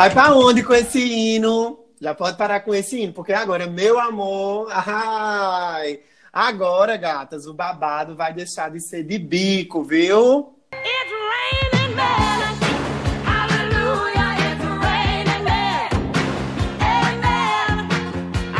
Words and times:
Vai 0.00 0.08
pra 0.08 0.34
onde 0.34 0.62
com 0.62 0.72
esse 0.72 0.98
hino? 0.98 1.78
Já 2.00 2.14
pode 2.14 2.38
parar 2.38 2.60
com 2.60 2.74
esse 2.74 2.98
hino, 2.98 3.12
porque 3.12 3.34
agora, 3.34 3.66
meu 3.66 4.00
amor, 4.00 4.66
ai, 4.70 6.00
agora, 6.32 6.96
gatas, 6.96 7.44
o 7.44 7.52
babado 7.52 8.16
vai 8.16 8.32
deixar 8.32 8.70
de 8.70 8.80
ser 8.80 9.04
de 9.04 9.18
bico, 9.18 9.84
viu? 9.84 10.54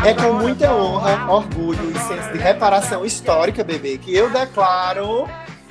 É 0.05 0.13
com 0.13 0.35
muita 0.35 0.75
honra, 0.75 1.33
orgulho 1.33 1.91
e 1.91 1.99
senso 2.01 2.33
de 2.35 2.39
reparação 2.39 3.03
histórica, 3.03 3.65
bebê, 3.65 3.97
que 3.97 4.15
eu 4.15 4.29
declaro 4.29 5.27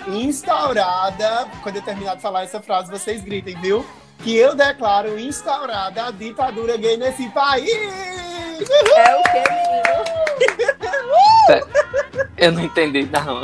instaurada. 0.07 1.47
Quando 1.61 1.75
eu 1.75 1.83
terminar 1.83 2.15
de 2.15 2.23
falar 2.23 2.41
essa 2.41 2.59
frase, 2.59 2.89
vocês 2.89 3.21
gritem, 3.21 3.55
viu? 3.61 3.85
Que 4.23 4.35
eu 4.35 4.55
declaro 4.55 5.17
instaurada 5.19 6.07
a 6.07 6.11
ditadura 6.11 6.77
gay 6.77 6.97
nesse 6.97 7.29
país. 7.29 7.69
É 8.95 9.15
o 9.15 9.23
que, 9.23 9.43
menino? 9.49 9.99
eu 12.37 12.51
não 12.51 12.61
entendi, 12.61 13.09
não. 13.11 13.43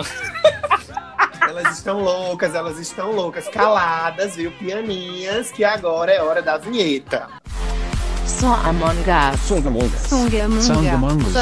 Elas 1.48 1.78
estão 1.78 2.02
loucas, 2.02 2.54
elas 2.54 2.78
estão 2.80 3.12
loucas, 3.12 3.48
caladas, 3.48 4.36
viu? 4.36 4.52
Pianinhas, 4.52 5.52
que 5.52 5.64
agora 5.64 6.12
é 6.12 6.22
hora 6.22 6.42
da 6.42 6.58
vinheta. 6.58 7.28
Song 8.26 8.68
Among 8.68 9.00
Us. 9.00 9.40
Song 9.40 9.68
Among 9.68 9.88
Us. 9.88 10.66
Song 10.66 10.88
Among 10.88 11.24
Us. 11.24 11.34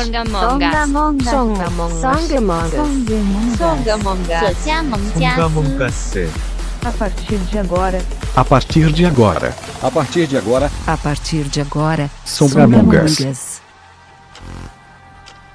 Song 5.11 6.52
a 6.85 6.91
partir 6.91 7.37
de 7.37 7.57
agora. 7.57 7.97
A 8.35 8.43
partir 8.43 8.91
de 8.91 9.05
agora. 9.05 9.55
A 9.81 9.89
partir 9.89 10.27
de 10.27 10.35
agora. 10.35 10.69
A 10.85 10.97
partir 10.97 11.43
de 11.45 11.61
agora. 11.61 12.11
Sombramongas. 12.25 13.15
Sombramongas. 13.15 13.61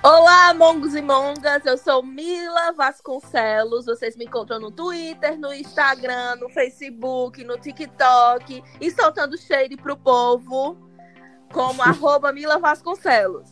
Olá, 0.02 0.54
mongos 0.54 0.94
e 0.94 1.02
mongas. 1.02 1.66
Eu 1.66 1.76
sou 1.76 2.02
Mila 2.02 2.72
Vasconcelos. 2.72 3.84
Vocês 3.84 4.16
me 4.16 4.24
encontram 4.24 4.58
no 4.58 4.70
Twitter, 4.70 5.38
no 5.38 5.52
Instagram, 5.52 6.36
no 6.36 6.48
Facebook, 6.48 7.44
no 7.44 7.58
TikTok 7.58 8.62
e 8.80 8.90
soltando 8.90 9.36
para 9.36 9.76
pro 9.82 9.96
povo 9.98 10.78
como 11.52 11.82
arroba 11.82 12.32
Mila 12.32 12.58
Vasconcelos. 12.58 13.50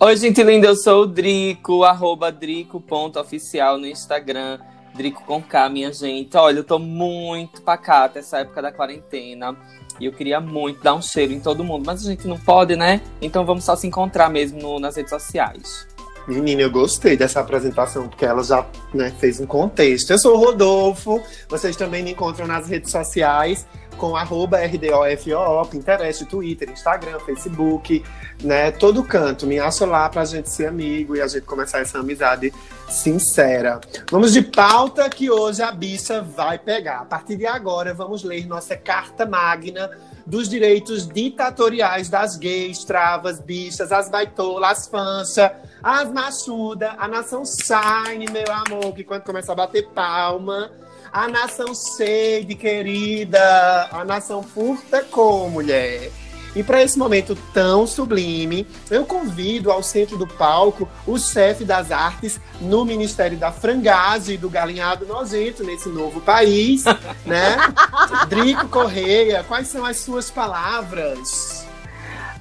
Oi, 0.00 0.16
gente 0.16 0.42
linda, 0.42 0.66
eu 0.66 0.74
sou 0.74 1.02
o 1.02 1.06
Drico, 1.06 1.84
arroba 1.84 2.32
drico.oficial 2.32 3.78
no 3.78 3.86
Instagram. 3.86 4.58
Drico 4.94 5.24
com 5.24 5.42
K, 5.42 5.68
minha 5.68 5.92
gente. 5.92 6.36
Olha, 6.36 6.58
eu 6.58 6.64
tô 6.64 6.78
muito 6.78 7.60
pacata 7.62 8.18
essa 8.20 8.38
época 8.38 8.62
da 8.62 8.70
quarentena. 8.72 9.56
E 10.00 10.06
eu 10.06 10.12
queria 10.12 10.40
muito 10.40 10.82
dar 10.82 10.94
um 10.94 11.02
cheiro 11.02 11.32
em 11.32 11.40
todo 11.40 11.62
mundo, 11.64 11.84
mas 11.86 12.04
a 12.06 12.10
gente 12.10 12.26
não 12.26 12.38
pode, 12.38 12.74
né? 12.76 13.00
Então 13.22 13.44
vamos 13.44 13.64
só 13.64 13.76
se 13.76 13.86
encontrar 13.86 14.28
mesmo 14.28 14.60
no- 14.60 14.80
nas 14.80 14.96
redes 14.96 15.10
sociais. 15.10 15.86
Menina, 16.26 16.62
eu 16.62 16.70
gostei 16.70 17.16
dessa 17.18 17.40
apresentação, 17.40 18.08
porque 18.08 18.24
ela 18.24 18.42
já 18.42 18.66
né, 18.94 19.12
fez 19.20 19.38
um 19.40 19.46
contexto. 19.46 20.10
Eu 20.10 20.18
sou 20.18 20.34
o 20.34 20.38
Rodolfo, 20.38 21.20
vocês 21.48 21.76
também 21.76 22.02
me 22.02 22.12
encontram 22.12 22.46
nas 22.46 22.66
redes 22.66 22.90
sociais 22.90 23.66
com 23.94 24.16
arroba 24.16 24.58
RDOFO, 24.58 25.70
Pinterest, 25.70 26.24
Twitter, 26.26 26.70
Instagram, 26.70 27.18
Facebook, 27.20 28.04
né? 28.42 28.70
Todo 28.70 29.02
canto. 29.02 29.46
Me 29.46 29.58
acha 29.58 29.86
lá 29.86 30.08
pra 30.08 30.24
gente 30.24 30.50
ser 30.50 30.66
amigo 30.66 31.16
e 31.16 31.20
a 31.20 31.26
gente 31.26 31.46
começar 31.46 31.80
essa 31.80 31.98
amizade 31.98 32.52
sincera. 32.88 33.80
Vamos 34.10 34.32
de 34.32 34.42
pauta 34.42 35.08
que 35.08 35.30
hoje 35.30 35.62
a 35.62 35.72
bicha 35.72 36.22
vai 36.22 36.58
pegar. 36.58 37.00
A 37.00 37.04
partir 37.04 37.36
de 37.36 37.46
agora, 37.46 37.94
vamos 37.94 38.22
ler 38.22 38.46
nossa 38.46 38.76
carta 38.76 39.24
magna 39.24 39.90
dos 40.26 40.48
direitos 40.48 41.06
ditatoriais 41.06 42.08
das 42.08 42.36
gays, 42.36 42.84
travas, 42.84 43.40
bichas, 43.40 43.92
as 43.92 44.08
baitolas, 44.08 44.70
as 44.70 44.86
fanchas, 44.86 45.50
as 45.82 46.10
machudas, 46.10 46.90
a 46.98 47.06
nação 47.06 47.42
shine, 47.44 48.30
meu 48.30 48.50
amor, 48.50 48.94
que 48.94 49.04
quando 49.04 49.22
começa 49.22 49.52
a 49.52 49.54
bater 49.54 49.86
palma, 49.90 50.70
a 51.14 51.28
nação 51.28 51.72
shade, 51.72 52.56
querida, 52.56 53.88
a 53.92 54.04
nação 54.04 54.42
furta 54.42 55.00
com 55.04 55.48
mulher. 55.48 56.10
E 56.56 56.62
para 56.62 56.82
esse 56.82 56.98
momento 56.98 57.38
tão 57.52 57.86
sublime, 57.86 58.66
eu 58.90 59.06
convido 59.06 59.70
ao 59.70 59.80
centro 59.80 60.18
do 60.18 60.26
palco 60.26 60.88
o 61.06 61.16
chefe 61.16 61.64
das 61.64 61.92
artes 61.92 62.40
no 62.60 62.84
Ministério 62.84 63.38
da 63.38 63.52
Frangagem 63.52 64.34
e 64.34 64.38
do 64.38 64.50
Galinhado 64.50 65.06
Nojento, 65.06 65.62
nesse 65.62 65.88
novo 65.88 66.20
país, 66.20 66.82
né? 67.24 67.58
Drico 68.28 68.68
Correia, 68.68 69.44
quais 69.46 69.68
são 69.68 69.84
as 69.84 69.98
suas 69.98 70.32
palavras? 70.32 71.63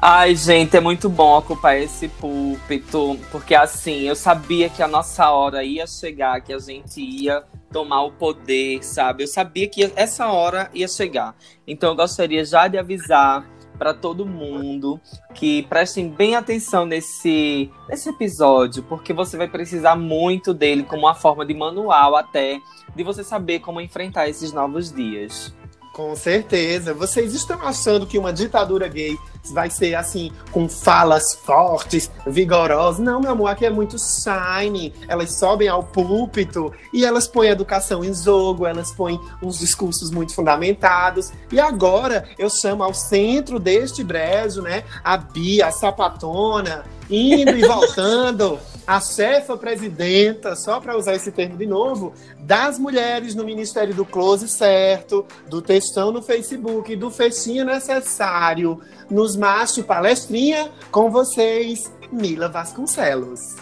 Ai, 0.06 0.36
gente, 0.36 0.76
é 0.76 0.82
muito 0.82 1.08
bom 1.08 1.38
ocupar 1.38 1.78
esse 1.78 2.10
púlpito, 2.10 3.18
porque 3.32 3.56
assim, 3.56 4.02
eu 4.02 4.18
sabia 4.18 4.68
que 4.68 4.84
a 4.84 4.88
nossa 4.88 5.32
hora 5.32 5.64
ia 5.64 5.88
chegar, 5.88 6.42
que 6.42 6.52
a 6.52 6.60
gente 6.60 7.00
ia 7.00 7.42
tomar 7.72 8.04
o 8.04 8.12
poder, 8.12 8.84
sabe? 8.84 9.24
Eu 9.24 9.28
sabia 9.30 9.66
que 9.66 9.94
essa 9.96 10.28
hora 10.28 10.70
ia 10.74 10.90
chegar. 10.90 11.34
Então 11.66 11.92
eu 11.92 11.96
gostaria 11.96 12.44
já 12.44 12.68
de 12.68 12.78
avisar 12.78 13.50
para 13.78 13.94
todo 13.94 14.26
mundo 14.26 15.00
que 15.34 15.64
prestem 15.64 16.10
bem 16.10 16.36
atenção 16.36 16.86
nesse, 16.86 17.72
nesse 17.88 18.10
episódio, 18.10 18.84
porque 18.84 19.14
você 19.14 19.38
vai 19.38 19.48
precisar 19.48 19.96
muito 19.96 20.54
dele 20.54 20.84
como 20.84 21.04
uma 21.04 21.16
forma 21.16 21.46
de 21.46 21.54
manual 21.54 22.18
até 22.18 22.60
de 22.94 23.04
você 23.04 23.24
saber 23.24 23.60
como 23.60 23.80
enfrentar 23.80 24.28
esses 24.28 24.52
novos 24.52 24.92
dias. 24.92 25.56
Com 25.94 26.16
certeza. 26.16 26.92
Vocês 26.92 27.36
estão 27.36 27.62
achando 27.62 28.08
que 28.08 28.18
uma 28.18 28.34
ditadura 28.34 28.88
gay 28.88 29.16
vai 29.52 29.70
ser 29.70 29.94
assim, 29.94 30.32
com 30.52 30.68
falas 30.68 31.36
fortes, 31.36 32.10
vigorosas? 32.26 33.00
Não, 33.00 33.22
meu 33.22 33.30
amor, 33.30 33.48
aqui 33.50 33.64
é 33.64 33.70
muito 33.70 33.96
shine. 34.00 34.92
Elas 35.08 35.36
sobem 35.36 35.68
ao 35.68 35.84
púlpito 35.84 36.74
e 36.92 37.06
elas 37.06 37.28
põem 37.28 37.50
a 37.50 37.52
educação 37.52 38.04
em 38.04 38.12
jogo, 38.12 38.66
elas 38.66 38.92
põem 38.92 39.20
uns 39.40 39.60
discursos 39.60 40.10
muito 40.10 40.34
fundamentados. 40.34 41.32
E 41.52 41.60
agora 41.60 42.28
eu 42.40 42.50
chamo 42.50 42.84
ao 42.84 42.96
centro 42.96 43.60
deste 43.60 44.04
brejo, 44.04 44.64
né, 44.64 44.84
a 45.04 45.16
Bia, 45.16 45.68
a 45.68 45.72
sapatona, 45.72 46.84
indo 47.08 47.56
e 47.56 47.68
voltando. 47.68 48.58
A 48.86 49.00
chefa 49.00 49.56
presidenta, 49.56 50.56
só 50.58 50.80
para 50.82 50.98
usar 50.98 51.16
esse 51.16 51.32
termo 51.32 51.58
de 51.58 51.66
novo, 51.66 52.14
das 52.40 52.78
mulheres 52.78 53.34
no 53.34 53.46
Ministério 53.46 53.94
do 53.94 54.06
Close 54.06 54.48
Certo, 54.50 55.26
do 55.50 55.62
textão 55.62 56.12
no 56.12 56.22
Facebook, 56.22 56.94
do 56.98 57.10
fechinho 57.10 57.64
necessário, 57.64 58.82
nos 59.10 59.38
macho 59.38 59.84
palestrinha, 59.84 60.70
com 60.92 61.10
vocês, 61.10 61.90
Mila 62.12 62.50
Vasconcelos. 62.50 63.56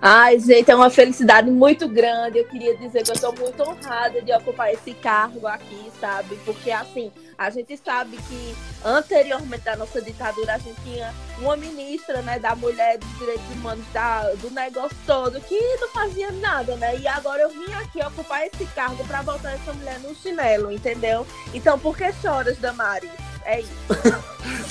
Ai, 0.00 0.38
gente, 0.38 0.70
é 0.70 0.74
uma 0.74 0.90
felicidade 0.90 1.50
muito 1.50 1.88
grande. 1.88 2.38
Eu 2.38 2.46
queria 2.46 2.76
dizer 2.76 3.02
que 3.02 3.10
eu 3.10 3.14
estou 3.14 3.34
muito 3.34 3.62
honrada 3.62 4.22
de 4.22 4.32
ocupar 4.32 4.72
esse 4.72 4.94
cargo 4.94 5.46
aqui, 5.46 5.90
sabe? 6.00 6.36
Porque, 6.44 6.70
assim, 6.70 7.10
a 7.38 7.50
gente 7.50 7.76
sabe 7.76 8.16
que 8.16 8.56
anteriormente 8.84 9.62
da 9.62 9.76
nossa 9.76 10.02
ditadura 10.02 10.56
a 10.56 10.58
gente 10.58 10.80
tinha 10.82 11.14
uma 11.38 11.56
ministra, 11.56 12.20
né, 12.22 12.36
da 12.40 12.56
mulher 12.56 12.98
dos 12.98 13.18
direitos 13.18 13.48
humanos, 13.52 13.86
da, 13.92 14.28
do 14.34 14.50
negócio 14.50 14.96
todo, 15.06 15.40
que 15.42 15.58
não 15.76 15.88
fazia 15.90 16.32
nada, 16.32 16.74
né? 16.76 16.98
E 16.98 17.06
agora 17.06 17.42
eu 17.42 17.50
vim 17.50 17.72
aqui 17.74 18.04
ocupar 18.04 18.44
esse 18.44 18.66
cargo 18.74 19.06
para 19.06 19.22
botar 19.22 19.52
essa 19.52 19.72
mulher 19.72 20.00
no 20.00 20.12
chinelo, 20.16 20.72
entendeu? 20.72 21.24
Então, 21.54 21.78
por 21.78 21.96
que 21.96 22.12
choras, 22.14 22.58
Damares? 22.58 23.27
É 23.48 23.60
isso. 23.60 23.70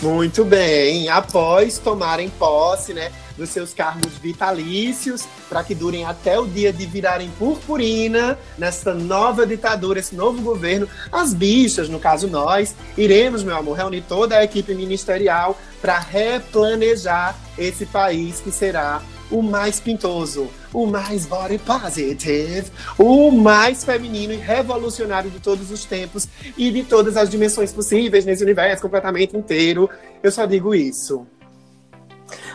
Muito 0.05 0.45
bem. 0.45 1.09
Após 1.09 1.79
tomarem 1.79 2.29
posse, 2.29 2.93
né, 2.93 3.11
dos 3.35 3.49
seus 3.49 3.73
cargos 3.73 4.13
vitalícios, 4.19 5.27
para 5.49 5.63
que 5.63 5.73
durem 5.73 6.05
até 6.05 6.39
o 6.39 6.45
dia 6.45 6.71
de 6.71 6.85
virarem 6.85 7.31
purpurina 7.39 8.37
nessa 8.55 8.93
nova 8.93 9.47
ditadura, 9.47 9.99
esse 9.99 10.15
novo 10.15 10.43
governo, 10.43 10.87
as 11.11 11.33
bichas, 11.33 11.89
no 11.89 11.99
caso 11.99 12.27
nós, 12.27 12.75
iremos, 12.95 13.43
meu 13.43 13.57
amor, 13.57 13.77
reunir 13.77 14.01
toda 14.01 14.37
a 14.37 14.43
equipe 14.43 14.75
ministerial 14.75 15.57
para 15.81 15.97
replanejar 15.97 17.35
esse 17.57 17.87
país 17.87 18.39
que 18.39 18.51
será 18.51 19.01
o 19.31 19.41
mais 19.41 19.79
pintoso, 19.79 20.49
o 20.73 20.85
mais 20.85 21.25
body 21.25 21.57
positive, 21.57 22.71
o 22.97 23.31
mais 23.31 23.83
feminino 23.83 24.33
e 24.33 24.37
revolucionário 24.37 25.29
de 25.29 25.39
todos 25.39 25.71
os 25.71 25.85
tempos 25.85 26.27
e 26.57 26.71
de 26.71 26.83
todas 26.83 27.17
as 27.17 27.29
dimensões 27.29 27.71
possíveis 27.71 28.25
nesse 28.25 28.43
universo 28.43 28.81
completamente 28.81 29.35
inteiro. 29.35 29.89
Eu 30.23 30.31
só 30.31 30.45
digo 30.45 30.73
isso. 30.73 31.27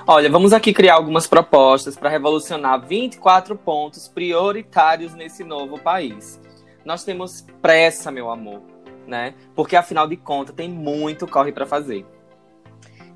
Olha, 0.06 0.28
vamos 0.28 0.52
aqui 0.52 0.72
criar 0.72 0.94
algumas 0.94 1.26
propostas 1.26 1.96
para 1.96 2.10
revolucionar 2.10 2.84
24 2.86 3.56
pontos 3.56 4.08
prioritários 4.08 5.14
nesse 5.14 5.44
novo 5.44 5.78
país. 5.78 6.40
Nós 6.84 7.04
temos 7.04 7.46
pressa, 7.60 8.10
meu 8.10 8.28
amor, 8.28 8.60
né? 9.06 9.34
Porque 9.54 9.76
afinal 9.76 10.08
de 10.08 10.16
contas 10.16 10.54
tem 10.54 10.68
muito 10.68 11.26
corre 11.26 11.52
para 11.52 11.66
fazer. 11.66 12.04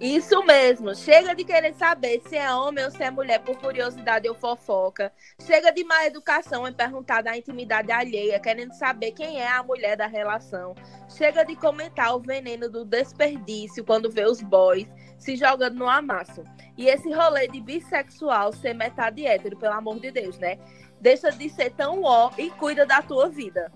Isso 0.00 0.44
mesmo. 0.44 0.94
Chega 0.94 1.34
de 1.34 1.42
querer 1.42 1.74
saber 1.74 2.20
se 2.28 2.36
é 2.36 2.52
homem 2.52 2.84
ou 2.84 2.90
se 2.90 3.02
é 3.02 3.10
mulher 3.10 3.38
por 3.40 3.56
curiosidade 3.58 4.28
ou 4.28 4.34
fofoca. 4.34 5.10
Chega 5.40 5.72
de 5.72 5.84
má 5.84 6.04
educação 6.04 6.68
em 6.68 6.72
perguntar 6.72 7.22
da 7.22 7.36
intimidade 7.36 7.90
alheia, 7.90 8.38
querendo 8.38 8.74
saber 8.74 9.12
quem 9.12 9.40
é 9.40 9.48
a 9.48 9.62
mulher 9.62 9.96
da 9.96 10.06
relação. 10.06 10.74
Chega 11.08 11.44
de 11.44 11.56
comentar 11.56 12.14
o 12.14 12.20
veneno 12.20 12.68
do 12.68 12.84
desperdício 12.84 13.84
quando 13.84 14.10
vê 14.10 14.26
os 14.26 14.42
boys 14.42 14.86
se 15.18 15.34
jogando 15.34 15.76
no 15.76 15.88
amasso. 15.88 16.44
E 16.76 16.88
esse 16.88 17.10
rolê 17.10 17.48
de 17.48 17.60
bissexual 17.60 18.52
ser 18.52 18.74
metade 18.74 19.26
hétero, 19.26 19.56
pelo 19.56 19.74
amor 19.74 19.98
de 19.98 20.10
Deus, 20.10 20.38
né? 20.38 20.58
Deixa 21.00 21.30
de 21.30 21.48
ser 21.48 21.70
tão 21.70 22.02
ó 22.02 22.30
e 22.36 22.50
cuida 22.50 22.84
da 22.84 23.00
tua 23.00 23.30
vida. 23.30 23.72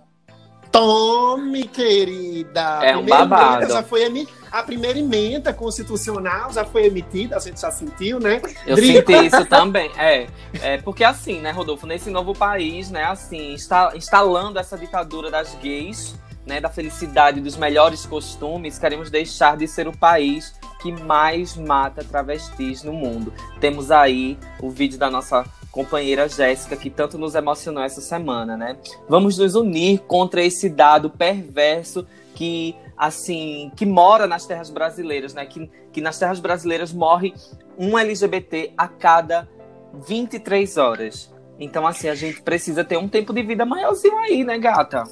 Tome, 0.71 1.65
querida! 1.65 2.81
É 2.83 2.97
um 2.97 3.03
Primeira 3.03 3.27
babado. 3.27 3.73
já 3.73 3.83
foi 3.83 4.27
A 4.53 4.63
primeira 4.63 4.99
emenda 4.99 5.53
constitucional 5.53 6.53
já 6.53 6.65
foi 6.65 6.87
emitida, 6.87 7.37
a 7.37 7.41
gente 7.41 7.61
já 7.61 7.71
sentiu, 7.71 8.21
né? 8.21 8.41
Eu 8.67 8.77
Dri- 8.77 8.95
senti 8.95 9.13
isso 9.27 9.45
também. 9.47 9.91
É, 9.97 10.27
é, 10.61 10.79
porque 10.79 11.03
assim, 11.05 11.41
né, 11.41 11.51
Rodolfo, 11.51 11.87
nesse 11.87 12.11
novo 12.11 12.35
país, 12.35 12.91
né, 12.91 13.05
assim, 13.05 13.53
está 13.55 13.93
instalando 13.97 14.59
essa 14.59 14.79
ditadura 14.79 15.31
das 15.31 15.55
gays, 15.57 16.15
né, 16.47 16.61
da 16.61 16.69
felicidade, 16.69 17.41
dos 17.41 17.57
melhores 17.57 18.07
costumes, 18.07 18.79
queremos 18.79 19.11
deixar 19.11 19.57
de 19.57 19.67
ser 19.69 19.87
o 19.89 19.97
país 19.97 20.55
que 20.81 20.91
mais 21.03 21.57
mata 21.57 22.03
travestis 22.05 22.83
no 22.83 22.93
mundo. 22.93 23.33
Temos 23.61 23.91
aí 23.91 24.39
o 24.61 24.71
vídeo 24.71 24.99
da 24.99 25.11
nossa 25.11 25.45
companheira 25.71 26.29
Jéssica, 26.29 26.77
que 26.77 26.91
tanto 26.91 27.17
nos 27.17 27.35
emocionou 27.35 27.83
essa 27.83 28.01
semana, 28.01 28.57
né? 28.57 28.77
Vamos 29.09 29.39
nos 29.39 29.55
unir 29.55 30.01
contra 30.01 30.43
esse 30.43 30.69
dado 30.69 31.11
perverso 31.11 32.07
que, 32.35 32.75
assim, 32.97 33.71
que 33.77 33.87
mora 33.87 34.27
nas 34.27 34.47
terras 34.47 34.71
brasileiras, 34.71 35.35
né? 35.35 35.47
Que, 35.47 35.71
que 35.93 36.01
nas 36.01 36.19
terras 36.19 36.41
brasileiras 36.41 36.93
morre 36.93 37.35
um 37.79 37.99
LGBT 37.99 38.73
a 38.77 38.89
cada 38.89 39.49
23 39.95 40.77
horas. 40.77 41.33
Então, 41.59 41.87
assim, 41.87 42.09
a 42.09 42.15
gente 42.15 42.41
precisa 42.43 42.83
ter 42.83 42.97
um 42.97 43.09
tempo 43.09 43.33
de 43.33 43.43
vida 43.43 43.67
maiorzinho 43.67 44.19
aí, 44.19 44.43
né, 44.43 44.59
gata? 44.59 45.05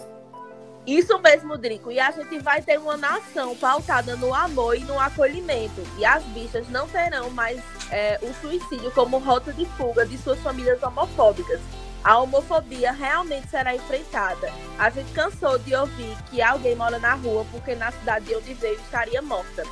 Isso 0.87 1.19
mesmo, 1.19 1.58
Drico. 1.58 1.93
E 1.93 2.00
a 2.00 2.10
gente 2.10 2.38
vai 2.38 2.62
ter 2.62 2.78
uma 2.78 2.96
nação 2.96 3.55
pautada 3.55 4.16
no 4.16 4.32
amor 4.32 4.75
e 4.75 4.81
no 4.81 4.99
acolhimento. 4.99 5.82
E 5.99 6.05
as 6.06 6.25
bichas 6.25 6.66
não 6.70 6.88
terão 6.88 7.28
mais 7.28 7.60
é, 7.90 8.19
o 8.23 8.32
suicídio 8.35 8.90
como 8.93 9.19
rota 9.19 9.52
de 9.52 9.64
fuga 9.76 10.06
de 10.06 10.19
suas 10.19 10.38
famílias 10.40 10.82
homofóbicas. 10.82 11.61
A 12.05 12.19
homofobia 12.19 12.93
realmente 12.93 13.49
será 13.49 13.75
enfrentada. 13.75 14.52
A 14.79 14.88
gente 14.88 15.12
cansou 15.12 15.58
de 15.58 15.75
ouvir 15.75 16.17
que 16.31 16.40
alguém 16.40 16.76
mora 16.76 16.99
na 16.99 17.14
rua 17.14 17.44
porque 17.50 17.75
na 17.75 17.90
cidade 17.90 18.26
de 18.26 18.37
onde 18.37 18.55
veio 18.55 18.76
estaria 18.76 19.20
morta. 19.20 19.64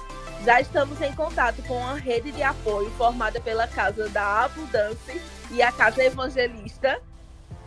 Já 0.44 0.60
estamos 0.60 1.00
em 1.00 1.12
contato 1.12 1.62
com 1.62 1.76
uma 1.78 1.94
rede 1.94 2.30
de 2.32 2.42
apoio 2.42 2.90
formada 2.92 3.40
pela 3.40 3.66
Casa 3.66 4.08
da 4.08 4.44
Abundância 4.44 5.20
e 5.50 5.62
a 5.62 5.72
Casa 5.72 6.04
Evangelista, 6.04 7.00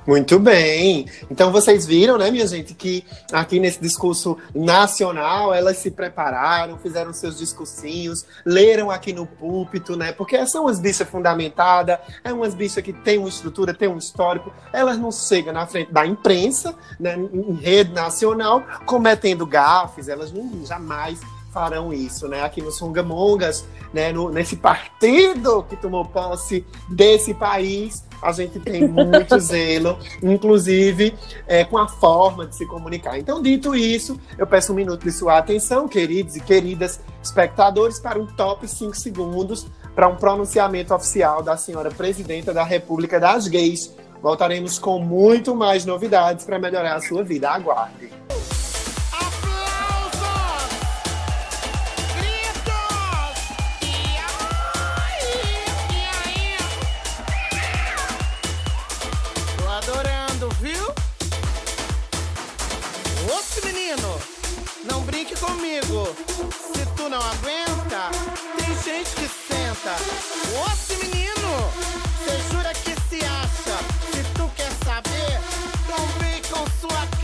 Muito 0.09 0.39
bem. 0.39 1.05
Então 1.29 1.51
vocês 1.51 1.85
viram, 1.85 2.17
né, 2.17 2.31
minha 2.31 2.47
gente, 2.47 2.73
que 2.73 3.05
aqui 3.31 3.59
nesse 3.59 3.79
discurso 3.79 4.39
nacional 4.55 5.53
elas 5.53 5.77
se 5.77 5.91
prepararam, 5.91 6.79
fizeram 6.79 7.13
seus 7.13 7.37
discursinhos, 7.37 8.25
leram 8.43 8.89
aqui 8.89 9.13
no 9.13 9.27
púlpito, 9.27 9.95
né? 9.95 10.11
Porque 10.11 10.43
são 10.47 10.63
umas 10.63 10.79
bichas 10.79 11.07
fundamentadas, 11.07 11.99
é 12.23 12.33
umas 12.33 12.55
bichas 12.55 12.83
que 12.83 12.91
têm 12.91 13.19
uma 13.19 13.29
estrutura, 13.29 13.71
têm 13.71 13.87
um 13.87 13.99
histórico. 13.99 14.51
Elas 14.73 14.97
não 14.97 15.11
chegam 15.11 15.53
na 15.53 15.67
frente 15.67 15.93
da 15.93 16.07
imprensa, 16.07 16.73
né, 16.99 17.15
em 17.15 17.53
rede 17.53 17.93
nacional, 17.93 18.63
cometendo 18.87 19.45
gafes, 19.45 20.07
elas 20.07 20.31
não 20.31 20.65
jamais 20.65 21.19
farão 21.51 21.93
isso, 21.93 22.27
né? 22.27 22.43
Aqui 22.43 22.61
no 22.61 22.71
Songamongas, 22.71 23.65
né, 23.93 24.11
no, 24.11 24.29
nesse 24.29 24.55
partido 24.55 25.63
que 25.63 25.75
tomou 25.75 26.05
posse 26.05 26.65
desse 26.87 27.33
país, 27.33 28.03
a 28.21 28.31
gente 28.31 28.59
tem 28.59 28.87
muito 28.87 29.37
zelo, 29.39 29.97
inclusive 30.21 31.15
é, 31.47 31.63
com 31.63 31.77
a 31.77 31.87
forma 31.87 32.45
de 32.45 32.55
se 32.55 32.65
comunicar. 32.65 33.17
Então, 33.17 33.41
dito 33.41 33.75
isso, 33.75 34.19
eu 34.37 34.45
peço 34.45 34.73
um 34.73 34.75
minuto 34.75 35.03
de 35.03 35.11
sua 35.11 35.37
atenção, 35.37 35.87
queridos 35.87 36.35
e 36.35 36.39
queridas 36.39 36.99
espectadores, 37.23 37.99
para 37.99 38.19
um 38.19 38.25
top 38.25 38.67
5 38.67 38.95
segundos 38.95 39.67
para 39.95 40.07
um 40.07 40.15
pronunciamento 40.15 40.93
oficial 40.93 41.41
da 41.41 41.57
senhora 41.57 41.89
presidenta 41.89 42.53
da 42.53 42.63
República 42.63 43.19
das 43.19 43.47
Gays. 43.47 43.93
Voltaremos 44.21 44.77
com 44.77 44.99
muito 44.99 45.55
mais 45.55 45.85
novidades 45.85 46.45
para 46.45 46.59
melhorar 46.59 46.95
a 46.95 47.01
sua 47.01 47.23
vida. 47.23 47.49
Aguarde. 47.49 48.09
Oxe, 63.37 63.63
menino, 63.63 64.19
não 64.85 65.01
brinque 65.01 65.35
comigo. 65.39 66.15
Se 66.73 66.85
tu 66.95 67.07
não 67.09 67.19
aguenta, 67.19 68.09
tem 68.57 68.75
gente 68.83 69.11
que 69.11 69.27
senta. 69.27 69.95
Oxe, 70.65 70.95
menino, 70.95 71.71
cê 72.25 72.51
jura 72.51 72.73
que 72.73 72.95
se 73.07 73.23
acha? 73.23 73.77
Se 74.11 74.23
tu 74.33 74.49
quer 74.55 74.71
saber, 74.83 75.39
então 75.83 76.05
vem 76.19 76.41
com 76.43 76.65
sua 76.81 77.05
cara. 77.05 77.18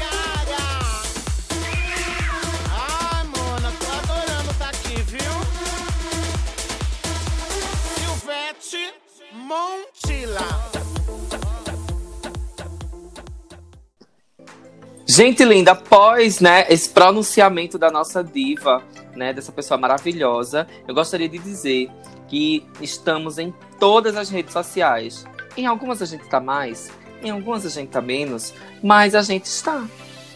Gente 15.16 15.46
linda, 15.46 15.72
após 15.72 16.42
né, 16.42 16.66
esse 16.68 16.90
pronunciamento 16.90 17.78
da 17.78 17.90
nossa 17.90 18.22
diva, 18.22 18.84
né, 19.16 19.32
dessa 19.32 19.50
pessoa 19.50 19.78
maravilhosa, 19.78 20.68
eu 20.86 20.94
gostaria 20.94 21.30
de 21.30 21.38
dizer 21.38 21.90
que 22.28 22.68
estamos 22.82 23.38
em 23.38 23.54
todas 23.80 24.18
as 24.18 24.30
redes 24.30 24.52
sociais. 24.52 25.26
Em 25.56 25.66
algumas 25.68 26.02
a 26.02 26.06
gente 26.06 26.28
tá 26.28 26.42
mais, 26.42 26.92
em 27.24 27.30
algumas 27.30 27.66
a 27.66 27.70
gente 27.70 27.92
tá 27.92 28.02
menos, 28.02 28.54
mas 28.84 29.16
a 29.16 29.22
gente 29.22 29.46
está. 29.46 29.86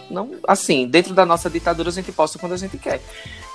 Não, 0.09 0.31
assim, 0.47 0.87
dentro 0.87 1.13
da 1.13 1.25
nossa 1.25 1.49
ditadura 1.49 1.89
a 1.89 1.91
gente 1.91 2.13
posta 2.13 2.39
quando 2.39 2.53
a 2.53 2.57
gente 2.57 2.77
quer. 2.77 3.01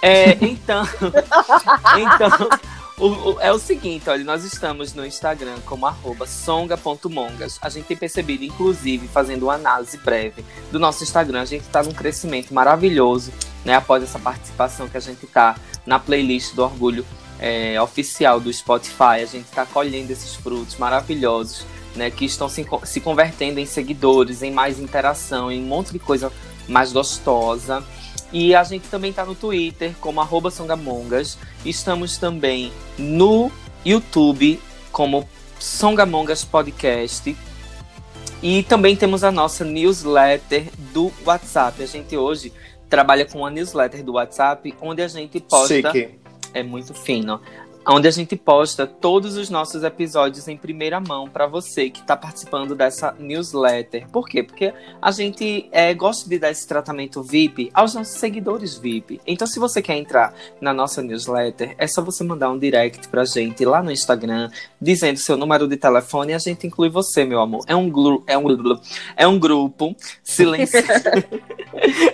É, 0.03 0.33
então, 0.45 0.85
então 1.97 2.49
o- 2.99 3.33
o- 3.33 3.41
é 3.41 3.53
o 3.53 3.59
seguinte, 3.59 4.09
olha, 4.09 4.23
nós 4.25 4.45
estamos 4.45 4.95
no 4.95 5.05
Instagram 5.05 5.57
como 5.67 5.87
songa.mongas. 6.27 7.59
A 7.61 7.69
gente 7.69 7.87
tem 7.87 7.97
percebido, 7.97 8.45
inclusive, 8.45 9.09
fazendo 9.09 9.45
uma 9.45 9.55
análise 9.55 9.97
breve 9.99 10.45
do 10.71 10.79
nosso 10.79 11.03
Instagram, 11.03 11.43
a 11.43 11.45
gente 11.45 11.63
está 11.63 11.83
num 11.83 11.93
crescimento 11.93 12.55
maravilhoso, 12.55 13.33
né? 13.65 13.75
Após 13.75 14.03
essa 14.03 14.19
participação 14.19 14.89
que 14.89 14.97
a 14.97 15.01
gente 15.01 15.27
tá 15.27 15.57
na 15.85 15.99
playlist 15.99 16.55
do 16.55 16.63
Orgulho 16.63 17.05
é, 17.39 17.81
oficial 17.83 18.39
do 18.41 18.53
Spotify, 18.53 19.21
a 19.23 19.27
gente 19.27 19.47
está 19.47 19.67
colhendo 19.67 20.13
esses 20.13 20.35
frutos 20.37 20.77
maravilhosos, 20.77 21.67
né? 21.97 22.11
Que 22.11 22.25
estão 22.25 22.49
se, 22.49 22.65
se 22.85 23.01
convertendo 23.01 23.59
em 23.59 23.67
seguidores, 23.67 24.43
em 24.43 24.53
mais 24.53 24.79
interação, 24.79 25.51
em 25.51 25.61
um 25.63 25.67
monte 25.67 25.93
de 25.93 25.99
coisa 25.99 26.33
mais 26.69 26.93
gostosa. 26.93 27.85
E 28.35 28.53
a 28.53 28.65
gente 28.65 28.89
também 28.89 29.13
tá 29.13 29.25
no 29.25 29.37
Twitter 29.37 29.95
como 30.01 30.21
arroba 30.21 30.51
Songamongas. 30.51 31.39
Estamos 31.65 32.19
também 32.19 32.73
no 32.99 33.49
YouTube 33.85 34.61
como 34.91 35.29
Songamongas 35.61 36.45
Podcast. 36.45 37.37
E 38.43 38.65
também 38.65 38.97
temos 38.97 39.23
a 39.23 39.31
nossa 39.31 39.65
newsletter 39.65 40.65
do 40.93 41.13
WhatsApp. 41.25 41.81
A 41.81 41.87
gente 41.87 42.17
hoje 42.17 42.53
trabalha 42.91 43.25
com 43.25 43.39
uma 43.39 43.51
newsletter 43.51 44.03
do 44.03 44.15
WhatsApp, 44.15 44.75
onde 44.81 45.01
a 45.01 45.07
gente 45.07 45.39
posta. 45.39 45.93
Chique. 45.93 46.19
É 46.53 46.65
muito 46.65 46.93
fino. 46.93 47.41
Onde 47.87 48.09
a 48.09 48.11
gente 48.11 48.35
posta 48.35 48.87
todos 48.87 49.37
os 49.37 49.51
nossos 49.51 49.83
episódios 49.83 50.49
em 50.49 50.57
primeira 50.57 50.99
mão 51.01 51.29
para 51.29 51.47
você 51.47 51.91
que 51.91 52.01
está 52.01 52.17
participando 52.17 52.75
dessa 52.75 53.15
newsletter. 53.19 54.09
Por 54.09 54.27
quê? 54.27 54.43
Porque 54.43 54.73
a 55.03 55.11
gente 55.11 55.69
é, 55.71 55.93
gosta 55.93 56.27
de 56.27 56.39
dar 56.39 56.51
esse 56.51 56.67
tratamento 56.67 57.23
VIP 57.23 57.71
aos 57.75 57.95
nossos 57.95 58.19
seguidores 58.19 58.79
VIP. 58.79 59.21
Então, 59.27 59.47
se 59.47 59.59
você 59.59 59.83
quer 59.83 59.99
entrar 59.99 60.33
na 60.63 60.73
nossa 60.73 61.03
newsletter, 61.03 61.75
é 61.77 61.87
só 61.87 62.01
você 62.01 62.25
mandar 62.25 62.51
um 62.51 62.59
direct 62.59 63.07
pra 63.09 63.27
gente 63.27 63.67
lá 63.67 63.83
no 63.83 63.91
Instagram, 63.91 64.51
dizendo 64.81 65.19
seu 65.19 65.37
número 65.37 65.69
de 65.69 65.77
telefone 65.77 66.33
e 66.33 66.35
a 66.35 66.39
gente 66.39 66.67
inclui 66.67 66.89
você, 66.89 67.27
meu 67.27 67.41
amor. 67.41 67.65
É 67.67 67.77
um, 67.77 67.91
gru 67.91 68.25
é 68.27 68.39
um, 68.39 68.47
é 69.15 69.27
um 69.27 69.39
grupo 69.39 69.95
silenciado. 70.23 71.25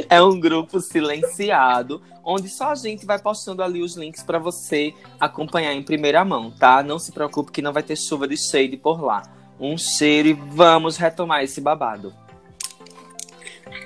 é 0.08 0.20
um 0.20 0.40
grupo 0.40 0.80
silenciado 0.80 2.02
onde 2.24 2.48
só 2.48 2.70
a 2.70 2.74
gente 2.74 3.06
vai 3.06 3.18
postando 3.18 3.62
ali 3.62 3.82
os 3.82 3.96
links 3.96 4.22
para 4.22 4.38
você 4.38 4.94
acompanhar 5.18 5.72
em 5.72 5.82
primeira 5.82 6.24
mão, 6.24 6.50
tá? 6.50 6.82
Não 6.82 6.98
se 6.98 7.12
preocupe 7.12 7.52
que 7.52 7.62
não 7.62 7.72
vai 7.72 7.82
ter 7.82 7.96
chuva 7.96 8.26
de 8.26 8.36
shade 8.36 8.76
por 8.76 9.02
lá. 9.02 9.22
Um 9.58 9.76
cheiro 9.76 10.28
e 10.28 10.32
vamos 10.32 10.96
retomar 10.96 11.42
esse 11.42 11.60
babado. 11.60 12.14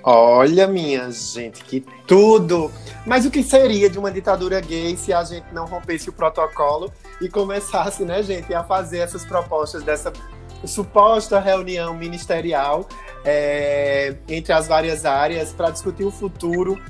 Olha, 0.03 0.67
minha 0.67 1.11
gente, 1.11 1.65
que 1.65 1.81
tudo! 2.07 2.71
Mas 3.07 3.25
o 3.25 3.31
que 3.31 3.43
seria 3.43 3.89
de 3.89 3.99
uma 3.99 4.11
ditadura 4.11 4.61
gay 4.61 4.97
se 4.97 5.13
a 5.13 5.25
gente 5.25 5.47
não 5.53 5.67
rompesse 5.67 6.09
o 6.09 6.13
protocolo 6.13 6.93
e 7.21 7.29
começasse, 7.29 8.05
né, 8.05 8.23
gente, 8.23 8.53
a 8.55 8.63
fazer 8.63 8.99
essas 8.99 9.25
propostas 9.25 9.83
dessa 9.83 10.13
suposta 10.67 11.39
reunião 11.41 11.95
ministerial 11.95 12.89
é, 13.25 14.15
entre 14.29 14.53
as 14.53 14.67
várias 14.67 15.05
áreas 15.05 15.53
para 15.53 15.71
discutir 15.71 16.05
o 16.05 16.11
futuro 16.11 16.81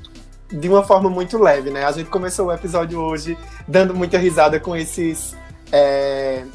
de 0.55 0.69
uma 0.69 0.83
forma 0.83 1.09
muito 1.09 1.37
leve, 1.37 1.69
né? 1.69 1.83
A 1.83 1.91
gente 1.91 2.09
começou 2.09 2.47
o 2.47 2.53
episódio 2.53 2.99
hoje 2.99 3.37
dando 3.67 3.93
muita 3.93 4.17
risada 4.17 4.59
com 4.59 4.75
esses 4.75 5.35
é, 5.71 6.45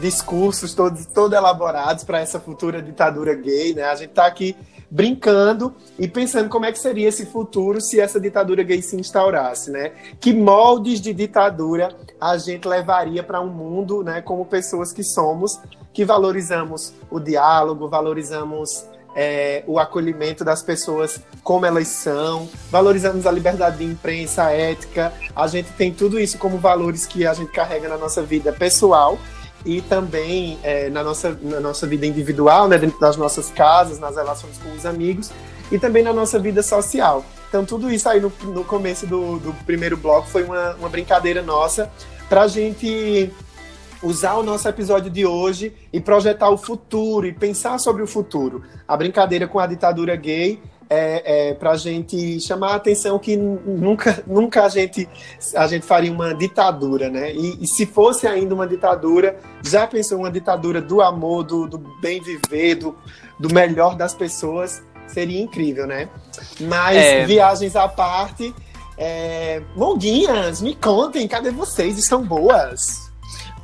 discursos 0.00 0.74
todos, 0.74 1.04
todo 1.06 1.34
elaborados 1.34 2.04
para 2.04 2.20
essa 2.20 2.40
futura 2.40 2.80
ditadura 2.80 3.34
gay, 3.34 3.74
né? 3.74 3.84
A 3.84 3.94
gente 3.94 4.10
está 4.10 4.26
aqui 4.26 4.56
brincando 4.90 5.74
e 5.98 6.08
pensando 6.08 6.48
como 6.48 6.64
é 6.64 6.72
que 6.72 6.78
seria 6.78 7.08
esse 7.08 7.26
futuro 7.26 7.78
se 7.78 8.00
essa 8.00 8.18
ditadura 8.18 8.62
gay 8.62 8.80
se 8.80 8.96
instaurasse, 8.96 9.70
né? 9.70 9.92
Que 10.18 10.32
moldes 10.32 10.98
de 10.98 11.12
ditadura 11.12 11.94
a 12.18 12.38
gente 12.38 12.66
levaria 12.66 13.22
para 13.22 13.40
um 13.40 13.50
mundo, 13.50 14.02
né, 14.02 14.22
como 14.22 14.46
pessoas 14.46 14.92
que 14.92 15.04
somos, 15.04 15.60
que 15.92 16.04
valorizamos 16.04 16.94
o 17.10 17.20
diálogo, 17.20 17.88
valorizamos 17.88 18.86
é, 19.14 19.64
o 19.66 19.78
acolhimento 19.78 20.44
das 20.44 20.62
pessoas 20.62 21.20
como 21.42 21.66
elas 21.66 21.88
são, 21.88 22.48
valorizamos 22.70 23.26
a 23.26 23.32
liberdade 23.32 23.78
de 23.78 23.84
imprensa, 23.84 24.44
a 24.44 24.52
ética. 24.52 25.12
A 25.34 25.46
gente 25.46 25.72
tem 25.72 25.92
tudo 25.92 26.18
isso 26.20 26.38
como 26.38 26.58
valores 26.58 27.06
que 27.06 27.26
a 27.26 27.34
gente 27.34 27.50
carrega 27.50 27.88
na 27.88 27.96
nossa 27.96 28.22
vida 28.22 28.52
pessoal 28.52 29.18
e 29.64 29.82
também 29.82 30.58
é, 30.62 30.88
na, 30.88 31.02
nossa, 31.02 31.36
na 31.42 31.60
nossa 31.60 31.86
vida 31.86 32.06
individual, 32.06 32.68
né, 32.68 32.78
dentro 32.78 32.98
das 33.00 33.16
nossas 33.16 33.50
casas, 33.50 33.98
nas 33.98 34.16
relações 34.16 34.56
com 34.58 34.72
os 34.72 34.86
amigos 34.86 35.30
e 35.70 35.78
também 35.78 36.02
na 36.02 36.12
nossa 36.12 36.38
vida 36.38 36.62
social. 36.62 37.24
Então, 37.48 37.64
tudo 37.64 37.90
isso 37.90 38.08
aí 38.08 38.20
no, 38.20 38.32
no 38.44 38.64
começo 38.64 39.06
do, 39.06 39.38
do 39.38 39.52
primeiro 39.64 39.96
bloco 39.96 40.28
foi 40.28 40.44
uma, 40.44 40.74
uma 40.74 40.88
brincadeira 40.88 41.42
nossa 41.42 41.90
para 42.28 42.42
a 42.42 42.48
gente 42.48 43.32
usar 44.02 44.34
o 44.34 44.42
nosso 44.42 44.68
episódio 44.68 45.10
de 45.10 45.26
hoje 45.26 45.74
e 45.92 46.00
projetar 46.00 46.50
o 46.50 46.56
futuro 46.56 47.26
e 47.26 47.32
pensar 47.32 47.78
sobre 47.78 48.02
o 48.02 48.06
futuro. 48.06 48.62
A 48.86 48.96
brincadeira 48.96 49.46
com 49.46 49.58
a 49.58 49.66
ditadura 49.66 50.14
gay 50.16 50.60
é, 50.90 51.50
é 51.50 51.54
para 51.54 51.72
a 51.72 51.76
gente 51.76 52.40
chamar 52.40 52.72
a 52.72 52.76
atenção 52.76 53.18
que 53.18 53.36
nunca, 53.36 54.22
nunca 54.26 54.64
a, 54.64 54.68
gente, 54.68 55.08
a 55.54 55.66
gente 55.66 55.84
faria 55.84 56.12
uma 56.12 56.34
ditadura, 56.34 57.10
né? 57.10 57.32
E, 57.32 57.62
e, 57.62 57.66
se 57.66 57.84
fosse 57.84 58.26
ainda 58.26 58.54
uma 58.54 58.66
ditadura, 58.66 59.38
já 59.62 59.86
pensou 59.86 60.18
uma 60.18 60.30
ditadura 60.30 60.80
do 60.80 61.02
amor, 61.02 61.44
do, 61.44 61.66
do 61.66 61.78
bem 62.00 62.22
viver, 62.22 62.76
do, 62.76 62.96
do 63.38 63.52
melhor 63.52 63.96
das 63.96 64.14
pessoas, 64.14 64.82
seria 65.06 65.40
incrível, 65.40 65.86
né? 65.86 66.08
Mas 66.60 66.96
é... 66.96 67.26
viagens 67.26 67.76
à 67.76 67.86
parte, 67.86 68.54
é... 68.96 69.60
Monguinhas, 69.76 70.62
me 70.62 70.74
contem, 70.74 71.28
cadê 71.28 71.50
vocês? 71.50 71.98
Estão 71.98 72.24
boas? 72.24 73.07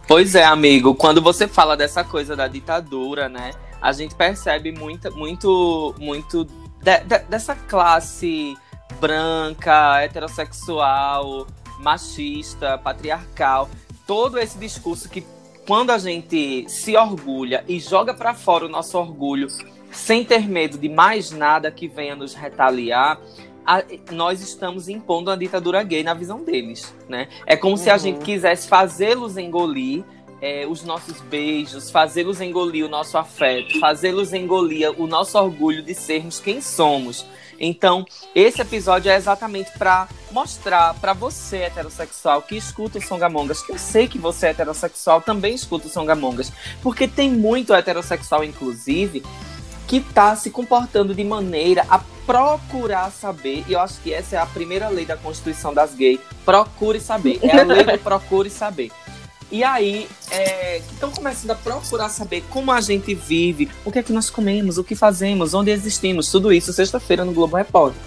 Pois 0.06 0.34
é, 0.34 0.44
amigo, 0.44 0.94
quando 0.94 1.22
você 1.22 1.48
fala 1.48 1.76
dessa 1.76 2.04
coisa 2.04 2.36
da 2.36 2.46
ditadura, 2.46 3.28
né? 3.28 3.52
A 3.80 3.90
gente 3.90 4.14
percebe 4.14 4.70
muito, 4.70 5.10
muito, 5.16 5.94
muito 5.98 6.44
de, 6.44 6.98
de, 7.00 7.18
dessa 7.20 7.54
classe 7.54 8.54
branca, 9.00 10.02
heterossexual, 10.02 11.46
machista, 11.80 12.76
patriarcal, 12.76 13.68
todo 14.06 14.38
esse 14.38 14.58
discurso 14.58 15.08
que 15.08 15.24
quando 15.66 15.90
a 15.90 15.98
gente 15.98 16.66
se 16.68 16.94
orgulha 16.96 17.64
e 17.66 17.80
joga 17.80 18.12
para 18.12 18.34
fora 18.34 18.66
o 18.66 18.68
nosso 18.68 18.98
orgulho, 18.98 19.48
sem 19.90 20.22
ter 20.22 20.46
medo 20.46 20.76
de 20.76 20.88
mais 20.88 21.30
nada 21.30 21.70
que 21.70 21.88
venha 21.88 22.14
nos 22.14 22.34
retaliar, 22.34 23.18
a, 23.66 23.82
nós 24.12 24.40
estamos 24.40 24.88
impondo 24.88 25.30
a 25.30 25.36
ditadura 25.36 25.82
gay 25.82 26.02
na 26.02 26.14
visão 26.14 26.42
deles, 26.42 26.94
né? 27.08 27.28
É 27.46 27.56
como 27.56 27.72
uhum. 27.72 27.76
se 27.76 27.90
a 27.90 27.96
gente 27.96 28.16
uhum. 28.16 28.22
quisesse 28.22 28.68
fazê-los 28.68 29.36
engolir 29.36 30.04
é, 30.40 30.66
os 30.66 30.84
nossos 30.84 31.20
beijos, 31.22 31.90
fazê-los 31.90 32.40
engolir 32.40 32.84
o 32.84 32.88
nosso 32.88 33.16
afeto, 33.16 33.80
fazê-los 33.80 34.32
engolir 34.32 35.00
o 35.00 35.06
nosso 35.06 35.38
orgulho 35.38 35.82
de 35.82 35.94
sermos 35.94 36.38
quem 36.38 36.60
somos. 36.60 37.24
Então, 37.58 38.04
esse 38.34 38.60
episódio 38.60 39.10
é 39.10 39.16
exatamente 39.16 39.70
para 39.78 40.08
mostrar 40.30 40.92
para 40.94 41.12
você 41.12 41.58
heterossexual 41.58 42.42
que 42.42 42.56
escuta 42.56 42.98
o 42.98 43.02
Songamongas, 43.02 43.62
que 43.62 43.72
eu 43.72 43.78
sei 43.78 44.08
que 44.08 44.18
você 44.18 44.48
heterossexual 44.48 45.22
também 45.22 45.54
escuta 45.54 45.86
o 45.86 45.90
Songamongas, 45.90 46.52
porque 46.82 47.06
tem 47.06 47.30
muito 47.30 47.72
heterossexual 47.72 48.44
inclusive 48.44 49.22
que 50.00 50.08
está 50.08 50.34
se 50.36 50.50
comportando 50.50 51.14
de 51.14 51.24
maneira 51.24 51.84
a 51.88 52.00
procurar 52.26 53.10
saber, 53.10 53.64
e 53.68 53.74
eu 53.74 53.80
acho 53.80 54.00
que 54.00 54.12
essa 54.12 54.36
é 54.36 54.38
a 54.38 54.46
primeira 54.46 54.88
lei 54.88 55.04
da 55.04 55.16
Constituição 55.16 55.74
das 55.74 55.94
gays, 55.94 56.20
procure 56.44 57.00
saber, 57.00 57.38
é 57.42 57.60
a 57.60 57.64
lei 57.64 57.84
do 57.84 57.98
procure 58.02 58.48
saber. 58.48 58.90
E 59.52 59.62
aí, 59.62 60.08
é, 60.30 60.78
estão 60.78 61.10
começando 61.10 61.50
a 61.50 61.54
procurar 61.54 62.08
saber 62.08 62.42
como 62.50 62.72
a 62.72 62.80
gente 62.80 63.14
vive, 63.14 63.70
o 63.84 63.92
que 63.92 63.98
é 63.98 64.02
que 64.02 64.12
nós 64.12 64.30
comemos, 64.30 64.78
o 64.78 64.84
que 64.84 64.96
fazemos, 64.96 65.54
onde 65.54 65.70
existimos, 65.70 66.30
tudo 66.30 66.52
isso 66.52 66.72
sexta-feira 66.72 67.24
no 67.24 67.32
Globo 67.32 67.56
Repórter. 67.56 68.00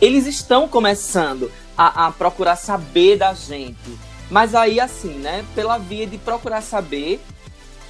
Eles 0.00 0.26
estão 0.26 0.68
começando 0.68 1.50
a, 1.76 2.06
a 2.06 2.12
procurar 2.12 2.56
saber 2.56 3.18
da 3.18 3.34
gente. 3.34 3.98
Mas 4.30 4.54
aí, 4.54 4.80
assim, 4.80 5.18
né, 5.18 5.44
pela 5.54 5.76
via 5.76 6.06
de 6.06 6.16
procurar 6.16 6.62
saber 6.62 7.20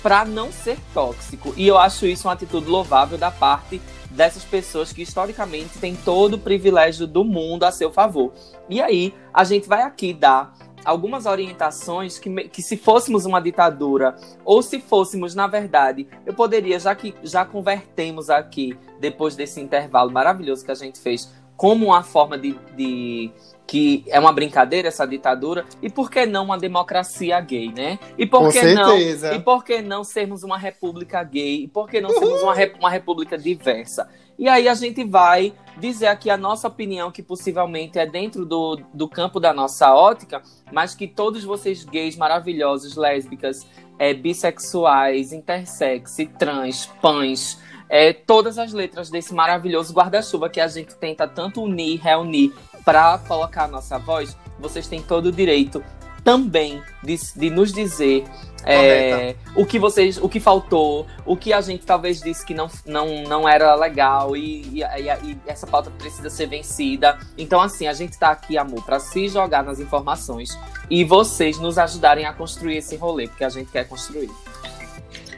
para 0.05 0.23
não 0.27 0.53
ser 0.53 0.77
tóxico. 0.93 1.55
E 1.57 1.67
eu 1.67 1.79
acho 1.79 2.05
isso 2.05 2.29
uma 2.29 2.35
atitude 2.35 2.69
louvável 2.69 3.17
da 3.17 3.31
parte 3.31 3.81
dessas 4.11 4.45
pessoas 4.45 4.93
que 4.93 5.01
historicamente 5.01 5.79
têm 5.79 5.97
todo 5.97 6.35
o 6.35 6.39
privilégio 6.39 7.07
do 7.07 7.25
mundo 7.25 7.65
a 7.65 7.73
seu 7.73 7.91
favor. 7.91 8.31
E 8.69 8.83
aí, 8.83 9.15
a 9.33 9.45
gente 9.45 9.67
vai 9.67 9.81
aqui 9.81 10.13
dar 10.13 10.53
algumas 10.85 11.25
orientações 11.25 12.19
que, 12.19 12.31
que 12.49 12.61
se 12.61 12.77
fôssemos 12.77 13.25
uma 13.25 13.41
ditadura 13.41 14.15
ou 14.45 14.61
se 14.61 14.79
fôssemos, 14.79 15.35
na 15.35 15.47
verdade, 15.47 16.07
eu 16.27 16.35
poderia, 16.35 16.79
já 16.79 16.95
que 16.95 17.15
já 17.23 17.47
convertemos 17.47 18.29
aqui, 18.29 18.79
depois 19.01 19.35
desse 19.35 19.59
intervalo 19.59 20.13
maravilhoso 20.13 20.67
que 20.67 20.71
a 20.71 20.75
gente 20.75 21.01
fez, 21.01 21.33
como 21.57 21.87
uma 21.87 22.03
forma 22.03 22.37
de, 22.37 22.53
de 22.77 23.33
que 23.67 24.05
é 24.09 24.21
uma 24.21 24.33
brincadeira 24.33 24.89
essa 24.89 25.07
ditadura 25.07 25.65
e 25.81 25.89
por 25.89 26.11
que 26.11 26.27
não 26.27 26.45
uma 26.45 26.59
democracia 26.59 27.41
gay, 27.41 27.73
né? 27.73 27.99
E 28.19 28.27
por 28.27 28.41
Com 28.41 28.47
que 28.49 28.61
certeza. 28.61 29.31
não? 29.31 29.37
E 29.37 29.41
por 29.41 29.65
que 29.65 29.81
não 29.81 30.05
sermos 30.05 30.43
uma 30.43 30.59
república 30.59 31.23
gay? 31.23 31.65
E 31.65 31.69
por 31.69 31.89
que 31.89 32.01
não 32.01 32.11
sermos 32.11 32.43
uma, 32.43 32.55
uma 32.79 32.91
república 32.91 33.39
diversa? 33.39 34.09
E 34.39 34.49
aí 34.49 34.69
a 34.69 34.75
gente 34.75 35.05
vai 35.05 35.55
dizer 35.79 36.09
aqui 36.09 36.29
a 36.29 36.37
nossa 36.37 36.69
opinião, 36.69 37.11
que 37.11 37.23
possivelmente 37.23 37.99
é 37.99 38.07
dentro 38.07 38.45
do, 38.45 38.81
do 38.93 39.09
campo 39.09 39.39
da 39.39 39.53
nossa 39.53 39.95
ótica, 39.95 40.43
mas 40.73 40.95
que 40.95 41.07
todos 41.07 41.45
vocês 41.45 41.85
gays 41.85 42.17
maravilhosos, 42.17 42.97
lésbicas, 42.97 43.67
é, 43.99 44.13
bissexuais, 44.13 45.33
intersex, 45.33 46.17
trans, 46.37 46.87
pães, 47.01 47.61
é, 47.89 48.13
todas 48.13 48.59
as 48.59 48.73
letras 48.73 49.09
desse 49.09 49.33
maravilhoso 49.33 49.95
guarda-chuva 49.95 50.49
que 50.49 50.61
a 50.61 50.67
gente 50.67 50.95
tenta 50.97 51.29
tanto 51.29 51.63
unir, 51.63 52.01
reunir 52.01 52.53
para 52.85 53.19
colocar 53.19 53.65
a 53.65 53.69
nossa 53.69 53.99
voz, 53.99 54.37
vocês 54.59 54.87
têm 54.87 55.03
todo 55.03 55.27
o 55.27 55.33
direito 55.33 55.83
também 56.25 56.83
de, 57.03 57.17
de 57.37 57.51
nos 57.51 57.73
dizer 57.73 58.25
é, 58.65 59.37
o 59.55 59.67
que 59.67 59.79
vocês, 59.79 60.17
o 60.17 60.27
que 60.27 60.41
faltou, 60.41 61.07
o 61.27 61.37
que 61.37 61.53
a 61.53 61.61
gente 61.61 61.85
talvez 61.85 62.21
disse 62.21 62.45
que 62.47 62.55
não, 62.55 62.69
não, 62.87 63.23
não 63.25 63.49
era 63.49 63.75
legal 63.75 64.35
e, 64.35 64.81
e, 64.81 64.81
e 64.81 65.39
essa 65.47 65.67
pauta 65.67 65.91
precisa 65.91 66.31
ser 66.31 66.47
vencida. 66.47 67.19
Então, 67.37 67.61
assim, 67.61 67.87
a 67.87 67.93
gente 67.93 68.19
tá 68.19 68.31
aqui, 68.31 68.57
amor, 68.57 68.83
para 68.85 68.99
se 68.99 69.29
jogar 69.29 69.63
nas 69.63 69.79
informações 69.79 70.59
e 70.89 71.05
vocês 71.05 71.59
nos 71.59 71.77
ajudarem 71.77 72.25
a 72.25 72.33
construir 72.33 72.79
esse 72.79 72.97
rolê, 72.97 73.29
porque 73.29 73.45
a 73.45 73.51
gente 73.51 73.71
quer 73.71 73.87
construir. 73.87 74.31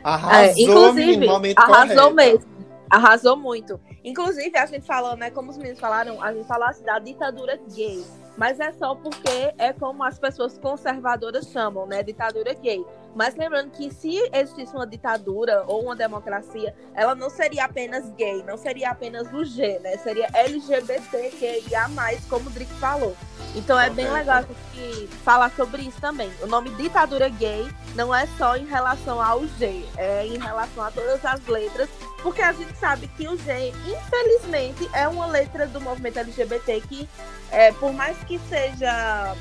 Arrasou, 0.04 0.38
é, 0.38 0.54
inclusive, 0.56 1.28
arrasou 1.56 2.12
correto. 2.12 2.14
mesmo. 2.14 2.55
Arrasou 2.90 3.36
muito. 3.36 3.80
Inclusive, 4.04 4.56
a 4.56 4.66
gente 4.66 4.86
falou, 4.86 5.16
né? 5.16 5.30
Como 5.30 5.50
os 5.50 5.56
meninos 5.56 5.80
falaram, 5.80 6.22
a 6.22 6.32
gente 6.32 6.46
falou 6.46 6.68
assim, 6.68 6.84
da 6.84 6.98
ditadura 6.98 7.58
gay. 7.74 8.04
Mas 8.36 8.60
é 8.60 8.72
só 8.72 8.94
porque 8.94 9.54
é 9.58 9.72
como 9.72 10.04
as 10.04 10.18
pessoas 10.18 10.58
conservadoras 10.58 11.48
chamam, 11.48 11.86
né? 11.86 12.02
Ditadura 12.02 12.54
gay. 12.54 12.84
Mas 13.16 13.34
lembrando 13.34 13.70
que 13.70 13.90
se 13.90 14.14
existisse 14.30 14.76
uma 14.76 14.86
ditadura 14.86 15.64
ou 15.66 15.84
uma 15.84 15.96
democracia, 15.96 16.76
ela 16.94 17.14
não 17.14 17.30
seria 17.30 17.64
apenas 17.64 18.10
gay, 18.10 18.42
não 18.42 18.58
seria 18.58 18.90
apenas 18.90 19.32
o 19.32 19.42
G, 19.42 19.78
né? 19.78 19.96
Seria 19.96 20.28
LGBTQIA+, 20.34 21.88
como 22.28 22.50
o 22.50 22.52
Drick 22.52 22.70
falou. 22.74 23.16
Então 23.54 23.80
é 23.80 23.88
bem 23.88 24.12
legal 24.12 24.36
a 24.36 24.42
gente 24.42 25.06
falar 25.24 25.50
sobre 25.52 25.80
isso 25.80 25.98
também. 25.98 26.30
O 26.42 26.46
nome 26.46 26.68
ditadura 26.74 27.30
gay 27.30 27.66
não 27.94 28.14
é 28.14 28.26
só 28.36 28.54
em 28.54 28.66
relação 28.66 29.18
ao 29.18 29.46
G, 29.46 29.86
é 29.96 30.26
em 30.26 30.36
relação 30.36 30.84
a 30.84 30.90
todas 30.90 31.24
as 31.24 31.46
letras, 31.46 31.88
porque 32.22 32.42
a 32.42 32.52
gente 32.52 32.76
sabe 32.76 33.08
que 33.08 33.26
o 33.26 33.34
G, 33.38 33.72
infelizmente, 33.86 34.86
é 34.92 35.08
uma 35.08 35.24
letra 35.24 35.66
do 35.66 35.80
movimento 35.80 36.18
LGBT 36.18 36.82
que, 36.82 37.08
é, 37.50 37.72
por 37.72 37.94
mais 37.94 38.18
que 38.24 38.38
seja 38.40 39.34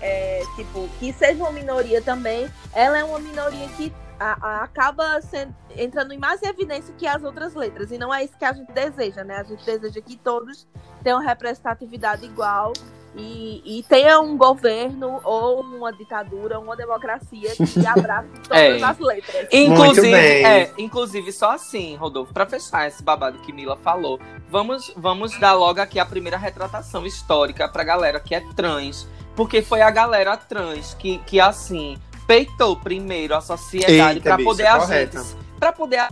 é, 0.00 0.42
tipo, 0.56 0.88
que 0.98 1.12
seja 1.12 1.42
uma 1.42 1.52
minoria 1.52 2.00
também, 2.02 2.48
ela 2.72 2.98
é 2.98 3.04
uma 3.04 3.18
minoria 3.18 3.66
que 3.76 3.92
a- 4.20 4.36
a- 4.40 4.62
acaba 4.64 5.20
sendo, 5.22 5.54
entrando 5.76 6.12
em 6.12 6.18
mais 6.18 6.42
evidência 6.42 6.92
que 6.98 7.06
as 7.06 7.22
outras 7.22 7.54
letras. 7.54 7.90
E 7.92 7.98
não 7.98 8.12
é 8.12 8.24
isso 8.24 8.36
que 8.36 8.44
a 8.44 8.52
gente 8.52 8.72
deseja, 8.72 9.22
né? 9.22 9.36
A 9.36 9.44
gente 9.44 9.64
deseja 9.64 10.00
que 10.00 10.16
todos 10.16 10.66
tenham 11.04 11.20
representatividade 11.20 12.24
igual 12.24 12.72
e, 13.14 13.78
e 13.78 13.82
tenha 13.84 14.20
um 14.20 14.36
governo 14.36 15.20
ou 15.24 15.60
uma 15.60 15.92
ditadura, 15.92 16.58
uma 16.58 16.76
democracia 16.76 17.54
que 17.54 17.86
abrace 17.86 18.28
todas 18.48 18.58
É. 18.58 18.82
as 18.84 18.98
letras. 18.98 19.48
Inclusive, 19.52 20.12
é, 20.14 20.72
inclusive, 20.78 21.32
só 21.32 21.52
assim, 21.52 21.94
Rodolfo, 21.96 22.32
pra 22.34 22.44
fechar 22.46 22.86
esse 22.88 23.02
babado 23.02 23.38
que 23.38 23.52
Mila 23.52 23.76
falou, 23.76 24.18
vamos, 24.50 24.92
vamos 24.96 25.38
dar 25.38 25.54
logo 25.54 25.80
aqui 25.80 25.98
a 26.00 26.04
primeira 26.04 26.36
retratação 26.36 27.06
histórica 27.06 27.68
pra 27.68 27.84
galera 27.84 28.18
que 28.20 28.34
é 28.34 28.40
trans. 28.56 29.06
Porque 29.38 29.62
foi 29.62 29.80
a 29.82 29.90
galera 29.92 30.36
trans 30.36 30.94
que, 30.94 31.18
que 31.18 31.38
assim, 31.38 31.96
peitou 32.26 32.74
primeiro 32.74 33.36
a 33.36 33.40
sociedade 33.40 34.18
bicha, 34.18 34.36
poder 34.42 34.66
a 34.66 34.78
correta. 34.80 35.22
gente. 35.22 35.36
Pra 35.60 35.72
poder 35.72 35.98
a 35.98 36.08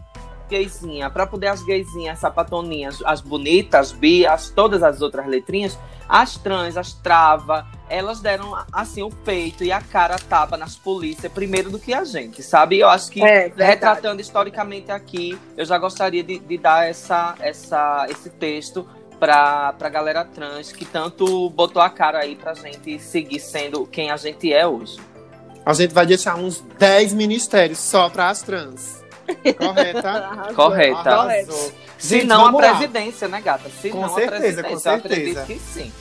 gaysinha, 0.48 1.10
pra 1.10 1.26
poder 1.26 1.48
as 1.48 1.60
gaysinhas, 1.60 2.20
sapatoninhas, 2.20 3.02
as 3.04 3.20
bonitas, 3.20 3.88
as 3.88 3.92
bias, 3.92 4.50
todas 4.50 4.80
as 4.80 5.02
outras 5.02 5.26
letrinhas, 5.26 5.76
as 6.08 6.36
trans, 6.36 6.76
as 6.76 6.92
trava, 6.92 7.66
elas 7.88 8.20
deram 8.20 8.56
assim 8.72 9.02
o 9.02 9.10
peito 9.10 9.64
e 9.64 9.72
a 9.72 9.80
cara 9.80 10.16
tapa 10.20 10.56
nas 10.56 10.76
polícias 10.76 11.32
primeiro 11.32 11.68
do 11.68 11.80
que 11.80 11.92
a 11.92 12.04
gente, 12.04 12.44
sabe? 12.44 12.78
Eu 12.78 12.88
acho 12.88 13.10
que 13.10 13.20
É, 13.24 13.52
retratando 13.56 14.20
historicamente 14.20 14.92
aqui, 14.92 15.36
eu 15.56 15.64
já 15.64 15.76
gostaria 15.78 16.22
de, 16.22 16.38
de 16.38 16.58
dar 16.58 16.88
essa, 16.88 17.34
essa, 17.40 18.06
esse 18.08 18.30
texto 18.30 18.88
pra, 19.18 19.72
pra 19.72 19.88
galera 19.88 20.24
trans 20.24 20.72
que 20.72 20.84
tanto 20.84 21.50
botou 21.50 21.80
a 21.82 21.90
cara 21.90 22.18
aí 22.20 22.36
pra 22.36 22.54
gente 22.54 22.98
seguir 22.98 23.40
sendo 23.40 23.86
quem 23.86 24.10
a 24.10 24.16
gente 24.16 24.52
é 24.52 24.66
hoje. 24.66 24.98
A 25.64 25.72
gente 25.72 25.92
vai 25.92 26.06
deixar 26.06 26.36
uns 26.36 26.60
10 26.78 27.12
ministérios 27.12 27.78
só 27.78 28.08
para 28.08 28.28
as 28.28 28.42
trans. 28.42 29.02
Correta? 29.58 30.08
Arrasou. 30.08 30.54
Correta. 30.54 31.10
Arrasou. 31.10 31.72
Se 31.98 32.08
Gente, 32.18 32.26
não 32.26 32.42
a 32.42 32.44
vamos 32.44 32.60
lá. 32.62 32.76
presidência, 32.76 33.26
né, 33.26 33.40
gata? 33.40 33.68
Se 33.80 33.90
Com 33.90 34.02
não 34.02 34.14
certeza, 34.14 34.36
a 34.36 34.38
presidência, 34.40 34.80
com 34.82 34.88
eu 34.88 34.94
acredito 34.94 35.34
certeza. 35.36 35.46
que 35.46 35.58
sim. 35.58 35.92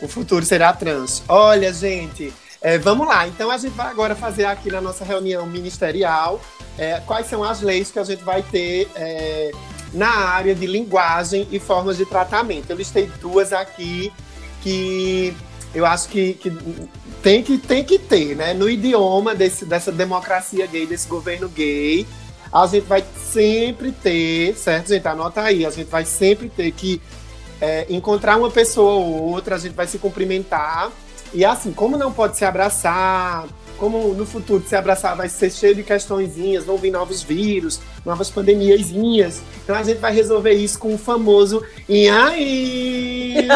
O 0.00 0.06
futuro 0.06 0.44
será 0.44 0.72
trans. 0.72 1.22
Olha, 1.28 1.72
gente, 1.72 2.32
é, 2.60 2.78
vamos 2.78 3.08
lá. 3.08 3.26
Então 3.26 3.50
a 3.50 3.58
gente 3.58 3.72
vai 3.72 3.88
agora 3.88 4.14
fazer 4.14 4.44
aqui 4.44 4.70
na 4.70 4.80
nossa 4.80 5.04
reunião 5.04 5.44
ministerial 5.46 6.40
é, 6.78 7.00
quais 7.00 7.26
são 7.26 7.42
as 7.42 7.60
leis 7.60 7.90
que 7.90 7.98
a 7.98 8.04
gente 8.04 8.22
vai 8.22 8.42
ter 8.42 8.88
é, 8.94 9.50
na 9.92 10.10
área 10.10 10.54
de 10.54 10.66
linguagem 10.66 11.46
e 11.50 11.58
formas 11.58 11.96
de 11.96 12.04
tratamento. 12.04 12.70
Eu 12.70 12.76
listei 12.76 13.10
duas 13.20 13.52
aqui 13.52 14.12
que 14.62 15.34
eu 15.74 15.86
acho 15.86 16.08
que, 16.08 16.34
que 16.34 16.50
tem 17.22 17.42
que 17.42 17.58
tem 17.58 17.84
que 17.84 17.98
ter, 17.98 18.34
né? 18.36 18.54
No 18.54 18.68
idioma 18.68 19.34
desse, 19.34 19.64
dessa 19.64 19.92
democracia 19.92 20.66
gay, 20.66 20.86
desse 20.86 21.08
governo 21.08 21.48
gay, 21.48 22.06
a 22.52 22.66
gente 22.66 22.86
vai 22.86 23.04
sempre 23.30 23.92
ter, 23.92 24.56
certo, 24.56 24.88
gente? 24.88 25.06
Anota 25.06 25.42
aí, 25.42 25.66
a 25.66 25.70
gente 25.70 25.88
vai 25.88 26.04
sempre 26.04 26.48
ter 26.48 26.72
que 26.72 27.00
é, 27.60 27.86
encontrar 27.90 28.36
uma 28.36 28.50
pessoa 28.50 28.92
ou 28.92 29.30
outra, 29.30 29.56
a 29.56 29.58
gente 29.58 29.74
vai 29.74 29.86
se 29.86 29.98
cumprimentar. 29.98 30.90
E 31.34 31.44
assim, 31.44 31.72
como 31.72 31.96
não 31.96 32.12
pode 32.12 32.36
se 32.36 32.44
abraçar, 32.44 33.46
como 33.78 34.12
no 34.14 34.26
futuro 34.26 34.62
se 34.66 34.74
abraçar 34.76 35.16
vai 35.16 35.28
ser 35.28 35.50
cheio 35.50 35.74
de 35.74 35.82
questõezinhas, 35.82 36.64
vão 36.64 36.76
vir 36.76 36.90
novos 36.90 37.22
vírus, 37.22 37.80
novas 38.04 38.30
pandemiazinhas. 38.30 39.40
Então 39.62 39.74
a 39.76 39.82
gente 39.82 39.98
vai 39.98 40.12
resolver 40.12 40.52
isso 40.52 40.78
com 40.78 40.94
o 40.94 40.98
famoso 40.98 41.64
e 41.88 42.08
aí 42.10 43.48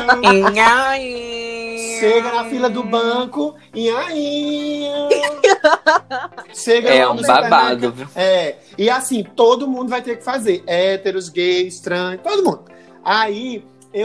chega 2.00 2.32
na 2.32 2.44
fila 2.46 2.68
do 2.68 2.82
banco 2.82 3.54
e 3.74 3.88
aí 3.88 4.88
chega 6.54 6.90
É 6.90 7.08
um 7.08 7.20
babado, 7.20 7.92
viu? 7.92 8.08
É, 8.14 8.56
e 8.76 8.88
assim, 8.90 9.22
todo 9.22 9.68
mundo 9.68 9.88
vai 9.88 10.02
ter 10.02 10.16
que 10.16 10.24
fazer. 10.24 10.62
Héteros, 10.66 11.28
gays, 11.28 11.80
trans, 11.80 12.20
todo 12.22 12.42
mundo. 12.42 12.64
Aí, 13.04 13.64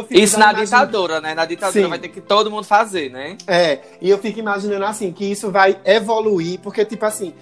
Isso 0.10 0.38
na 0.38 0.52
imaginando- 0.52 0.66
ditadura, 0.66 1.22
né? 1.22 1.34
Na 1.34 1.46
ditadura 1.46 1.84
Sim. 1.84 1.90
vai 1.90 2.00
ter 2.00 2.10
que 2.10 2.22
todo 2.22 2.52
mundo 2.52 2.64
fazer, 2.66 3.10
né? 3.10 3.38
É, 3.48 3.80
e 4.02 4.10
eu 4.10 4.18
fico 4.18 4.40
imaginando 4.40 4.86
assim, 4.86 5.12
que 5.12 5.26
isso 5.26 5.50
vai 5.52 5.78
evoluir, 5.86 6.60
porque, 6.60 6.84
tipo 6.86 7.06
assim, 7.06 7.34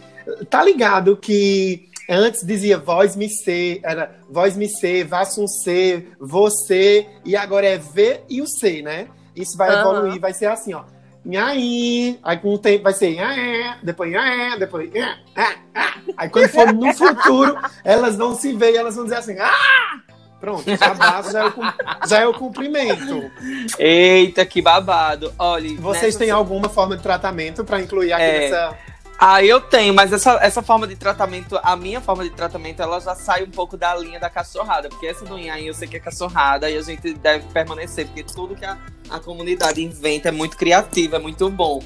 tá 0.50 0.64
ligado 0.64 1.18
que 1.18 1.90
antes 2.10 2.46
dizia 2.46 2.78
voz 2.78 3.16
me 3.16 3.28
ser, 3.30 3.80
era 3.84 4.12
voz 4.30 4.56
me 4.56 4.68
ser, 4.70 5.06
vassum 5.06 5.48
ser, 5.48 6.12
você, 6.20 7.08
e 7.26 7.36
agora 7.36 7.66
é 7.66 7.78
V 7.78 8.22
e 8.30 8.42
o 8.42 8.48
C, 8.48 8.82
né? 8.82 9.08
Isso 9.36 9.58
vai 9.58 9.70
Aham. 9.70 9.80
evoluir, 9.82 10.20
vai 10.22 10.34
ser 10.34 10.46
assim, 10.46 10.74
ó. 10.74 10.84
Nhaí, 11.26 12.20
aí 12.24 12.38
com 12.38 12.54
o 12.54 12.58
tempo 12.60 12.84
vai 12.84 12.94
ser 12.94 13.16
nhaé, 13.16 13.78
depois 13.82 14.12
nhaé, 14.12 14.58
depois 14.60 14.94
nhá, 14.94 15.18
ah, 15.36 15.54
ah. 15.74 15.94
Aí 16.16 16.30
quando 16.30 16.48
for 16.50 16.72
no 16.72 16.94
futuro, 16.94 17.58
elas 17.84 18.16
vão 18.16 18.36
se 18.36 18.54
ver 18.54 18.74
e 18.74 18.78
elas 18.78 18.96
vão 18.96 19.06
dizer 19.06 19.18
assim, 19.18 19.36
ah! 19.40 20.00
Pronto, 20.40 20.66
abraço 20.70 21.32
já 21.32 21.40
é 21.40 21.48
o, 21.48 22.08
já 22.08 22.20
é 22.20 22.28
o 22.28 22.34
cumprimento. 22.34 23.32
Eita, 23.80 24.46
que 24.46 24.62
babado. 24.62 25.34
Olha, 25.40 25.76
Vocês 25.80 26.16
têm 26.16 26.30
alguma 26.30 26.70
forma 26.70 26.96
de 26.96 27.02
tratamento 27.04 27.64
para 27.64 27.82
incluir 27.82 28.14
aqui 28.14 28.24
É. 28.24 28.40
nessa. 28.42 28.78
Ah, 29.18 29.42
eu 29.42 29.62
tenho, 29.62 29.94
mas 29.94 30.12
essa, 30.12 30.38
essa 30.42 30.62
forma 30.62 30.86
de 30.86 30.98
tratamento, 30.98 31.58
a 31.64 31.78
minha 31.78 32.02
forma 32.02 32.22
de 32.26 32.32
tratamento, 32.32 32.82
ela 32.82 33.00
já 33.00 33.16
sai 33.16 33.44
um 33.44 33.50
pouco 33.50 33.78
da 33.78 33.96
linha 33.96 34.20
da 34.20 34.30
cachorrada, 34.30 34.90
porque 34.90 35.08
essa 35.08 35.24
do 35.24 35.40
Inhaí 35.40 35.68
eu 35.68 35.74
sei 35.74 35.88
que 35.88 35.96
é 35.96 36.00
cachorrada 36.02 36.70
e 36.70 36.78
a 36.78 36.82
gente 36.82 37.14
deve 37.14 37.46
permanecer, 37.54 38.08
porque 38.08 38.24
tudo 38.24 38.56
que 38.56 38.66
a, 38.66 38.78
a 39.10 39.18
comunidade 39.20 39.82
inventa 39.82 40.28
é 40.28 40.32
muito 40.34 40.58
criativo, 40.58 41.16
é 41.16 41.20
muito 41.20 41.50
bom. 41.50 41.82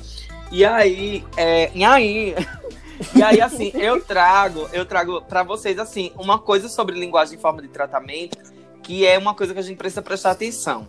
E 0.52 0.66
aí, 0.66 1.24
é, 1.38 1.70
Inhaí, 1.76 2.36
e 3.16 3.24
aí 3.24 3.42
assim, 3.42 3.72
eu 3.76 4.02
trago, 4.02 4.68
eu 4.74 4.86
trago 4.86 5.22
pra 5.22 5.44
vocês 5.44 5.78
assim, 5.80 6.12
uma 6.18 6.38
coisa 6.40 6.68
sobre 6.70 7.00
linguagem 7.00 7.38
e 7.38 7.42
forma 7.42 7.62
de 7.62 7.68
tratamento, 7.68 8.38
que 8.84 9.06
é 9.06 9.18
uma 9.18 9.34
coisa 9.34 9.54
que 9.54 9.60
a 9.60 9.64
gente 9.64 9.78
precisa 9.78 10.02
prestar 10.02 10.32
atenção. 10.32 10.88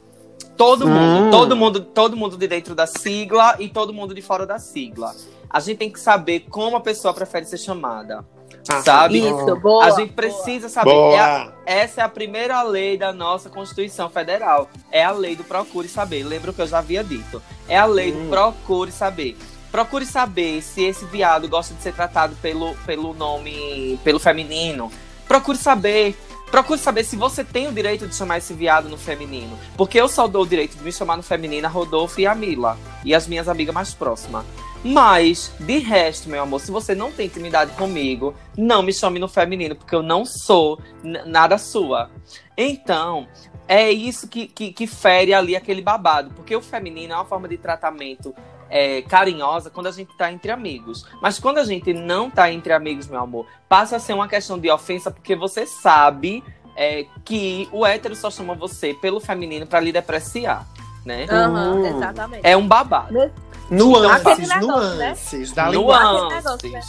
Todo 0.57 0.87
mundo, 0.87 1.27
Hum. 1.27 1.31
todo 1.31 1.57
mundo, 1.57 1.81
todo 1.81 2.17
mundo 2.17 2.37
de 2.37 2.47
dentro 2.47 2.75
da 2.75 2.87
sigla 2.87 3.57
e 3.59 3.69
todo 3.69 3.93
mundo 3.93 4.15
de 4.15 4.21
fora 4.23 4.47
da 4.47 4.59
sigla. 4.59 5.15
A 5.49 5.59
gente 5.59 5.79
tem 5.79 5.91
que 5.91 5.99
saber 5.99 6.41
como 6.51 6.77
a 6.77 6.81
pessoa 6.81 7.15
prefere 7.15 7.47
ser 7.47 7.59
chamada. 7.59 8.25
Ah, 8.69 8.83
Sabe? 8.83 9.21
Isso, 9.27 9.57
boa. 9.57 9.87
a 9.87 9.91
gente 9.91 10.13
precisa 10.13 10.69
saber. 10.69 10.91
Boa. 10.93 11.15
É 11.15 11.19
a- 11.19 11.53
essa 11.65 12.03
é 12.03 12.05
a 12.05 12.09
primeira 12.09 12.63
lei 12.63 12.99
da 12.99 13.11
nossa 13.13 13.49
Constituição 13.49 14.11
Federal. 14.11 14.69
É 14.93 15.03
a 15.03 15.11
lei 15.13 15.35
do 15.35 15.43
procure 15.43 15.89
saber. 15.89 16.23
Lembra 16.25 16.51
o 16.51 16.55
que 16.55 16.61
eu 16.61 16.67
já 16.67 16.79
havia 16.79 17.03
dito? 17.03 17.43
É 17.67 17.79
a 17.79 17.87
lei 17.87 18.13
Hum. 18.13 18.25
do 18.25 18.31
procure 18.31 18.93
saber. 18.93 19.37
Procure 19.71 20.05
saber 20.05 20.63
se 20.63 20.83
esse 20.83 21.05
viado 21.05 21.49
gosta 21.49 21.75
de 21.75 21.83
ser 21.83 21.93
tratado 21.93 22.35
pelo, 22.43 22.75
pelo 22.87 23.15
nome, 23.15 23.99
pelo 24.03 24.19
feminino. 24.19 24.91
Procure 25.29 25.57
saber. 25.57 26.17
Procure 26.51 26.81
saber 26.81 27.05
se 27.05 27.15
você 27.15 27.45
tem 27.45 27.69
o 27.69 27.73
direito 27.73 28.09
de 28.09 28.15
chamar 28.15 28.39
esse 28.39 28.53
viado 28.53 28.89
no 28.89 28.99
feminino. 28.99 29.57
Porque 29.77 30.01
eu 30.01 30.09
só 30.09 30.27
dou 30.27 30.43
o 30.43 30.47
direito 30.47 30.77
de 30.77 30.83
me 30.83 30.91
chamar 30.91 31.17
no 31.17 31.23
feminino 31.23 31.67
a 31.67 31.71
Rodolfo 31.71 32.21
e 32.21 32.27
a 32.27 32.35
Mila. 32.35 32.77
E 33.05 33.15
as 33.15 33.29
minhas 33.29 33.49
amigas 33.49 33.73
mais 33.73 33.95
próximas. 33.95 34.45
Mas, 34.83 35.53
de 35.61 35.79
resto, 35.79 36.29
meu 36.29 36.43
amor, 36.43 36.61
se 36.61 36.73
você 36.73 36.95
não 36.95 37.13
tem 37.13 37.27
intimidade 37.27 37.73
comigo, 37.73 38.35
não 38.57 38.83
me 38.83 38.93
chame 38.93 39.19
no 39.19 39.29
feminino, 39.29 39.77
porque 39.77 39.95
eu 39.95 40.03
não 40.03 40.25
sou 40.25 40.81
nada 41.03 41.59
sua. 41.59 42.11
Então, 42.57 43.29
é 43.69 43.91
isso 43.91 44.27
que, 44.27 44.49
que, 44.49 44.73
que 44.73 44.87
fere 44.87 45.33
ali 45.33 45.55
aquele 45.55 45.83
babado. 45.83 46.31
Porque 46.35 46.57
o 46.57 46.63
feminino 46.63 47.13
é 47.13 47.17
uma 47.17 47.25
forma 47.27 47.47
de 47.47 47.59
tratamento 47.59 48.35
é, 48.71 49.03
carinhosa 49.03 49.69
quando 49.69 49.89
a 49.89 49.93
gente 49.93 50.17
tá 50.17 50.33
entre 50.33 50.51
amigos. 50.51 51.05
Mas 51.21 51.39
quando 51.39 51.59
a 51.59 51.65
gente 51.65 51.93
não 51.93 52.31
tá 52.31 52.51
entre 52.51 52.73
amigos, 52.73 53.09
meu 53.09 53.21
amor, 53.21 53.47
passa 53.69 53.97
a 53.97 53.99
ser 53.99 54.13
uma 54.15 54.29
questão 54.29 54.59
de 54.59 54.71
ofensa, 54.71 55.11
porque 55.11 55.35
você 55.35 55.67
sabe 55.67 56.43
é, 56.77 57.05
que 57.25 57.69
o 57.73 57.85
hétero 57.85 58.15
só 58.15 58.31
chama 58.31 58.55
você 58.55 58.95
pelo 58.95 59.21
feminino 59.21 59.67
pra 59.67 59.81
lhe 59.81 59.93
depreciar, 59.93 60.67
né? 61.05 61.27
Aham, 61.29 61.75
Hum. 61.75 61.87
exatamente. 61.87 62.41
É 62.47 62.57
um 62.57 62.67
babado. 62.67 63.31
Nuances, 63.71 64.49
né? 64.49 64.61
nuances 64.61 65.53
da 65.53 65.69
linguagem. 65.69 66.25
Aquele 66.25 66.35
negócio, 66.35 66.71
né? 66.73 66.81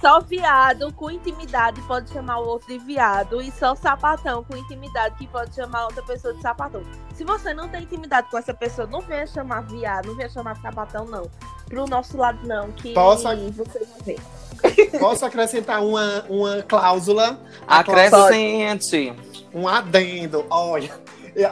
Só 0.00 0.18
viado 0.20 0.90
com 0.94 1.10
intimidade 1.10 1.80
pode 1.82 2.10
chamar 2.10 2.38
o 2.38 2.46
outro 2.48 2.68
de 2.68 2.78
viado 2.78 3.42
e 3.42 3.50
só 3.52 3.74
sapatão 3.74 4.42
com 4.44 4.56
intimidade 4.56 5.14
que 5.16 5.26
pode 5.26 5.54
chamar 5.54 5.84
outra 5.84 6.02
pessoa 6.02 6.32
de 6.32 6.40
sapatão. 6.40 6.82
Se 7.14 7.22
você 7.22 7.52
não 7.52 7.68
tem 7.68 7.82
intimidade 7.82 8.30
com 8.30 8.38
essa 8.38 8.54
pessoa, 8.54 8.86
não 8.86 9.02
venha 9.02 9.26
chamar 9.26 9.60
viado, 9.66 10.06
não 10.06 10.16
venha 10.16 10.30
chamar 10.30 10.56
sapatão, 10.56 11.04
não. 11.04 11.30
Pro 11.68 11.86
nosso 11.86 12.16
lado, 12.16 12.38
não, 12.46 12.72
que 12.72 12.94
Posso- 12.94 13.24
você 13.52 13.78
vai 13.78 14.02
ver. 14.02 14.98
Posso 14.98 15.24
acrescentar 15.26 15.82
uma, 15.84 16.24
uma 16.30 16.62
cláusula- 16.62 17.38
Acrescente. 17.66 19.12
um 19.54 19.68
adendo. 19.68 20.44
Olha, 20.50 20.98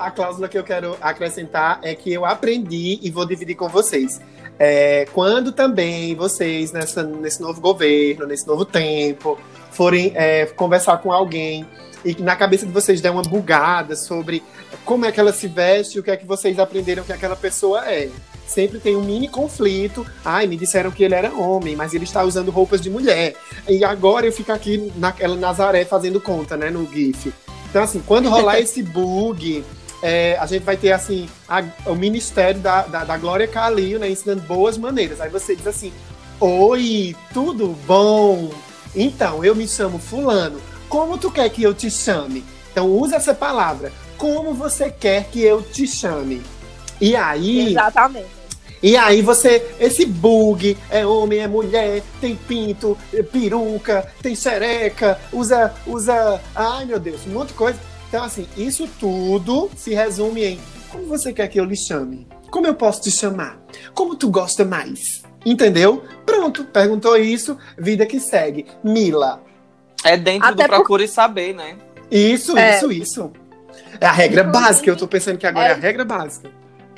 a 0.00 0.10
cláusula 0.10 0.48
que 0.48 0.58
eu 0.58 0.64
quero 0.64 0.96
acrescentar 1.00 1.80
é 1.82 1.94
que 1.94 2.12
eu 2.12 2.24
aprendi 2.24 2.98
e 3.02 3.10
vou 3.10 3.26
dividir 3.26 3.54
com 3.54 3.68
vocês. 3.68 4.20
É, 4.58 5.06
quando 5.12 5.52
também 5.52 6.14
vocês, 6.14 6.72
nessa, 6.72 7.02
nesse 7.02 7.40
novo 7.40 7.60
governo, 7.60 8.26
nesse 8.26 8.46
novo 8.46 8.64
tempo, 8.64 9.38
forem 9.70 10.12
é, 10.14 10.46
conversar 10.46 10.98
com 10.98 11.12
alguém 11.12 11.66
e 12.04 12.14
na 12.22 12.36
cabeça 12.36 12.64
de 12.64 12.72
vocês 12.72 13.00
der 13.00 13.10
uma 13.10 13.22
bugada 13.22 13.96
sobre 13.96 14.42
como 14.84 15.04
é 15.04 15.12
que 15.12 15.18
ela 15.18 15.32
se 15.32 15.48
veste, 15.48 15.98
o 15.98 16.02
que 16.02 16.10
é 16.10 16.16
que 16.16 16.26
vocês 16.26 16.58
aprenderam 16.58 17.04
que 17.04 17.12
aquela 17.12 17.36
pessoa 17.36 17.90
é. 17.90 18.08
Sempre 18.46 18.78
tem 18.78 18.96
um 18.96 19.02
mini 19.02 19.28
conflito. 19.28 20.06
Ai, 20.24 20.46
me 20.46 20.56
disseram 20.56 20.90
que 20.90 21.04
ele 21.04 21.14
era 21.14 21.34
homem, 21.34 21.76
mas 21.76 21.92
ele 21.92 22.04
está 22.04 22.24
usando 22.24 22.50
roupas 22.50 22.80
de 22.80 22.88
mulher. 22.88 23.34
E 23.68 23.84
agora 23.84 24.26
eu 24.26 24.32
fico 24.32 24.50
aqui 24.50 24.90
naquela 24.96 25.36
Nazaré 25.36 25.84
fazendo 25.84 26.18
conta, 26.18 26.56
né, 26.56 26.70
no 26.70 26.90
GIF. 26.90 27.32
Então, 27.68 27.82
assim, 27.82 28.02
quando 28.06 28.30
rolar 28.30 28.58
esse 28.60 28.82
bug, 28.82 29.62
é, 30.02 30.36
a 30.40 30.46
gente 30.46 30.62
vai 30.64 30.76
ter, 30.76 30.92
assim, 30.92 31.28
a- 31.48 31.64
o 31.86 31.94
Ministério 31.94 32.60
da, 32.60 32.82
da, 32.82 33.04
da 33.04 33.16
Glória 33.16 33.46
Calil, 33.48 33.98
né, 33.98 34.08
ensinando 34.10 34.42
boas 34.42 34.76
maneiras. 34.78 35.20
Aí 35.20 35.28
você 35.30 35.54
diz 35.56 35.66
assim, 35.66 35.92
Oi, 36.40 37.16
tudo 37.34 37.76
bom? 37.86 38.50
Então, 38.94 39.44
eu 39.44 39.56
me 39.56 39.66
chamo 39.66 39.98
fulano. 39.98 40.60
Como 40.88 41.18
tu 41.18 41.30
quer 41.32 41.48
que 41.50 41.62
eu 41.62 41.74
te 41.74 41.90
chame? 41.90 42.44
Então, 42.70 42.86
usa 42.86 43.16
essa 43.16 43.34
palavra. 43.34 43.92
Como 44.16 44.54
você 44.54 44.88
quer 44.90 45.24
que 45.24 45.42
eu 45.42 45.60
te 45.62 45.86
chame? 45.86 46.42
E 47.00 47.16
aí... 47.16 47.70
Exatamente. 47.70 48.38
E 48.80 48.96
aí 48.96 49.20
você, 49.20 49.74
esse 49.80 50.06
bug, 50.06 50.78
é 50.88 51.04
homem, 51.04 51.40
é 51.40 51.48
mulher, 51.48 52.00
tem 52.20 52.36
pinto, 52.36 52.96
é 53.12 53.24
peruca, 53.24 54.06
tem 54.22 54.36
xereca, 54.36 55.18
usa, 55.32 55.74
usa, 55.84 56.40
ai 56.54 56.84
meu 56.84 57.00
Deus, 57.00 57.26
um 57.26 57.30
monte 57.30 57.48
de 57.48 57.54
coisa. 57.54 57.76
Então 58.08 58.24
assim, 58.24 58.46
isso 58.56 58.88
tudo 58.98 59.70
se 59.76 59.94
resume 59.94 60.44
em 60.44 60.60
como 60.90 61.04
você 61.06 61.32
quer 61.32 61.48
que 61.48 61.60
eu 61.60 61.64
lhe 61.64 61.76
chame? 61.76 62.26
Como 62.50 62.66
eu 62.66 62.74
posso 62.74 63.02
te 63.02 63.10
chamar? 63.10 63.60
Como 63.94 64.16
tu 64.16 64.30
gosta 64.30 64.64
mais? 64.64 65.22
Entendeu? 65.44 66.02
Pronto, 66.24 66.64
perguntou 66.64 67.16
isso, 67.16 67.58
vida 67.76 68.06
que 68.06 68.18
segue. 68.18 68.66
Mila. 68.82 69.42
É 70.04 70.16
dentro 70.16 70.48
Até 70.48 70.64
do 70.64 70.68
por- 70.68 70.76
Procure 70.76 71.06
Saber, 71.06 71.54
né? 71.54 71.76
Isso, 72.10 72.56
É. 72.56 72.76
isso, 72.76 72.90
isso. 72.90 73.32
É 74.00 74.06
a 74.06 74.12
regra 74.12 74.40
Inclusive, 74.42 74.64
básica, 74.64 74.90
eu 74.90 74.96
tô 74.96 75.06
pensando 75.06 75.36
que 75.38 75.46
agora 75.46 75.66
é, 75.66 75.70
é- 75.70 75.74
a 75.74 75.76
regra 75.76 76.04
básica. 76.04 76.50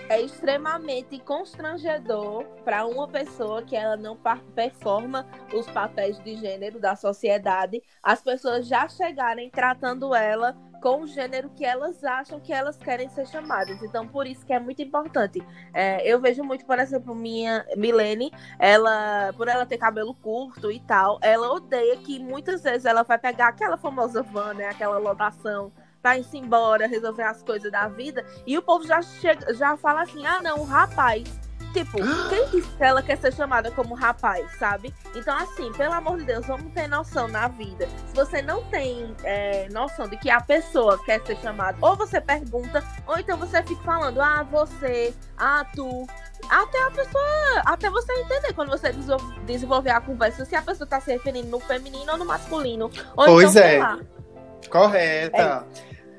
É 0.09 0.21
extremamente 0.21 1.19
constrangedor 1.21 2.45
para 2.65 2.85
uma 2.87 3.07
pessoa 3.07 3.63
que 3.63 3.77
ela 3.77 3.97
não 3.97 4.19
performa 4.55 5.25
os 5.55 5.67
papéis 5.67 6.19
de 6.25 6.37
gênero 6.37 6.81
da 6.81 6.97
sociedade, 6.97 7.81
as 8.03 8.21
pessoas 8.21 8.67
já 8.67 8.89
chegarem 8.89 9.51
tratando 9.51 10.13
ela 10.15 10.57
com 10.81 11.03
o 11.03 11.07
gênero 11.07 11.51
que 11.51 11.65
elas 11.65 12.03
acham 12.03 12.41
que 12.41 12.53
elas 12.53 12.77
querem 12.77 13.09
ser 13.09 13.27
chamadas. 13.27 13.83
Então, 13.83 14.07
por 14.07 14.27
isso 14.27 14.45
que 14.45 14.53
é 14.53 14.59
muito 14.59 14.83
importante. 14.83 15.43
É, 15.73 16.07
eu 16.11 16.21
vejo 16.21 16.43
muito, 16.43 16.65
por 16.65 16.79
exemplo, 16.79 17.15
minha 17.15 17.65
Milene, 17.77 18.33
ela, 18.59 19.33
por 19.37 19.49
ela 19.49 19.67
ter 19.67 19.79
cabelo 19.79 20.15
curto 20.15 20.71
e 20.71 20.81
tal, 20.81 21.19
ela 21.23 21.53
odeia 21.53 21.97
que 21.99 22.19
muitas 22.19 22.63
vezes 22.63 22.85
ela 22.85 23.03
vai 23.03 23.19
pegar 23.19 23.49
aquela 23.49 23.77
famosa 23.77 24.23
van, 24.23 24.55
né, 24.55 24.69
aquela 24.69 24.99
lotação, 24.99 25.73
pra 26.01 26.19
ir-se 26.19 26.39
embora, 26.39 26.87
resolver 26.87 27.25
as 27.25 27.43
coisas 27.43 27.71
da 27.71 27.87
vida, 27.89 28.25
e 28.47 28.57
o 28.57 28.63
povo 28.63 28.87
já 28.87 29.03
chega, 29.03 29.53
já 29.55 29.77
fala 29.77 30.03
assim: 30.03 30.25
ah, 30.27 30.41
não, 30.43 30.65
rapaz. 30.65 31.50
Tipo, 31.73 31.99
quem 32.29 32.49
disse 32.51 32.69
que 32.77 32.83
ela 32.83 33.03
quer 33.03 33.17
ser 33.17 33.33
chamada 33.33 33.71
como 33.71 33.95
rapaz, 33.95 34.47
sabe? 34.59 34.93
Então, 35.15 35.37
assim, 35.37 35.73
pelo 35.73 35.93
amor 35.93 36.19
de 36.19 36.25
Deus, 36.25 36.47
vamos 36.47 36.73
ter 36.73 36.89
noção 36.89 37.29
na 37.29 37.49
vida. 37.49 37.89
Se 38.09 38.15
você 38.15 38.43
não 38.43 38.63
tem 38.65 39.15
é, 39.23 39.69
noção 39.71 40.09
de 40.09 40.17
que 40.17 40.31
a 40.31 40.41
pessoa 40.41 41.03
quer 41.05 41.21
ser 41.25 41.37
chamada, 41.39 41.79
ou 41.81 41.97
você 41.97 42.21
pergunta, 42.21 42.83
ou 43.07 43.19
então 43.19 43.37
você 43.37 43.63
fica 43.63 43.83
falando, 43.83 44.21
ah, 44.21 44.47
você, 44.51 45.15
ah, 45.39 45.65
tu. 45.75 46.07
Até 46.49 46.83
a 46.83 46.91
pessoa. 46.91 47.63
Até 47.67 47.91
você 47.91 48.13
entender 48.15 48.53
quando 48.55 48.71
você 48.71 48.93
desenvol- 48.93 49.33
desenvolver 49.45 49.91
a 49.91 50.01
conversa, 50.01 50.45
se 50.45 50.57
a 50.57 50.63
pessoa 50.63 50.87
tá 50.87 51.01
se 51.01 51.13
referindo 51.13 51.49
no 51.49 51.61
feminino 51.61 52.11
ou 52.13 52.19
no 52.19 52.25
masculino. 52.25 52.91
Ou 53.17 53.27
Pois 53.27 53.51
então, 53.55 53.63
é. 53.63 53.71
sei 53.71 53.79
lá. 53.79 53.99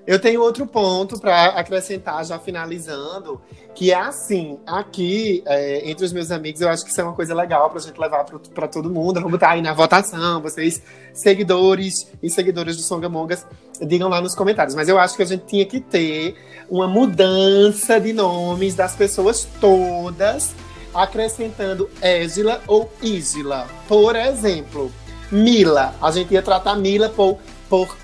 Eu 0.06 0.20
tenho 0.20 0.42
outro 0.42 0.66
ponto 0.66 1.20
para 1.20 1.48
acrescentar, 1.50 2.26
já 2.26 2.40
finalizando, 2.40 3.40
que 3.76 3.92
é 3.92 3.96
assim, 3.96 4.60
aqui, 4.66 5.44
é, 5.46 5.90
entre 5.90 6.04
os 6.04 6.12
meus 6.12 6.32
amigos, 6.32 6.60
eu 6.60 6.70
acho 6.70 6.84
que 6.84 6.92
isso 6.92 7.00
é 7.00 7.04
uma 7.04 7.14
coisa 7.14 7.36
legal 7.36 7.70
pra 7.70 7.80
gente 7.80 8.00
levar 8.00 8.26
para 8.26 8.68
todo 8.68 8.90
mundo. 8.90 9.22
Vou 9.22 9.30
botar 9.30 9.52
aí 9.52 9.62
na 9.62 9.74
votação, 9.74 10.42
vocês, 10.42 10.82
seguidores 11.14 12.12
e 12.22 12.30
seguidoras 12.30 12.76
do 12.76 12.82
Songamongas, 12.82 13.46
digam 13.82 14.10
lá 14.10 14.20
nos 14.20 14.34
comentários. 14.34 14.76
Mas 14.76 14.90
eu 14.90 15.00
acho 15.00 15.16
que 15.16 15.24
a 15.24 15.26
gente 15.26 15.46
tinha 15.46 15.66
que 15.66 15.80
ter 15.80 16.36
uma 16.70 16.88
mudança 16.88 18.00
de 18.00 18.12
nomes 18.12 18.76
das 18.76 18.96
pessoas 18.96 19.48
todas, 19.60 20.54
acrescentando 20.94 21.90
Égila 22.02 22.62
ou 22.68 22.92
Ísila. 23.02 23.68
Por 23.88 24.16
exemplo, 24.16 24.92
Mila. 25.32 25.96
A 26.02 26.12
gente 26.12 26.34
ia 26.34 26.42
tratar 26.42 26.76
Mila 26.76 27.08
por, 27.08 27.38
por 27.70 27.96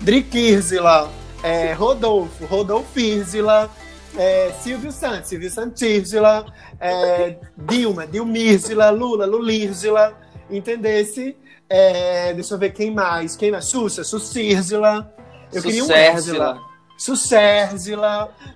Driquírzila, 0.00 1.10
é, 1.42 1.74
Rodolfo, 1.74 2.46
Rodolfírzila, 2.46 3.70
é, 4.16 4.52
Silvio 4.62 4.90
Santos, 4.90 5.28
Silvio 5.28 5.50
Santírzila, 5.50 6.46
é, 6.80 7.36
Dilma, 7.56 8.06
Dilmírzila, 8.06 8.90
Lula, 8.90 9.26
Lulírzila, 9.26 10.14
entendesse? 10.50 11.36
É, 11.68 12.32
deixa 12.32 12.54
eu 12.54 12.58
ver 12.58 12.70
quem 12.70 12.90
mais, 12.92 13.36
quem 13.36 13.50
mais? 13.50 13.68
Xuxa, 13.68 14.02
Xucírzila. 14.04 15.12
Eu 15.52 15.62
queria 15.62 15.84
um. 15.84 15.90
Érzila. 15.92 16.60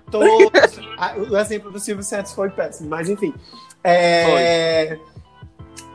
Todos. 0.09 0.51
Ah, 0.97 1.15
o 1.17 1.35
exemplo 1.35 1.71
do 1.71 1.79
Silvio 1.79 2.03
Santos 2.03 2.31
foi 2.31 2.51
péssimo, 2.51 2.87
mas 2.87 3.09
enfim. 3.09 3.33
É... 3.83 4.99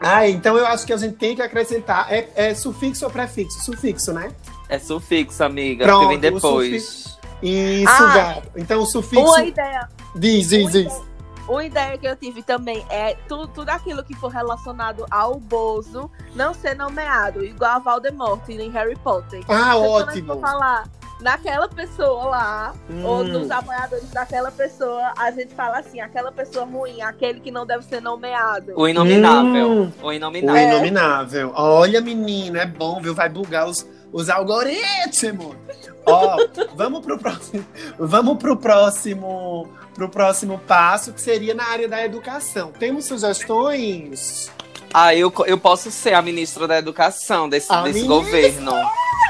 Ah, 0.01 0.29
então 0.29 0.57
eu 0.57 0.67
acho 0.67 0.85
que 0.87 0.93
a 0.93 0.97
gente 0.97 1.17
tem 1.17 1.35
que 1.35 1.43
acrescentar. 1.43 2.13
É, 2.13 2.29
é 2.35 2.55
sufixo 2.55 3.05
ou 3.05 3.11
prefixo? 3.11 3.61
Sufixo, 3.65 4.13
né? 4.13 4.31
É 4.69 4.79
sufixo, 4.79 5.43
amiga, 5.45 5.85
Pronto, 5.85 6.03
que 6.03 6.09
vem 6.09 6.19
depois. 6.19 7.17
Isso, 7.43 7.89
Ah, 8.03 8.15
gato. 8.15 8.49
Então 8.57 8.81
o 8.83 8.87
sufixo. 8.87 9.23
Uma 9.23 9.45
ideia. 9.45 9.89
Diz, 10.15 10.49
diz, 10.49 10.63
uma 10.63 10.71
diz. 10.71 11.03
Uma 11.49 11.65
ideia 11.65 11.97
que 11.97 12.07
eu 12.07 12.17
tive 12.17 12.43
também 12.43 12.85
é 12.91 13.15
tudo, 13.29 13.47
tudo 13.47 13.69
aquilo 13.69 14.03
que 14.03 14.15
for 14.17 14.29
relacionado 14.33 15.07
ao 15.11 15.39
Bozo 15.39 16.11
não 16.35 16.53
ser 16.53 16.75
nomeado, 16.75 17.45
igual 17.45 17.71
a 17.77 17.79
Voldemort 17.79 18.49
em 18.49 18.69
Harry 18.71 18.97
Potter. 18.97 19.43
Ah, 19.49 19.77
Então, 19.77 19.83
quando 19.87 20.09
a 20.09 20.13
gente 20.13 20.25
ótimo. 20.29 20.35
for 20.35 20.41
falar 20.41 20.89
naquela 21.21 21.69
pessoa 21.69 22.25
lá, 22.27 22.75
ou 23.05 23.19
Hum. 23.21 23.25
nos 23.25 23.51
apoiadores 23.51 24.11
daquela 24.11 24.51
pessoa, 24.51 25.13
a 25.19 25.31
gente 25.31 25.55
fala 25.55 25.79
assim, 25.79 26.01
aquela 26.01 26.31
pessoa 26.31 26.65
ruim, 26.65 27.01
aquele 27.03 27.41
que 27.41 27.51
não 27.51 27.65
deve 27.67 27.85
ser 27.85 28.01
nomeado. 28.03 28.73
O 28.77 28.87
inominável. 28.89 29.69
Hum. 29.71 29.93
O 30.03 30.07
O 30.09 30.13
inominável. 30.13 30.63
inominável. 30.79 31.53
Olha, 31.55 32.01
menino, 32.01 32.59
é 32.59 32.67
bom, 32.67 33.01
viu? 33.01 33.15
Vai 33.15 33.29
bugar 33.29 33.67
os, 33.69 33.87
os 34.13 34.29
algoritmos. 34.29 35.57
Ó, 36.09 36.37
vamos 36.75 37.01
pro 37.01 37.19
próximo. 37.19 37.65
Vamos 37.99 38.39
pro 38.39 38.57
próximo. 38.57 39.69
Pro 39.95 40.09
próximo 40.11 40.59
passo, 40.67 41.13
que 41.13 41.21
seria 41.21 41.55
na 41.55 41.65
área 41.65 41.89
da 41.89 42.05
educação. 42.05 42.71
Temos 42.71 43.07
sugestões? 43.07 44.53
Ah, 44.99 45.15
eu, 45.15 45.31
eu 45.47 45.59
posso 45.59 45.91
ser 45.91 46.15
a 46.15 46.23
ministra 46.23 46.67
da 46.67 46.79
educação 46.79 47.51
desse, 47.51 47.71
A 47.71 47.83
desse 47.83 48.01
ministra? 48.03 48.17
governo. 48.17 48.73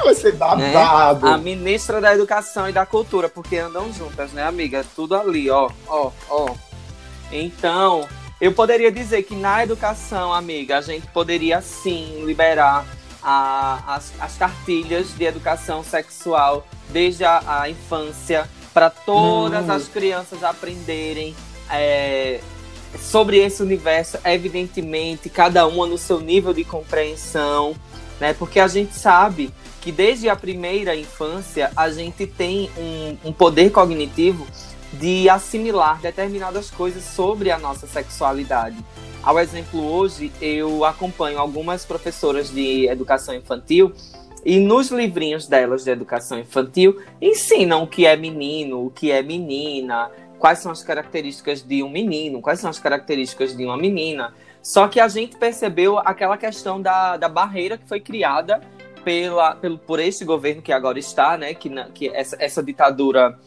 Vai 0.04 0.14
ser 0.14 0.32
babado. 0.36 1.26
A 1.26 1.36
ministra 1.36 2.00
da 2.00 2.14
educação 2.14 2.68
e 2.68 2.72
da 2.72 2.86
cultura, 2.86 3.28
porque 3.28 3.56
andam 3.56 3.92
juntas, 3.92 4.30
né, 4.30 4.44
amiga? 4.46 4.84
Tudo 4.94 5.16
ali, 5.16 5.50
ó, 5.50 5.68
ó, 5.88 6.12
ó. 6.30 6.50
Então, 7.32 8.06
eu 8.40 8.52
poderia 8.52 8.92
dizer 8.92 9.24
que 9.24 9.34
na 9.34 9.64
educação, 9.64 10.32
amiga, 10.32 10.78
a 10.78 10.80
gente 10.80 11.08
poderia 11.08 11.60
sim 11.60 12.22
liberar 12.24 12.84
a- 13.20 13.80
as, 13.88 14.12
as 14.20 14.36
cartilhas 14.36 15.08
de 15.16 15.24
educação 15.24 15.82
sexual 15.82 16.64
desde 16.90 17.24
a, 17.24 17.42
a 17.62 17.68
infância 17.68 18.48
para 18.72 18.88
todas 18.88 19.66
Hum. 19.66 19.72
as 19.72 19.88
crianças 19.88 20.44
aprenderem 20.44 21.34
é, 21.68 22.40
sobre 22.98 23.38
esse 23.38 23.62
universo, 23.62 24.18
evidentemente, 24.24 25.28
cada 25.28 25.66
uma 25.66 25.86
no 25.86 25.98
seu 25.98 26.20
nível 26.20 26.52
de 26.52 26.64
compreensão, 26.64 27.74
né? 28.20 28.34
Porque 28.34 28.60
a 28.60 28.68
gente 28.68 28.94
sabe 28.94 29.52
que 29.80 29.92
desde 29.92 30.28
a 30.28 30.34
primeira 30.34 30.96
infância 30.96 31.70
a 31.76 31.90
gente 31.90 32.26
tem 32.26 32.70
um, 32.76 33.28
um 33.28 33.32
poder 33.32 33.70
cognitivo 33.70 34.46
de 34.92 35.28
assimilar 35.28 36.00
determinadas 36.00 36.70
coisas 36.70 37.04
sobre 37.04 37.50
a 37.50 37.58
nossa 37.58 37.86
sexualidade. 37.86 38.76
Ao 39.22 39.38
exemplo, 39.38 39.84
hoje 39.84 40.32
eu 40.40 40.84
acompanho 40.84 41.38
algumas 41.38 41.84
professoras 41.84 42.50
de 42.50 42.86
educação 42.86 43.34
infantil 43.34 43.92
e 44.44 44.60
nos 44.60 44.90
livrinhos 44.90 45.48
delas 45.48 45.82
de 45.82 45.90
educação 45.90 46.38
infantil 46.38 47.00
ensinam 47.20 47.82
o 47.82 47.86
que 47.86 48.06
é 48.06 48.16
menino, 48.16 48.86
o 48.86 48.90
que 48.90 49.10
é 49.10 49.20
menina, 49.20 50.08
quais 50.38 50.58
são 50.58 50.72
as 50.72 50.82
características 50.82 51.62
de 51.62 51.82
um 51.82 51.88
menino, 51.88 52.40
quais 52.40 52.60
são 52.60 52.70
as 52.70 52.78
características 52.78 53.56
de 53.56 53.64
uma 53.64 53.76
menina. 53.76 54.34
Só 54.62 54.88
que 54.88 54.98
a 54.98 55.08
gente 55.08 55.36
percebeu 55.36 55.98
aquela 55.98 56.36
questão 56.36 56.80
da, 56.80 57.16
da 57.16 57.28
barreira 57.28 57.78
que 57.78 57.86
foi 57.86 58.00
criada 58.00 58.60
pela, 59.04 59.54
pelo, 59.54 59.78
por 59.78 60.00
esse 60.00 60.24
governo 60.24 60.60
que 60.60 60.72
agora 60.72 60.98
está, 60.98 61.38
né? 61.38 61.54
Que, 61.54 61.70
que 61.94 62.08
essa, 62.08 62.36
essa 62.40 62.62
ditadura, 62.62 63.38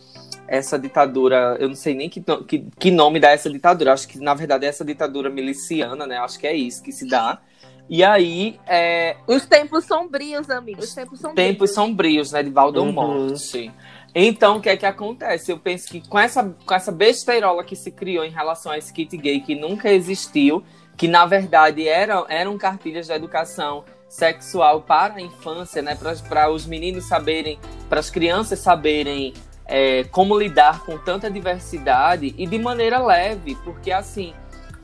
essa 0.47 0.79
ditadura, 0.79 1.57
eu 1.59 1.67
não 1.67 1.75
sei 1.75 1.93
nem 1.93 2.09
que, 2.09 2.23
que, 2.47 2.65
que 2.79 2.91
nome 2.91 3.19
dá 3.19 3.31
essa 3.31 3.49
ditadura. 3.49 3.91
Acho 3.91 4.07
que 4.07 4.17
na 4.19 4.33
verdade 4.33 4.65
é 4.65 4.69
essa 4.69 4.85
ditadura 4.85 5.29
miliciana, 5.29 6.07
né? 6.07 6.17
Acho 6.17 6.39
que 6.39 6.47
é 6.47 6.55
isso 6.55 6.81
que 6.81 6.93
se 6.93 7.05
dá. 7.05 7.41
E 7.89 8.03
aí. 8.03 8.59
É... 8.67 9.17
Os 9.27 9.45
tempos 9.45 9.83
sombrios, 9.85 10.49
amigos. 10.49 10.85
Os 10.85 10.93
tempos 10.93 11.19
sombrios. 11.19 11.47
Tempos 11.49 11.71
sombrios, 11.71 12.31
né? 12.31 12.43
De 12.43 12.51
Valdomorte. 12.51 13.67
Uhum. 13.67 13.73
Então, 14.13 14.57
o 14.57 14.61
que 14.61 14.69
é 14.69 14.77
que 14.77 14.85
acontece? 14.85 15.51
Eu 15.51 15.59
penso 15.59 15.87
que 15.87 16.07
com 16.07 16.17
essa, 16.17 16.43
com 16.65 16.73
essa 16.73 16.91
besteirola 16.91 17.63
que 17.63 17.75
se 17.75 17.91
criou 17.91 18.25
em 18.25 18.31
relação 18.31 18.71
a 18.71 18.77
esse 18.77 18.91
kit 18.91 19.15
gay, 19.17 19.39
que 19.39 19.55
nunca 19.55 19.91
existiu, 19.91 20.63
que 20.97 21.07
na 21.07 21.25
verdade 21.25 21.87
eram, 21.87 22.25
eram 22.27 22.57
cartilhas 22.57 23.07
de 23.07 23.13
educação 23.13 23.85
sexual 24.07 24.81
para 24.81 25.15
a 25.15 25.21
infância, 25.21 25.81
né? 25.81 25.95
Para 26.27 26.51
os 26.51 26.65
meninos 26.65 27.05
saberem, 27.05 27.59
para 27.87 27.99
as 27.99 28.09
crianças 28.09 28.59
saberem 28.59 29.33
é, 29.65 30.03
como 30.05 30.37
lidar 30.37 30.83
com 30.83 30.97
tanta 30.97 31.29
diversidade 31.29 32.33
e 32.35 32.47
de 32.47 32.57
maneira 32.57 32.97
leve, 32.99 33.55
porque 33.63 33.91
assim, 33.91 34.33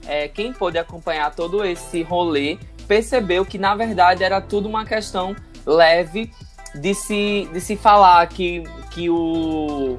é, 0.08 0.28
quem 0.28 0.54
pôde 0.54 0.78
acompanhar 0.78 1.34
todo 1.34 1.66
esse 1.66 2.04
rolê 2.04 2.60
percebeu 2.88 3.44
que 3.44 3.58
na 3.58 3.76
verdade 3.76 4.24
era 4.24 4.40
tudo 4.40 4.70
uma 4.70 4.86
questão 4.86 5.36
leve 5.66 6.32
de 6.80 6.94
se, 6.94 7.48
de 7.52 7.62
se 7.62 7.76
falar 7.76 8.28
que, 8.28 8.64
que 8.92 9.10
o, 9.10 9.98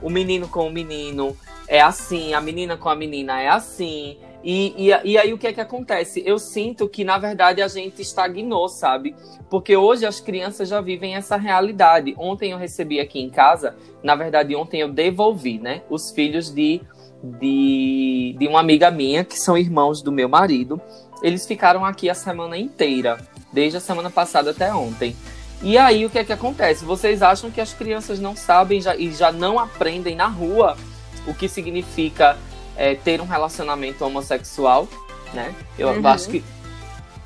o 0.00 0.10
menino 0.10 0.48
com 0.48 0.66
o 0.66 0.72
menino 0.72 1.36
é 1.66 1.80
assim, 1.80 2.34
a 2.34 2.40
menina 2.40 2.76
com 2.76 2.88
a 2.88 2.94
menina 2.94 3.40
é 3.40 3.48
assim. 3.48 4.18
E, 4.44 4.74
e, 4.76 5.12
e, 5.12 5.18
aí 5.18 5.32
o 5.32 5.38
que 5.38 5.46
é 5.46 5.52
que 5.52 5.60
acontece? 5.60 6.22
Eu 6.26 6.36
sinto 6.38 6.88
que, 6.88 7.04
na 7.04 7.16
verdade, 7.16 7.62
a 7.62 7.68
gente 7.68 8.02
estagnou, 8.02 8.68
sabe? 8.68 9.14
Porque 9.48 9.76
hoje 9.76 10.04
as 10.04 10.20
crianças 10.20 10.68
já 10.68 10.80
vivem 10.80 11.14
essa 11.14 11.36
realidade. 11.36 12.14
Ontem 12.18 12.50
eu 12.50 12.58
recebi 12.58 12.98
aqui 12.98 13.20
em 13.20 13.30
casa, 13.30 13.76
na 14.02 14.16
verdade, 14.16 14.56
ontem 14.56 14.80
eu 14.80 14.88
devolvi, 14.88 15.58
né? 15.58 15.82
Os 15.88 16.10
filhos 16.10 16.50
de, 16.52 16.80
de, 17.22 18.34
de 18.36 18.48
uma 18.48 18.58
amiga 18.58 18.90
minha, 18.90 19.24
que 19.24 19.38
são 19.38 19.56
irmãos 19.56 20.02
do 20.02 20.10
meu 20.10 20.28
marido. 20.28 20.80
Eles 21.22 21.46
ficaram 21.46 21.84
aqui 21.84 22.10
a 22.10 22.14
semana 22.14 22.58
inteira, 22.58 23.18
desde 23.52 23.76
a 23.76 23.80
semana 23.80 24.10
passada 24.10 24.50
até 24.50 24.74
ontem. 24.74 25.14
E 25.62 25.78
aí 25.78 26.04
o 26.04 26.10
que 26.10 26.18
é 26.18 26.24
que 26.24 26.32
acontece? 26.32 26.84
Vocês 26.84 27.22
acham 27.22 27.50
que 27.50 27.60
as 27.60 27.72
crianças 27.72 28.18
não 28.18 28.34
sabem 28.34 28.80
já, 28.80 28.96
e 28.96 29.12
já 29.12 29.30
não 29.30 29.58
aprendem 29.58 30.16
na 30.16 30.26
rua 30.26 30.76
o 31.26 31.32
que 31.32 31.48
significa 31.48 32.36
é, 32.76 32.96
ter 32.96 33.20
um 33.20 33.26
relacionamento 33.26 34.04
homossexual, 34.04 34.88
né? 35.32 35.54
Eu 35.78 35.88
uhum. 35.88 36.06
acho 36.06 36.28
que 36.28 36.44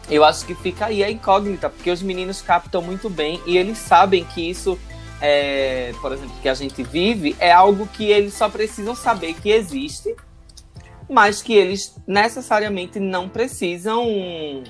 eu 0.08 0.24
acho 0.24 0.46
que 0.46 0.54
fica 0.54 0.86
aí 0.86 1.02
a 1.02 1.10
incógnita, 1.10 1.68
porque 1.68 1.90
os 1.90 2.00
meninos 2.00 2.40
captam 2.40 2.80
muito 2.80 3.10
bem 3.10 3.40
e 3.44 3.58
eles 3.58 3.78
sabem 3.78 4.22
que 4.24 4.48
isso, 4.48 4.78
é, 5.20 5.92
por 6.00 6.12
exemplo, 6.12 6.34
que 6.40 6.48
a 6.48 6.54
gente 6.54 6.80
vive, 6.84 7.34
é 7.40 7.50
algo 7.50 7.88
que 7.88 8.04
eles 8.10 8.34
só 8.34 8.48
precisam 8.48 8.94
saber 8.94 9.34
que 9.34 9.50
existe, 9.50 10.14
mas 11.10 11.42
que 11.42 11.54
eles 11.54 11.96
necessariamente 12.06 13.00
não 13.00 13.28
precisam 13.28 14.62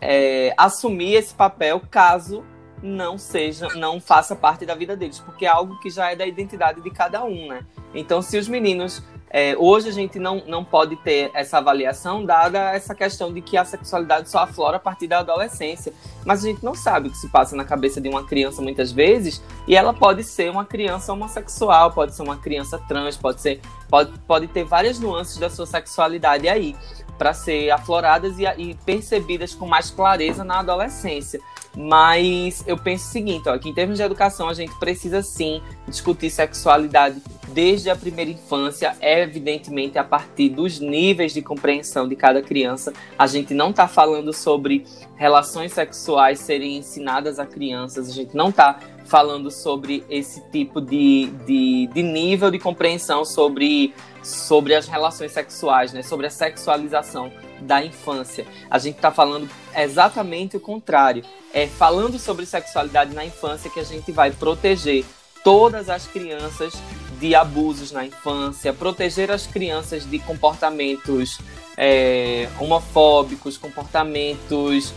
é, 0.00 0.52
assumir 0.56 1.14
esse 1.14 1.32
papel 1.32 1.80
caso 1.88 2.42
não 2.86 3.18
seja, 3.18 3.68
não 3.74 4.00
faça 4.00 4.36
parte 4.36 4.64
da 4.64 4.74
vida 4.74 4.96
deles, 4.96 5.18
porque 5.18 5.44
é 5.44 5.48
algo 5.48 5.78
que 5.80 5.90
já 5.90 6.12
é 6.12 6.16
da 6.16 6.26
identidade 6.26 6.80
de 6.80 6.90
cada 6.90 7.24
um, 7.24 7.48
né? 7.48 7.66
Então, 7.94 8.22
se 8.22 8.38
os 8.38 8.48
meninos 8.48 9.02
é, 9.28 9.56
hoje 9.58 9.88
a 9.88 9.92
gente 9.92 10.18
não, 10.18 10.42
não 10.46 10.64
pode 10.64 10.96
ter 10.96 11.30
essa 11.34 11.58
avaliação, 11.58 12.24
dada 12.24 12.70
essa 12.70 12.94
questão 12.94 13.32
de 13.32 13.40
que 13.40 13.56
a 13.56 13.64
sexualidade 13.64 14.30
só 14.30 14.38
aflora 14.38 14.76
a 14.76 14.80
partir 14.80 15.08
da 15.08 15.18
adolescência. 15.18 15.92
Mas 16.24 16.44
a 16.44 16.48
gente 16.48 16.64
não 16.64 16.74
sabe 16.74 17.08
o 17.08 17.10
que 17.10 17.18
se 17.18 17.28
passa 17.28 17.56
na 17.56 17.64
cabeça 17.64 18.00
de 18.00 18.08
uma 18.08 18.24
criança 18.24 18.62
muitas 18.62 18.92
vezes, 18.92 19.42
e 19.66 19.74
ela 19.74 19.92
pode 19.92 20.22
ser 20.22 20.50
uma 20.50 20.64
criança 20.64 21.12
homossexual, 21.12 21.92
pode 21.92 22.14
ser 22.14 22.22
uma 22.22 22.36
criança 22.36 22.78
trans, 22.88 23.16
pode 23.16 23.40
ser. 23.40 23.60
Pode, 23.88 24.18
pode 24.26 24.48
ter 24.48 24.64
várias 24.64 24.98
nuances 24.98 25.38
da 25.38 25.48
sua 25.48 25.64
sexualidade 25.64 26.48
aí 26.48 26.74
para 27.16 27.32
ser 27.32 27.70
afloradas 27.70 28.38
e, 28.38 28.44
e, 28.44 28.74
percebidas 28.74 29.54
com 29.54 29.66
mais 29.66 29.90
clareza 29.90 30.44
na 30.44 30.60
adolescência. 30.60 31.40
Mas 31.76 32.64
eu 32.66 32.78
penso 32.78 33.06
o 33.08 33.12
seguinte, 33.12 33.48
ó, 33.48 33.58
que 33.58 33.68
em 33.68 33.74
termos 33.74 33.98
de 33.98 34.02
educação 34.02 34.48
a 34.48 34.54
gente 34.54 34.74
precisa 34.78 35.22
sim 35.22 35.60
discutir 35.86 36.30
sexualidade 36.30 37.20
desde 37.48 37.90
a 37.90 37.96
primeira 37.96 38.30
infância, 38.30 38.96
é 39.00 39.22
evidentemente 39.22 39.98
a 39.98 40.04
partir 40.04 40.48
dos 40.48 40.80
níveis 40.80 41.34
de 41.34 41.42
compreensão 41.42 42.08
de 42.08 42.16
cada 42.16 42.40
criança. 42.40 42.92
A 43.18 43.26
gente 43.26 43.52
não 43.52 43.70
está 43.70 43.86
falando 43.86 44.32
sobre 44.32 44.86
relações 45.16 45.72
sexuais 45.72 46.40
serem 46.40 46.78
ensinadas 46.78 47.38
a 47.38 47.46
crianças, 47.46 48.08
a 48.08 48.12
gente 48.12 48.34
não 48.34 48.48
está 48.48 48.78
falando 49.04 49.50
sobre 49.50 50.04
esse 50.10 50.42
tipo 50.50 50.80
de, 50.80 51.26
de, 51.46 51.88
de 51.92 52.02
nível 52.02 52.50
de 52.50 52.58
compreensão 52.58 53.24
sobre 53.24 53.94
sobre 54.26 54.74
as 54.74 54.88
relações 54.88 55.30
sexuais, 55.30 55.92
né? 55.92 56.02
sobre 56.02 56.26
a 56.26 56.30
sexualização 56.30 57.32
da 57.60 57.84
infância. 57.84 58.44
A 58.68 58.78
gente 58.78 58.96
está 58.96 59.12
falando 59.12 59.48
exatamente 59.74 60.56
o 60.56 60.60
contrário. 60.60 61.24
É 61.54 61.66
falando 61.66 62.18
sobre 62.18 62.44
sexualidade 62.44 63.14
na 63.14 63.24
infância 63.24 63.70
que 63.70 63.80
a 63.80 63.84
gente 63.84 64.10
vai 64.10 64.30
proteger 64.30 65.04
todas 65.44 65.88
as 65.88 66.06
crianças 66.08 66.74
de 67.20 67.34
abusos 67.34 67.92
na 67.92 68.04
infância, 68.04 68.72
proteger 68.72 69.30
as 69.30 69.46
crianças 69.46 70.04
de 70.04 70.18
comportamentos 70.18 71.38
é, 71.76 72.48
homofóbicos, 72.58 73.56
comportamentos 73.56 74.92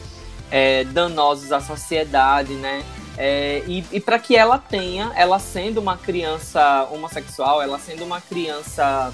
é, 0.49 0.83
danosos 0.85 1.51
à 1.51 1.61
sociedade, 1.61 2.53
né? 2.55 2.83
É, 3.21 3.62
e, 3.67 3.84
e 3.91 3.99
para 3.99 4.17
que 4.17 4.34
ela 4.34 4.58
tenha, 4.58 5.12
ela 5.13 5.39
sendo 5.39 5.82
uma 5.82 5.97
criança 5.97 6.88
homossexual, 6.89 7.62
ela 7.62 7.77
sendo 7.77 8.05
uma 8.05 8.21
criança 8.21 9.13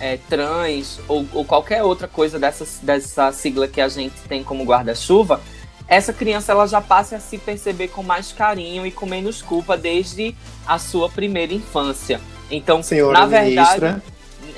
é, 0.00 0.16
trans 0.28 1.00
ou, 1.08 1.26
ou, 1.32 1.44
qualquer 1.44 1.82
outra 1.82 2.06
coisa 2.06 2.38
dessa, 2.38 2.64
dessa 2.84 3.32
sigla 3.32 3.66
que 3.66 3.80
a 3.80 3.88
gente 3.88 4.14
tem 4.28 4.44
como 4.44 4.62
guarda-chuva, 4.62 5.40
essa 5.88 6.12
criança 6.12 6.52
ela 6.52 6.68
já 6.68 6.80
passa 6.80 7.16
a 7.16 7.20
se 7.20 7.36
perceber 7.36 7.88
com 7.88 8.04
mais 8.04 8.30
carinho 8.30 8.86
e 8.86 8.92
com 8.92 9.06
menos 9.06 9.42
culpa 9.42 9.76
desde 9.76 10.32
a 10.64 10.78
sua 10.78 11.08
primeira 11.08 11.52
infância. 11.52 12.20
Então, 12.48 12.80
Senhora 12.80 13.18
na 13.18 13.26
verdade, 13.26 13.80
ministra 13.80 14.02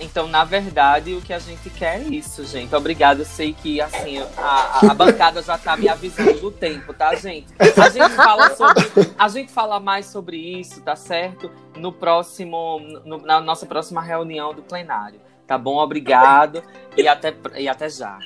então, 0.01 0.27
na 0.27 0.45
verdade, 0.45 1.15
o 1.15 1.23
que 1.23 1.33
a 1.33 1.39
gente 1.39 1.71
quer 1.71 2.01
é 2.01 2.03
isso, 2.03 2.45
gente. 2.45 2.75
Obrigado. 2.75 3.21
Eu 3.21 3.25
sei 3.25 3.53
que, 3.53 3.81
assim, 3.81 4.19
a, 4.37 4.91
a 4.91 4.95
bancada 4.95 5.43
já 5.43 5.57
tá 5.57 5.77
me 5.77 5.89
avisando 5.89 6.41
do 6.41 6.51
tempo, 6.51 6.93
tá, 6.95 7.15
gente? 7.15 7.47
A 7.59 7.89
gente 7.89 8.15
fala 8.15 8.51
sobre. 8.55 8.85
A 9.19 9.29
gente 9.29 9.53
fala 9.53 9.81
mais 9.81 10.07
sobre 10.07 10.37
isso, 10.37 10.81
tá 10.83 10.97
certo? 10.97 11.51
No 11.77 11.93
próximo. 11.93 12.81
No, 13.05 13.19
na 13.19 13.41
nossa 13.41 13.67
próxima 13.67 14.01
reunião 14.01 14.55
do 14.55 14.63
plenário. 14.63 15.21
Tá 15.47 15.57
bom? 15.57 15.79
Obrigado. 15.79 16.63
E 16.97 17.09
até, 17.09 17.35
e 17.57 17.69
até 17.69 17.89
já. 17.89 18.19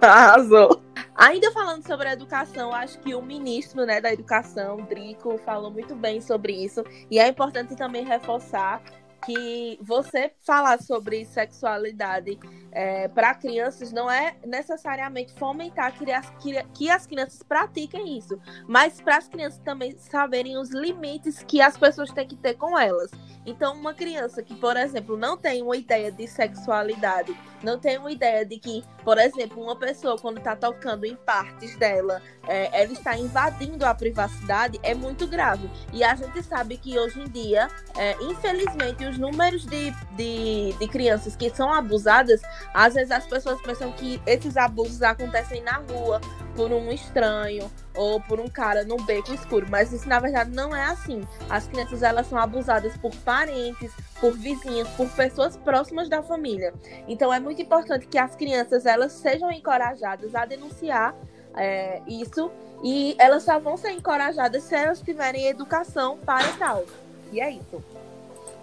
Arrasou. 0.00 0.82
Ainda 1.14 1.50
falando 1.50 1.86
sobre 1.86 2.08
a 2.08 2.12
educação, 2.12 2.74
acho 2.74 2.98
que 2.98 3.14
o 3.14 3.22
ministro 3.22 3.86
né, 3.86 4.02
da 4.02 4.12
Educação, 4.12 4.76
Drico, 4.82 5.38
falou 5.38 5.70
muito 5.70 5.94
bem 5.94 6.20
sobre 6.20 6.52
isso. 6.52 6.84
E 7.10 7.18
é 7.18 7.26
importante 7.26 7.74
também 7.74 8.04
reforçar 8.04 8.82
que 9.26 9.78
você 9.82 10.32
falar 10.40 10.80
sobre 10.80 11.24
sexualidade 11.24 12.38
é, 12.70 13.08
para 13.08 13.34
crianças 13.34 13.92
não 13.92 14.10
é 14.10 14.36
necessariamente 14.46 15.32
fomentar 15.34 15.92
que 15.92 16.10
as, 16.12 16.32
que 16.72 16.88
as 16.88 17.06
crianças 17.06 17.42
pratiquem 17.42 18.16
isso, 18.16 18.38
mas 18.68 19.00
para 19.00 19.16
as 19.16 19.28
crianças 19.28 19.58
também 19.64 19.96
saberem 19.98 20.56
os 20.56 20.70
limites 20.70 21.42
que 21.42 21.60
as 21.60 21.76
pessoas 21.76 22.10
têm 22.12 22.28
que 22.28 22.36
ter 22.36 22.54
com 22.54 22.78
elas. 22.78 23.10
Então, 23.46 23.74
uma 23.74 23.94
criança 23.94 24.42
que, 24.42 24.54
por 24.56 24.76
exemplo, 24.76 25.16
não 25.16 25.36
tem 25.36 25.62
uma 25.62 25.76
ideia 25.76 26.10
de 26.10 26.26
sexualidade, 26.26 27.34
não 27.62 27.78
tem 27.78 27.96
uma 27.96 28.10
ideia 28.10 28.44
de 28.44 28.58
que, 28.58 28.84
por 29.04 29.18
exemplo, 29.18 29.62
uma 29.62 29.76
pessoa, 29.76 30.18
quando 30.18 30.38
está 30.38 30.56
tocando 30.56 31.04
em 31.04 31.14
partes 31.14 31.76
dela, 31.76 32.20
é, 32.48 32.82
ela 32.82 32.92
está 32.92 33.16
invadindo 33.16 33.86
a 33.86 33.94
privacidade, 33.94 34.80
é 34.82 34.94
muito 34.94 35.28
grave. 35.28 35.70
E 35.92 36.02
a 36.02 36.14
gente 36.16 36.42
sabe 36.42 36.76
que 36.76 36.98
hoje 36.98 37.20
em 37.20 37.28
dia, 37.28 37.68
é, 37.96 38.16
infelizmente, 38.24 39.04
os 39.04 39.15
os 39.16 39.18
números 39.18 39.64
de, 39.64 39.90
de, 40.14 40.72
de 40.78 40.88
crianças 40.88 41.34
que 41.34 41.48
são 41.50 41.72
abusadas, 41.72 42.42
às 42.72 42.94
vezes 42.94 43.10
as 43.10 43.26
pessoas 43.26 43.60
pensam 43.62 43.90
que 43.92 44.20
esses 44.26 44.56
abusos 44.56 45.02
acontecem 45.02 45.62
na 45.62 45.78
rua, 45.78 46.20
por 46.54 46.72
um 46.72 46.90
estranho 46.90 47.70
ou 47.94 48.20
por 48.20 48.40
um 48.40 48.48
cara 48.48 48.84
num 48.84 48.96
beco 49.04 49.32
escuro, 49.32 49.66
mas 49.68 49.92
isso 49.92 50.08
na 50.08 50.18
verdade 50.18 50.50
não 50.50 50.74
é 50.74 50.84
assim. 50.84 51.26
As 51.50 51.66
crianças 51.66 52.02
elas 52.02 52.26
são 52.26 52.38
abusadas 52.38 52.96
por 52.96 53.14
parentes, 53.16 53.92
por 54.20 54.32
vizinhos, 54.32 54.88
por 54.90 55.08
pessoas 55.10 55.56
próximas 55.56 56.08
da 56.08 56.22
família. 56.22 56.72
Então 57.08 57.32
é 57.32 57.40
muito 57.40 57.60
importante 57.60 58.06
que 58.06 58.18
as 58.18 58.34
crianças 58.36 58.86
elas 58.86 59.12
sejam 59.12 59.50
encorajadas 59.50 60.34
a 60.34 60.44
denunciar 60.44 61.14
é, 61.54 62.02
isso 62.06 62.50
e 62.82 63.16
elas 63.18 63.42
só 63.42 63.58
vão 63.58 63.76
ser 63.76 63.92
encorajadas 63.92 64.62
se 64.62 64.74
elas 64.74 65.00
tiverem 65.00 65.46
educação 65.46 66.18
parental. 66.18 66.84
E 67.32 67.40
é 67.40 67.50
isso. 67.50 67.82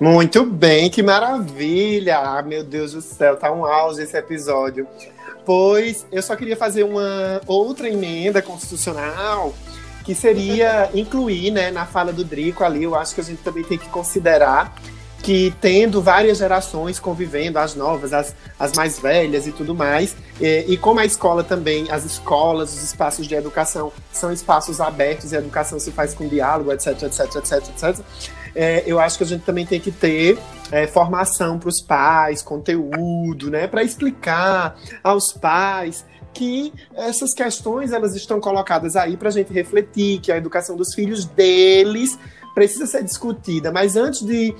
Muito 0.03 0.45
bem, 0.45 0.89
que 0.89 1.01
maravilha! 1.01 2.17
Ah, 2.19 2.41
meu 2.41 2.61
Deus 2.61 2.91
do 2.91 3.01
céu, 3.01 3.37
tá 3.37 3.49
um 3.53 3.65
auge 3.65 4.01
esse 4.01 4.17
episódio. 4.17 4.85
Pois 5.45 6.05
eu 6.11 6.21
só 6.21 6.35
queria 6.35 6.57
fazer 6.57 6.83
uma 6.83 7.39
outra 7.47 7.87
emenda 7.87 8.41
constitucional 8.41 9.53
que 10.03 10.13
seria 10.13 10.89
incluir, 10.93 11.51
né, 11.51 11.71
na 11.71 11.85
fala 11.85 12.11
do 12.11 12.25
Drico 12.25 12.65
ali, 12.65 12.83
eu 12.83 12.95
acho 12.95 13.15
que 13.15 13.21
a 13.21 13.23
gente 13.23 13.41
também 13.43 13.63
tem 13.63 13.77
que 13.77 13.87
considerar 13.87 14.75
que 15.21 15.55
tendo 15.61 16.01
várias 16.01 16.37
gerações 16.37 16.99
convivendo, 16.99 17.57
as 17.57 17.73
novas, 17.73 18.11
as, 18.11 18.35
as 18.59 18.73
mais 18.73 18.99
velhas 18.99 19.47
e 19.47 19.53
tudo 19.53 19.73
mais, 19.73 20.17
e, 20.41 20.65
e, 20.67 20.75
como 20.75 20.99
a 20.99 21.05
escola 21.05 21.45
também, 21.45 21.89
as 21.89 22.03
escolas, 22.03 22.73
os 22.73 22.83
espaços 22.83 23.25
de 23.25 23.33
educação 23.33 23.89
são 24.11 24.33
espaços 24.33 24.81
abertos 24.81 25.31
e 25.31 25.37
a 25.37 25.39
educação 25.39 25.79
se 25.79 25.91
faz 25.91 26.13
com 26.13 26.27
diálogo, 26.27 26.73
etc, 26.73 27.03
etc, 27.03 27.35
etc, 27.37 27.69
etc, 27.69 28.05
é, 28.55 28.83
eu 28.85 28.99
acho 28.99 29.17
que 29.17 29.23
a 29.23 29.27
gente 29.27 29.43
também 29.43 29.65
tem 29.65 29.79
que 29.79 29.91
ter 29.91 30.37
é, 30.71 30.87
formação 30.87 31.59
para 31.59 31.69
os 31.69 31.81
pais, 31.81 32.41
conteúdo, 32.41 33.49
né, 33.49 33.67
para 33.67 33.83
explicar 33.83 34.75
aos 35.03 35.33
pais 35.33 36.05
que 36.33 36.73
essas 36.95 37.33
questões 37.33 37.91
elas 37.91 38.15
estão 38.15 38.39
colocadas 38.39 38.95
aí 38.95 39.15
para 39.15 39.29
a 39.29 39.31
gente 39.31 39.53
refletir, 39.53 40.19
que 40.19 40.31
a 40.31 40.37
educação 40.37 40.75
dos 40.75 40.93
filhos 40.93 41.25
deles 41.25 42.17
precisa 42.55 42.87
ser 42.87 43.03
discutida, 43.03 43.71
mas 43.71 43.95
antes 43.95 44.25
de 44.25 44.55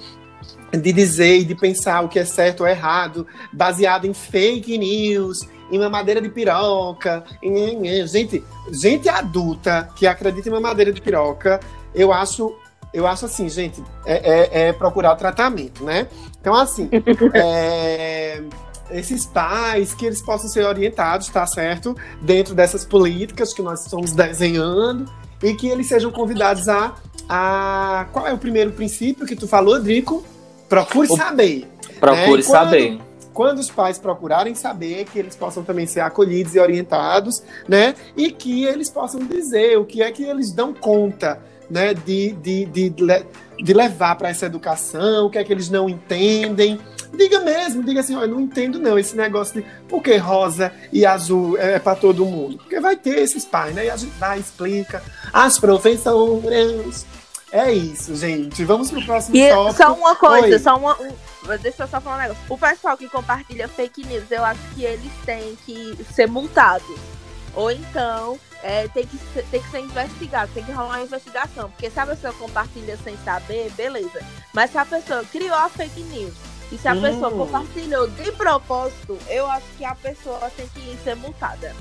de 0.72 0.92
dizer 0.92 1.40
e 1.40 1.44
de 1.44 1.54
pensar 1.54 2.04
o 2.04 2.10
que 2.10 2.18
é 2.18 2.26
certo 2.26 2.62
ou 2.62 2.68
errado, 2.68 3.28
baseado 3.52 4.06
em 4.06 4.14
fake 4.14 4.76
news, 4.78 5.42
em 5.72 5.78
mamadeira 5.78 6.20
de 6.20 6.30
piroca, 6.30 7.24
em, 7.42 8.06
gente, 8.08 8.44
gente 8.72 9.08
adulta 9.08 9.90
que 9.96 10.08
acredita 10.08 10.50
em 10.50 10.52
mamadeira 10.52 10.92
de 10.92 11.00
piroca, 11.00 11.60
eu 11.94 12.12
acho, 12.12 12.56
eu 12.94 13.08
acho 13.08 13.26
assim, 13.26 13.50
gente, 13.50 13.84
é, 14.06 14.14
é, 14.14 14.68
é 14.68 14.74
procurar 14.74 15.16
tratamento, 15.16 15.84
né? 15.84 16.08
Então, 16.40 16.54
assim, 16.54 16.90
é, 17.34 18.44
esses 18.92 19.26
pais 19.26 19.94
que 19.94 20.06
eles 20.06 20.22
possam 20.22 20.50
ser 20.50 20.66
orientados, 20.66 21.28
tá 21.30 21.46
certo? 21.48 21.96
Dentro 22.22 22.54
dessas 22.54 22.86
políticas 22.86 23.54
que 23.54 23.62
nós 23.62 23.82
estamos 23.82 24.12
desenhando 24.12 25.12
e 25.42 25.54
que 25.56 25.68
eles 25.68 25.88
sejam 25.88 26.12
convidados 26.12 26.70
a, 26.70 26.96
a 27.28 28.08
qual 28.14 28.28
é 28.28 28.34
o 28.34 28.38
primeiro 28.38 28.72
princípio 28.72 29.26
que 29.26 29.36
tu 29.36 29.48
falou, 29.48 29.82
Drico? 29.82 30.24
Procure 30.70 31.08
o... 31.10 31.18
saber. 31.18 31.68
Procure 32.00 32.20
né? 32.20 32.28
quando, 32.28 32.44
saber. 32.44 33.00
Quando 33.34 33.60
os 33.60 33.72
pais 33.72 33.98
procurarem 33.98 34.54
saber, 34.54 35.06
que 35.06 35.18
eles 35.18 35.36
possam 35.36 35.64
também 35.64 35.88
ser 35.88 36.02
acolhidos 36.02 36.54
e 36.54 36.60
orientados, 36.60 37.42
né? 37.68 37.96
E 38.16 38.32
que 38.32 38.66
eles 38.66 38.90
possam 38.90 39.22
dizer 39.22 39.78
o 39.78 39.86
que 39.86 40.04
é 40.04 40.12
que 40.12 40.24
eles 40.24 40.52
dão 40.52 40.74
conta, 40.74 41.42
né? 41.74 41.94
De, 41.94 42.32
de, 42.34 42.66
de, 42.66 42.90
de 42.90 43.74
levar 43.74 44.16
para 44.16 44.30
essa 44.30 44.46
educação, 44.46 45.26
o 45.26 45.30
que 45.30 45.38
é 45.38 45.44
que 45.44 45.52
eles 45.52 45.70
não 45.70 45.90
entendem. 45.90 46.80
Diga 47.16 47.40
mesmo, 47.42 47.84
diga 47.84 48.00
assim, 48.00 48.16
olha, 48.16 48.28
não 48.28 48.40
entendo 48.40 48.80
não 48.80 48.98
esse 48.98 49.16
negócio 49.16 49.62
de 49.62 49.68
por 49.88 50.02
que 50.02 50.16
rosa 50.18 50.72
e 50.92 51.06
azul 51.06 51.58
é, 51.58 51.74
é 51.74 51.80
para 51.80 51.96
todo 51.96 52.26
mundo. 52.26 52.58
Porque 52.58 52.80
vai 52.80 52.96
ter 52.96 53.20
esses 53.20 53.46
pais, 53.46 53.76
né? 53.76 53.86
E 53.86 53.90
a 53.90 53.98
gente 53.98 54.14
vai, 54.18 54.40
explica. 54.40 55.04
As 55.32 55.60
professoras, 55.60 57.06
é 57.52 57.72
isso, 57.72 58.16
gente. 58.16 58.64
Vamos 58.66 58.90
pro 58.90 59.06
próximo 59.06 59.36
e 59.38 59.48
tópico. 59.48 59.78
Só 59.78 59.94
uma 59.94 60.16
coisa, 60.16 60.56
Oi. 60.56 60.60
só 60.60 60.76
uma. 60.76 61.00
Um, 61.00 61.58
deixa 61.62 61.84
eu 61.84 61.88
só 61.88 62.02
falar 62.02 62.16
um 62.16 62.22
negócio. 62.22 62.44
O 62.50 62.58
pessoal 62.58 62.98
que 62.98 63.08
compartilha 63.08 63.68
fake 63.68 64.08
news, 64.08 64.32
eu 64.32 64.44
acho 64.44 64.62
que 64.74 64.84
eles 64.84 65.12
têm 65.24 65.56
que 65.66 65.96
ser 66.12 66.28
multados. 66.28 67.13
Ou 67.56 67.72
então, 67.72 68.40
é, 68.64 68.88
tem, 68.88 69.06
que, 69.06 69.18
tem 69.18 69.62
que 69.62 69.70
ser 69.70 69.80
investigado, 69.80 70.52
tem 70.54 70.64
que 70.64 70.72
rolar 70.72 70.98
uma 70.98 71.04
investigação. 71.04 71.70
Porque 71.70 71.90
se 71.90 72.00
a 72.00 72.06
pessoa 72.06 72.34
compartilha 72.34 72.98
sem 73.04 73.18
saber, 73.24 73.72
beleza. 73.72 74.22
Mas 74.54 74.72
se 74.72 74.78
a 74.78 74.86
pessoa 74.86 75.24
criou 75.26 75.56
a 75.56 75.70
fake 75.70 76.02
news 76.02 76.34
e 76.72 76.78
se 76.78 76.88
a 76.88 76.94
hum. 76.94 77.02
pessoa 77.02 77.32
compartilhou 77.32 78.08
de 78.08 78.32
propósito, 78.32 79.18
eu 79.30 79.46
acho 79.48 79.66
que 79.78 79.86
a 79.86 79.96
pessoa 79.96 80.52
tem 80.56 80.68
que 80.68 80.98
ser 81.04 81.16
multada. 81.16 81.76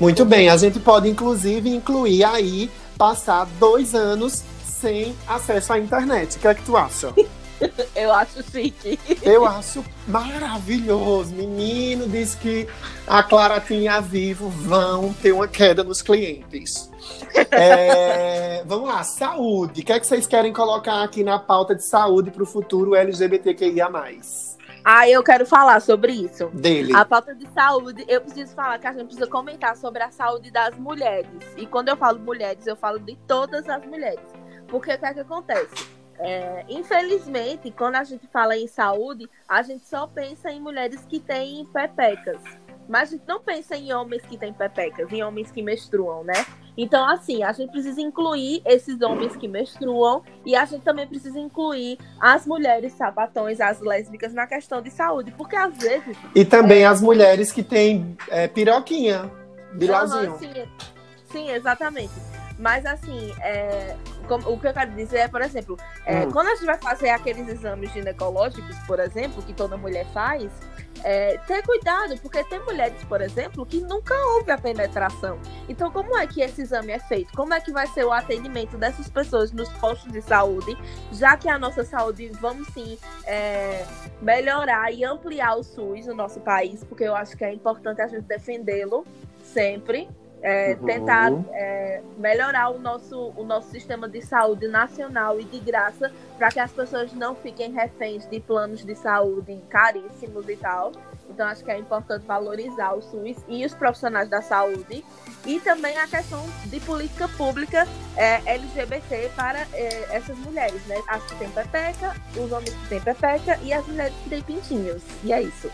Muito 0.00 0.24
bem, 0.24 0.48
a 0.48 0.56
gente 0.56 0.78
pode 0.80 1.08
inclusive 1.08 1.68
incluir 1.68 2.24
aí 2.24 2.70
passar 2.96 3.46
dois 3.58 3.94
anos 3.94 4.42
sem 4.64 5.14
acesso 5.26 5.72
à 5.72 5.78
internet. 5.78 6.36
O 6.36 6.40
que 6.40 6.48
é 6.48 6.54
que 6.54 6.62
tu 6.62 6.76
acha? 6.76 7.12
Eu 7.94 8.12
acho 8.12 8.42
chique. 8.42 8.98
Eu 9.22 9.44
acho 9.44 9.84
maravilhoso. 10.06 11.34
Menino 11.34 12.08
diz 12.08 12.34
que 12.34 12.68
a 13.06 13.22
Claratinha 13.22 13.80
e 13.80 13.88
a 13.88 14.00
Vivo 14.00 14.48
vão 14.48 15.12
ter 15.12 15.32
uma 15.32 15.48
queda 15.48 15.82
nos 15.82 16.02
clientes. 16.02 16.90
É, 17.50 18.62
vamos 18.66 18.88
lá, 18.88 19.02
saúde. 19.02 19.80
O 19.80 19.84
que 19.84 19.92
é 19.92 20.00
que 20.00 20.06
vocês 20.06 20.26
querem 20.26 20.52
colocar 20.52 21.02
aqui 21.02 21.24
na 21.24 21.38
pauta 21.38 21.74
de 21.74 21.84
saúde 21.84 22.30
para 22.30 22.42
o 22.42 22.46
futuro 22.46 22.94
LGBTQIA? 22.94 23.88
Ah, 24.84 25.08
eu 25.08 25.22
quero 25.22 25.44
falar 25.44 25.80
sobre 25.80 26.12
isso. 26.12 26.46
Dele. 26.48 26.94
A 26.94 27.04
pauta 27.04 27.34
de 27.34 27.46
saúde, 27.50 28.04
eu 28.08 28.20
preciso 28.20 28.54
falar 28.54 28.78
que 28.78 28.86
a 28.86 28.92
gente 28.92 29.04
precisa 29.04 29.26
comentar 29.26 29.76
sobre 29.76 30.02
a 30.02 30.10
saúde 30.10 30.50
das 30.50 30.76
mulheres. 30.78 31.30
E 31.56 31.66
quando 31.66 31.88
eu 31.88 31.96
falo 31.96 32.18
mulheres, 32.18 32.66
eu 32.66 32.76
falo 32.76 32.98
de 32.98 33.16
todas 33.26 33.68
as 33.68 33.84
mulheres. 33.84 34.24
Porque 34.68 34.92
o 34.94 34.98
que 34.98 35.06
é 35.06 35.14
que 35.14 35.20
acontece? 35.20 35.97
É, 36.18 36.64
infelizmente, 36.68 37.70
quando 37.70 37.94
a 37.96 38.04
gente 38.04 38.26
fala 38.26 38.56
em 38.56 38.66
saúde, 38.66 39.28
a 39.48 39.62
gente 39.62 39.86
só 39.86 40.06
pensa 40.06 40.50
em 40.50 40.60
mulheres 40.60 41.04
que 41.06 41.20
têm 41.20 41.64
pepecas. 41.66 42.40
Mas 42.88 43.10
a 43.10 43.12
gente 43.12 43.24
não 43.28 43.40
pensa 43.40 43.76
em 43.76 43.92
homens 43.92 44.22
que 44.22 44.38
têm 44.38 44.52
pepecas, 44.52 45.12
em 45.12 45.22
homens 45.22 45.50
que 45.50 45.62
menstruam, 45.62 46.24
né? 46.24 46.46
Então, 46.76 47.06
assim, 47.06 47.42
a 47.42 47.52
gente 47.52 47.70
precisa 47.70 48.00
incluir 48.00 48.62
esses 48.64 49.00
homens 49.02 49.36
que 49.36 49.46
menstruam 49.46 50.22
e 50.46 50.56
a 50.56 50.64
gente 50.64 50.82
também 50.82 51.06
precisa 51.06 51.38
incluir 51.38 51.98
as 52.20 52.46
mulheres 52.46 52.92
sapatões, 52.94 53.60
as 53.60 53.80
lésbicas 53.80 54.32
na 54.32 54.46
questão 54.46 54.80
de 54.80 54.90
saúde, 54.90 55.34
porque 55.36 55.56
às 55.56 55.76
vezes. 55.76 56.16
E 56.34 56.44
também 56.44 56.84
é... 56.84 56.86
as 56.86 57.02
mulheres 57.02 57.52
que 57.52 57.62
têm 57.62 58.16
é, 58.28 58.48
piroquinha, 58.48 59.30
bilauzinho. 59.74 60.32
Uhum, 60.32 60.38
sim, 60.38 60.68
sim, 61.26 61.50
exatamente. 61.50 62.14
Mas 62.58 62.84
assim, 62.84 63.32
é, 63.40 63.96
o 64.28 64.58
que 64.58 64.66
eu 64.66 64.72
quero 64.72 64.90
dizer 64.92 65.18
é, 65.18 65.28
por 65.28 65.40
exemplo, 65.40 65.76
é, 66.04 66.26
hum. 66.26 66.32
quando 66.32 66.48
a 66.48 66.54
gente 66.54 66.66
vai 66.66 66.78
fazer 66.78 67.10
aqueles 67.10 67.48
exames 67.48 67.92
ginecológicos, 67.92 68.76
por 68.80 68.98
exemplo, 68.98 69.42
que 69.42 69.52
toda 69.52 69.76
mulher 69.76 70.04
faz, 70.12 70.50
é, 71.04 71.38
ter 71.46 71.62
cuidado, 71.62 72.18
porque 72.20 72.42
tem 72.44 72.60
mulheres, 72.64 73.02
por 73.04 73.20
exemplo, 73.20 73.64
que 73.64 73.80
nunca 73.80 74.14
houve 74.14 74.50
a 74.50 74.58
penetração. 74.58 75.38
Então, 75.68 75.90
como 75.90 76.16
é 76.16 76.26
que 76.26 76.40
esse 76.40 76.62
exame 76.62 76.92
é 76.92 76.98
feito? 76.98 77.32
Como 77.34 77.54
é 77.54 77.60
que 77.60 77.70
vai 77.70 77.86
ser 77.86 78.04
o 78.04 78.12
atendimento 78.12 78.76
dessas 78.76 79.08
pessoas 79.08 79.52
nos 79.52 79.68
postos 79.74 80.12
de 80.12 80.20
saúde, 80.20 80.76
já 81.12 81.36
que 81.36 81.48
a 81.48 81.58
nossa 81.58 81.84
saúde, 81.84 82.30
vamos 82.40 82.66
sim, 82.68 82.98
é, 83.24 83.84
melhorar 84.20 84.92
e 84.92 85.04
ampliar 85.04 85.56
o 85.56 85.62
SUS 85.62 86.06
no 86.06 86.14
nosso 86.14 86.40
país, 86.40 86.82
porque 86.84 87.04
eu 87.04 87.14
acho 87.14 87.36
que 87.36 87.44
é 87.44 87.52
importante 87.52 88.02
a 88.02 88.08
gente 88.08 88.22
defendê-lo 88.22 89.06
sempre 89.42 90.08
é, 90.42 90.76
uhum. 90.78 90.86
tentar 90.86 91.32
é, 91.52 92.02
melhorar 92.16 92.70
o 92.70 92.78
nosso, 92.78 93.32
o 93.36 93.44
nosso 93.44 93.70
sistema 93.70 94.08
de 94.08 94.22
saúde 94.22 94.68
nacional 94.68 95.40
e 95.40 95.44
de 95.44 95.58
graça 95.58 96.12
para 96.36 96.48
que 96.50 96.60
as 96.60 96.72
pessoas 96.72 97.12
não 97.12 97.34
fiquem 97.34 97.72
reféns 97.72 98.26
de 98.26 98.40
planos 98.40 98.84
de 98.84 98.94
saúde 98.94 99.60
caríssimos 99.68 100.48
e 100.48 100.56
tal. 100.56 100.92
Então 101.28 101.46
acho 101.46 101.62
que 101.62 101.70
é 101.70 101.78
importante 101.78 102.24
valorizar 102.26 102.94
o 102.94 103.02
SUS 103.02 103.36
e 103.48 103.64
os 103.64 103.74
profissionais 103.74 104.28
da 104.28 104.40
saúde 104.40 105.04
e 105.46 105.60
também 105.60 105.96
a 105.98 106.06
questão 106.06 106.44
de 106.66 106.80
política 106.80 107.28
pública 107.28 107.86
é, 108.16 108.40
LGBT 108.54 109.30
para 109.36 109.60
é, 109.72 110.16
essas 110.16 110.38
mulheres, 110.38 110.84
né? 110.86 110.96
As 111.06 111.22
que 111.24 111.36
têm 111.36 111.50
pepeca, 111.50 112.14
os 112.36 112.50
homens 112.50 112.74
que 112.74 112.88
têm 112.88 113.00
pepeca 113.00 113.58
e 113.62 113.72
as 113.72 113.86
mulheres 113.86 114.14
que 114.24 114.30
têm 114.30 114.42
pintinhos. 114.42 115.02
E 115.22 115.32
é 115.32 115.42
isso. 115.42 115.70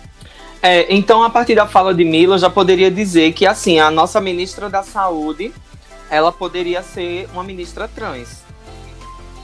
É, 0.67 0.87
então, 0.89 1.23
a 1.23 1.29
partir 1.29 1.55
da 1.55 1.67
fala 1.67 1.93
de 1.93 2.07
Mila, 2.07 2.37
eu 2.37 2.39
já 2.39 2.49
poderia 2.49 2.91
dizer 2.91 3.35
que, 3.35 3.47
assim, 3.47 3.79
a 3.81 3.91
nossa 3.91 4.19
ministra 4.19 4.71
da 4.71 4.83
Saúde, 4.83 5.53
ela 6.09 6.33
poderia 6.33 6.83
ser 6.83 7.29
uma 7.35 7.45
ministra 7.45 7.87
trans. 7.87 8.43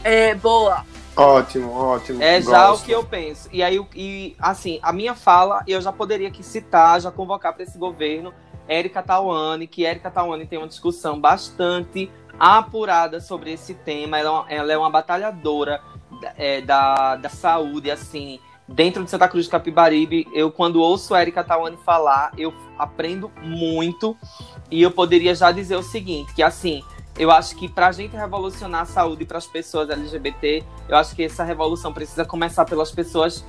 É, 0.03 0.35
boa. 0.35 0.83
Ótimo, 1.15 1.71
ótimo. 1.73 2.23
É 2.23 2.41
já 2.41 2.69
Gosto. 2.69 2.83
o 2.83 2.87
que 2.87 2.93
eu 2.93 3.05
penso. 3.05 3.51
E 3.53 3.63
aí, 3.63 3.79
e, 3.95 4.35
assim, 4.39 4.79
a 4.83 4.95
minha 4.95 5.15
fala, 5.15 5.63
eu 5.69 5.79
já 5.83 5.93
poderia 5.93 6.29
aqui 6.29 6.43
citar, 6.43 6.99
já 6.99 7.11
convocar 7.11 7.53
para 7.53 7.65
esse 7.65 7.77
governo 7.77 8.33
Érica 8.67 9.03
Tawane, 9.03 9.67
que 9.67 9.85
Érica 9.85 10.11
Tawane 10.11 10.47
tem 10.47 10.59
uma 10.59 10.69
discussão 10.69 11.21
bastante 11.21 12.11
apurada 12.39 13.21
sobre 13.21 13.53
esse 13.53 13.75
tema. 13.75 14.19
Ela, 14.19 14.47
é 14.49 14.57
ela 14.57 14.73
é 14.73 14.79
uma 14.79 14.89
batalhadora 14.89 15.83
é, 16.39 16.63
da, 16.63 17.17
da 17.17 17.29
saúde, 17.29 17.91
assim, 17.91 18.41
dentro 18.73 19.05
de 19.05 19.11
Santa 19.11 19.29
Cruz 19.29 19.47
do 19.47 19.51
Capibaribe, 19.51 20.27
eu 20.33 20.51
quando 20.51 20.81
ouço 20.81 21.15
Erika 21.17 21.43
Tawane 21.43 21.77
falar, 21.85 22.33
eu 22.39 22.55
aprendo 22.79 23.31
muito 23.43 24.17
e 24.71 24.81
eu 24.81 24.91
poderia 24.91 25.35
já 25.35 25.51
dizer 25.51 25.77
o 25.77 25.83
seguinte, 25.83 26.33
que 26.33 26.43
assim, 26.43 26.83
eu 27.19 27.31
acho 27.31 27.57
que 27.57 27.69
para 27.69 27.89
a 27.89 27.93
gente 27.93 28.17
revolucionar 28.17 28.83
a 28.83 28.87
saúde 28.87 29.25
para 29.25 29.39
as 29.39 29.47
pessoas 29.47 29.91
LGBT, 29.91 30.65
eu 30.89 30.97
acho 30.97 31.17
que 31.17 31.25
essa 31.25 31.43
revolução 31.43 31.93
precisa 31.93 32.25
começar 32.25 32.65
pelas 32.65 32.93
pessoas, 32.93 33.45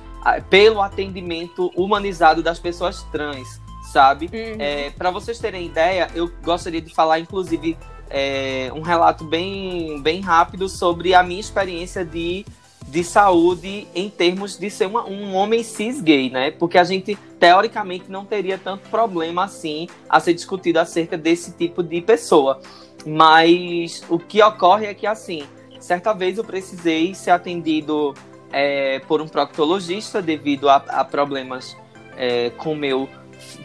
pelo 0.50 0.82
atendimento 0.82 1.70
humanizado 1.76 2.42
das 2.42 2.58
pessoas 2.58 3.04
trans, 3.04 3.60
sabe? 3.92 4.26
Uhum. 4.26 4.56
É, 4.58 4.90
para 4.90 5.10
vocês 5.10 5.38
terem 5.38 5.66
ideia, 5.66 6.10
eu 6.14 6.30
gostaria 6.42 6.80
de 6.80 6.92
falar, 6.92 7.20
inclusive, 7.20 7.78
é, 8.10 8.70
um 8.74 8.82
relato 8.82 9.24
bem, 9.24 10.02
bem 10.02 10.20
rápido 10.20 10.68
sobre 10.68 11.14
a 11.14 11.22
minha 11.22 11.40
experiência 11.40 12.04
de, 12.04 12.44
de 12.86 13.02
saúde 13.04 13.86
em 13.94 14.10
termos 14.10 14.58
de 14.58 14.68
ser 14.70 14.86
uma, 14.86 15.04
um 15.04 15.34
homem 15.34 15.62
cis 15.62 16.00
gay, 16.00 16.30
né? 16.30 16.50
Porque 16.50 16.78
a 16.78 16.84
gente, 16.84 17.16
teoricamente, 17.38 18.06
não 18.08 18.24
teria 18.24 18.58
tanto 18.58 18.88
problema 18.88 19.44
assim 19.44 19.88
a 20.08 20.20
ser 20.20 20.34
discutido 20.34 20.78
acerca 20.78 21.16
desse 21.16 21.52
tipo 21.52 21.82
de 21.82 22.00
pessoa. 22.00 22.60
Mas 23.06 24.02
o 24.08 24.18
que 24.18 24.42
ocorre 24.42 24.86
é 24.86 24.94
que, 24.94 25.06
assim, 25.06 25.44
certa 25.80 26.12
vez 26.12 26.38
eu 26.38 26.44
precisei 26.44 27.14
ser 27.14 27.30
atendido 27.30 28.14
é, 28.52 29.00
por 29.00 29.20
um 29.20 29.28
proctologista 29.28 30.20
devido 30.20 30.68
a, 30.68 30.76
a 30.76 31.04
problemas 31.04 31.76
é, 32.16 32.50
com 32.50 32.74
meu 32.74 33.08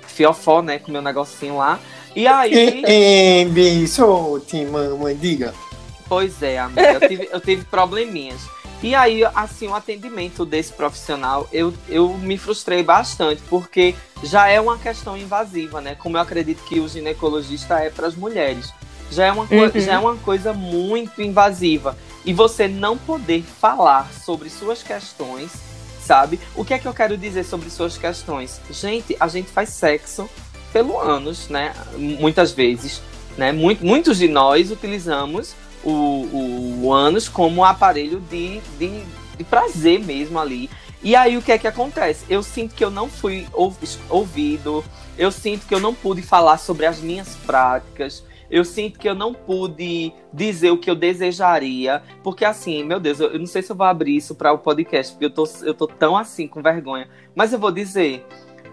fiofó, 0.07 0.61
né? 0.61 0.79
Com 0.79 0.91
meu 0.91 1.01
negocinho 1.01 1.57
lá. 1.57 1.79
E 2.15 2.25
aí. 2.25 2.83
É, 2.85 3.45
bicho, 3.45 4.39
te 4.47 4.65
mamãe, 4.65 5.15
diga. 5.15 5.53
Pois 6.07 6.41
é, 6.41 6.57
amiga, 6.57 6.93
eu 6.93 7.07
tive, 7.07 7.29
eu 7.31 7.41
tive 7.41 7.65
probleminhas. 7.65 8.41
E 8.81 8.93
aí, 8.93 9.23
assim, 9.33 9.67
o 9.67 9.73
atendimento 9.75 10.45
desse 10.45 10.71
profissional, 10.71 11.47
eu, 11.51 11.73
eu 11.89 12.09
me 12.09 12.37
frustrei 12.37 12.83
bastante, 12.83 13.41
porque 13.49 13.95
já 14.23 14.47
é 14.47 14.61
uma 14.61 14.77
questão 14.77 15.17
invasiva, 15.17 15.81
né? 15.81 15.95
Como 15.95 16.15
eu 16.15 16.21
acredito 16.21 16.63
que 16.63 16.79
o 16.79 16.87
ginecologista 16.87 17.79
é 17.79 17.89
para 17.89 18.05
as 18.07 18.15
mulheres. 18.15 18.71
Já 19.09 19.25
é, 19.25 19.31
uma, 19.31 19.43
Uhum. 19.43 19.71
já 19.79 19.93
é 19.93 19.97
uma 19.97 20.15
coisa 20.17 20.53
muito 20.53 21.21
invasiva. 21.21 21.97
E 22.23 22.33
você 22.33 22.67
não 22.67 22.97
poder 22.97 23.41
falar 23.41 24.11
sobre 24.13 24.49
suas 24.49 24.83
questões, 24.83 25.49
sabe? 26.03 26.39
O 26.55 26.63
que 26.63 26.73
é 26.73 26.79
que 26.79 26.87
eu 26.87 26.93
quero 26.93 27.17
dizer 27.17 27.45
sobre 27.45 27.69
suas 27.71 27.97
questões? 27.97 28.61
Gente, 28.69 29.15
a 29.19 29.27
gente 29.27 29.49
faz 29.49 29.69
sexo 29.69 30.29
pelo 30.71 30.99
ânus, 30.99 31.47
né? 31.47 31.73
Muitas 31.95 32.51
vezes, 32.51 33.01
né? 33.37 33.51
Muito, 33.51 33.83
muitos 33.83 34.17
de 34.19 34.27
nós 34.27 34.69
utilizamos 34.71 35.55
o, 35.83 35.91
o, 35.91 36.85
o 36.85 36.93
ânus 36.93 37.29
como 37.29 37.61
um 37.61 37.63
aparelho 37.63 38.19
de, 38.29 38.59
de, 38.77 39.03
de 39.37 39.43
prazer 39.43 39.99
mesmo 40.03 40.39
ali. 40.39 40.69
E 41.03 41.15
aí 41.15 41.37
o 41.37 41.41
que 41.41 41.51
é 41.51 41.57
que 41.57 41.67
acontece? 41.67 42.25
Eu 42.27 42.41
sinto 42.41 42.73
que 42.73 42.83
eu 42.83 42.89
não 42.89 43.07
fui 43.07 43.47
ouv- 43.53 43.77
ouvido, 44.09 44.83
eu 45.17 45.31
sinto 45.31 45.67
que 45.67 45.73
eu 45.73 45.79
não 45.79 45.93
pude 45.93 46.21
falar 46.21 46.57
sobre 46.57 46.85
as 46.85 46.99
minhas 46.99 47.35
práticas, 47.45 48.23
eu 48.49 48.65
sinto 48.65 48.97
que 48.97 49.07
eu 49.07 49.13
não 49.13 49.33
pude 49.33 50.11
dizer 50.33 50.71
o 50.71 50.77
que 50.77 50.89
eu 50.89 50.95
desejaria, 50.95 52.01
porque 52.23 52.43
assim, 52.43 52.83
meu 52.83 52.99
Deus, 52.99 53.19
eu, 53.19 53.31
eu 53.31 53.39
não 53.39 53.45
sei 53.45 53.61
se 53.61 53.71
eu 53.71 53.75
vou 53.75 53.85
abrir 53.85 54.15
isso 54.15 54.33
para 54.33 54.51
o 54.51 54.57
podcast, 54.57 55.13
porque 55.13 55.25
eu 55.25 55.29
tô, 55.29 55.47
eu 55.63 55.73
tô 55.73 55.85
tão 55.85 56.17
assim 56.17 56.47
com 56.47 56.61
vergonha, 56.61 57.07
mas 57.35 57.53
eu 57.53 57.59
vou 57.59 57.71
dizer, 57.71 58.25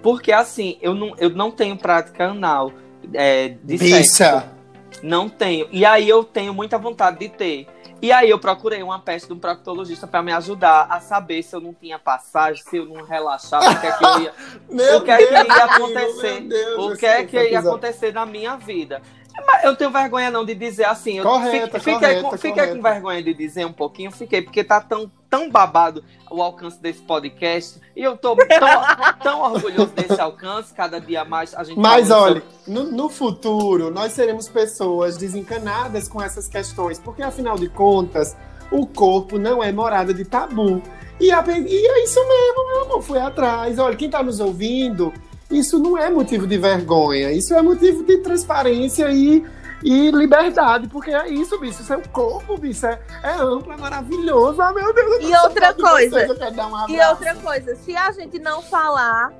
porque 0.03 0.33
assim, 0.33 0.79
eu 0.81 0.95
não, 0.95 1.15
eu 1.19 1.29
não 1.31 1.51
tenho 1.51 1.77
prática 1.77 2.31
anal 2.31 2.73
é, 3.13 3.57
de 3.63 3.79
sexo. 3.79 3.95
Bicha. 3.97 4.54
Não 5.03 5.29
tenho. 5.29 5.69
E 5.71 5.85
aí 5.85 6.09
eu 6.09 6.25
tenho 6.25 6.55
muita 6.55 6.79
vontade 6.79 7.19
de 7.19 7.29
ter. 7.29 7.67
E 8.03 8.13
aí 8.13 8.29
eu 8.29 8.39
procurei 8.39 8.83
uma 8.83 8.99
peste 8.99 9.29
de 9.29 9.33
um 9.33 9.39
proctologista 9.39 10.07
para 10.07 10.23
me 10.23 10.33
ajudar 10.33 10.87
a 10.91 11.01
saber 11.01 11.43
se 11.43 11.57
eu 11.57 11.61
não 11.61 11.73
tinha 11.73 11.99
passagem, 11.99 12.63
se 12.63 12.77
eu 12.77 12.85
não 12.85 13.03
relaxava, 13.03 13.71
o 13.71 13.81
que 13.81 13.87
é 13.87 13.93
que 13.93 14.05
eu 14.05 14.21
ia, 14.21 14.33
o 14.99 15.01
que 15.01 15.11
é 15.11 15.17
que 15.17 15.33
ia 15.33 15.65
acontecer? 15.65 16.49
o 16.77 16.97
que 16.97 17.07
é 17.07 17.25
que 17.25 17.37
ia 17.37 17.43
episódio. 17.45 17.69
acontecer 17.71 18.13
na 18.13 18.27
minha 18.27 18.57
vida. 18.57 19.01
Mas 19.47 19.65
eu 19.65 19.75
tenho 19.75 19.91
vergonha 19.91 20.31
não 20.31 20.45
de 20.45 20.55
dizer 20.55 20.85
assim. 20.85 21.19
Eu 21.19 21.25
Correta, 21.25 21.79
fiquei, 21.79 21.95
correta, 21.95 22.23
com, 22.23 22.31
fiquei 22.33 22.53
correta. 22.53 22.77
com 22.77 22.83
vergonha 22.83 23.23
de 23.23 23.35
dizer 23.35 23.67
um 23.67 23.73
pouquinho, 23.73 24.11
fiquei, 24.11 24.43
porque 24.43 24.63
tá 24.63 24.81
tão, 24.81 25.11
tão 25.29 25.51
babado 25.51 26.05
o 26.31 26.43
alcance 26.43 26.81
desse 26.81 27.03
podcast. 27.03 27.81
E 27.97 28.03
eu 28.03 28.17
tô 28.17 28.37
tão, 28.37 28.69
tão 29.23 29.41
orgulhoso 29.41 29.93
desse 29.93 30.21
alcance, 30.21 30.73
cada 30.73 31.01
dia 31.01 31.25
mais 31.25 31.55
a 31.55 31.65
gente 31.65 31.79
Mas 31.79 32.11
olha, 32.11 32.43
no, 32.67 32.85
no 32.85 33.09
futuro, 33.09 33.91
nós 33.91 34.13
seremos 34.13 34.49
pessoas 34.49 35.17
desencanadas 35.17 36.09
com 36.09 36.23
essas 36.23 36.47
questões, 36.47 36.99
porque 36.99 37.23
afinal 37.23 37.57
de 37.57 37.69
contas, 37.69 38.37
o 38.71 38.87
corpo 38.87 39.39
não 39.39 39.63
é 39.63 39.73
morada 39.73 40.15
de 40.15 40.25
tabu. 40.25 40.83
E, 41.21 41.31
a 41.31 41.45
e 41.47 41.87
é 41.87 42.05
isso 42.05 42.21
mesmo, 42.21 42.67
meu 42.69 42.83
amor, 42.83 43.03
foi 43.03 43.21
atrás. 43.21 43.79
Olha, 43.79 43.97
quem 43.97 44.11
tá 44.11 44.23
nos 44.23 44.41
ouvindo, 44.41 45.13
isso 45.51 45.79
não 45.79 45.97
é 45.99 46.11
motivo 46.11 46.47
de 46.47 46.59
vergonha, 46.59 47.33
isso 47.33 47.55
é 47.55 47.63
motivo 47.63 48.03
de 48.05 48.19
transparência 48.19 49.11
e, 49.11 49.45
e 49.83 50.11
liberdade, 50.11 50.89
porque 50.89 51.11
é 51.11 51.29
isso, 51.29 51.59
bicho, 51.59 51.83
isso 51.83 51.93
é 51.93 51.97
o 51.97 52.09
corpo, 52.09 52.57
bicho, 52.57 52.87
é, 52.87 52.99
é 53.23 53.33
amplo, 53.35 53.73
é 53.73 53.77
maravilhoso. 53.77 54.61
Ah, 54.63 54.73
meu 54.73 54.93
Deus, 54.93 55.23
eu 55.23 55.29
E 55.31 55.37
outra 55.37 55.73
vocês, 55.73 56.11
coisa, 56.11 56.67
um 56.67 56.91
E 56.91 57.01
outra 57.09 57.35
coisa, 57.37 57.77
se 57.77 57.97
a 57.97 58.11
gente 58.13 58.39
não 58.39 58.63
falar, 58.63 59.33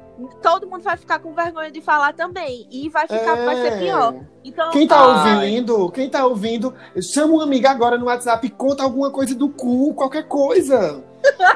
todo 0.43 0.67
mundo 0.67 0.83
vai 0.83 0.97
ficar 0.97 1.19
com 1.19 1.35
vergonha 1.35 1.71
de 1.71 1.81
falar 1.81 2.13
também. 2.13 2.67
E 2.71 2.89
vai 2.89 3.07
ficar, 3.07 3.35
vai 3.35 3.57
ser 3.57 3.73
É. 3.73 3.79
pior. 3.79 4.15
Então, 4.45 4.71
Quem 4.71 4.87
tá 4.87 4.99
Ai. 4.99 5.35
ouvindo, 5.35 5.91
quem 5.91 6.09
tá 6.09 6.27
ouvindo, 6.27 6.75
chama 7.01 7.33
uma 7.35 7.43
amiga 7.45 7.71
agora 7.71 7.97
no 7.99 8.07
WhatsApp 8.07 8.47
e 8.47 8.51
conta 8.51 8.83
alguma 8.83 9.11
coisa 9.11 9.35
do 9.35 9.49
cu, 9.49 9.95
qualquer 9.95 10.29
coisa. 10.29 11.03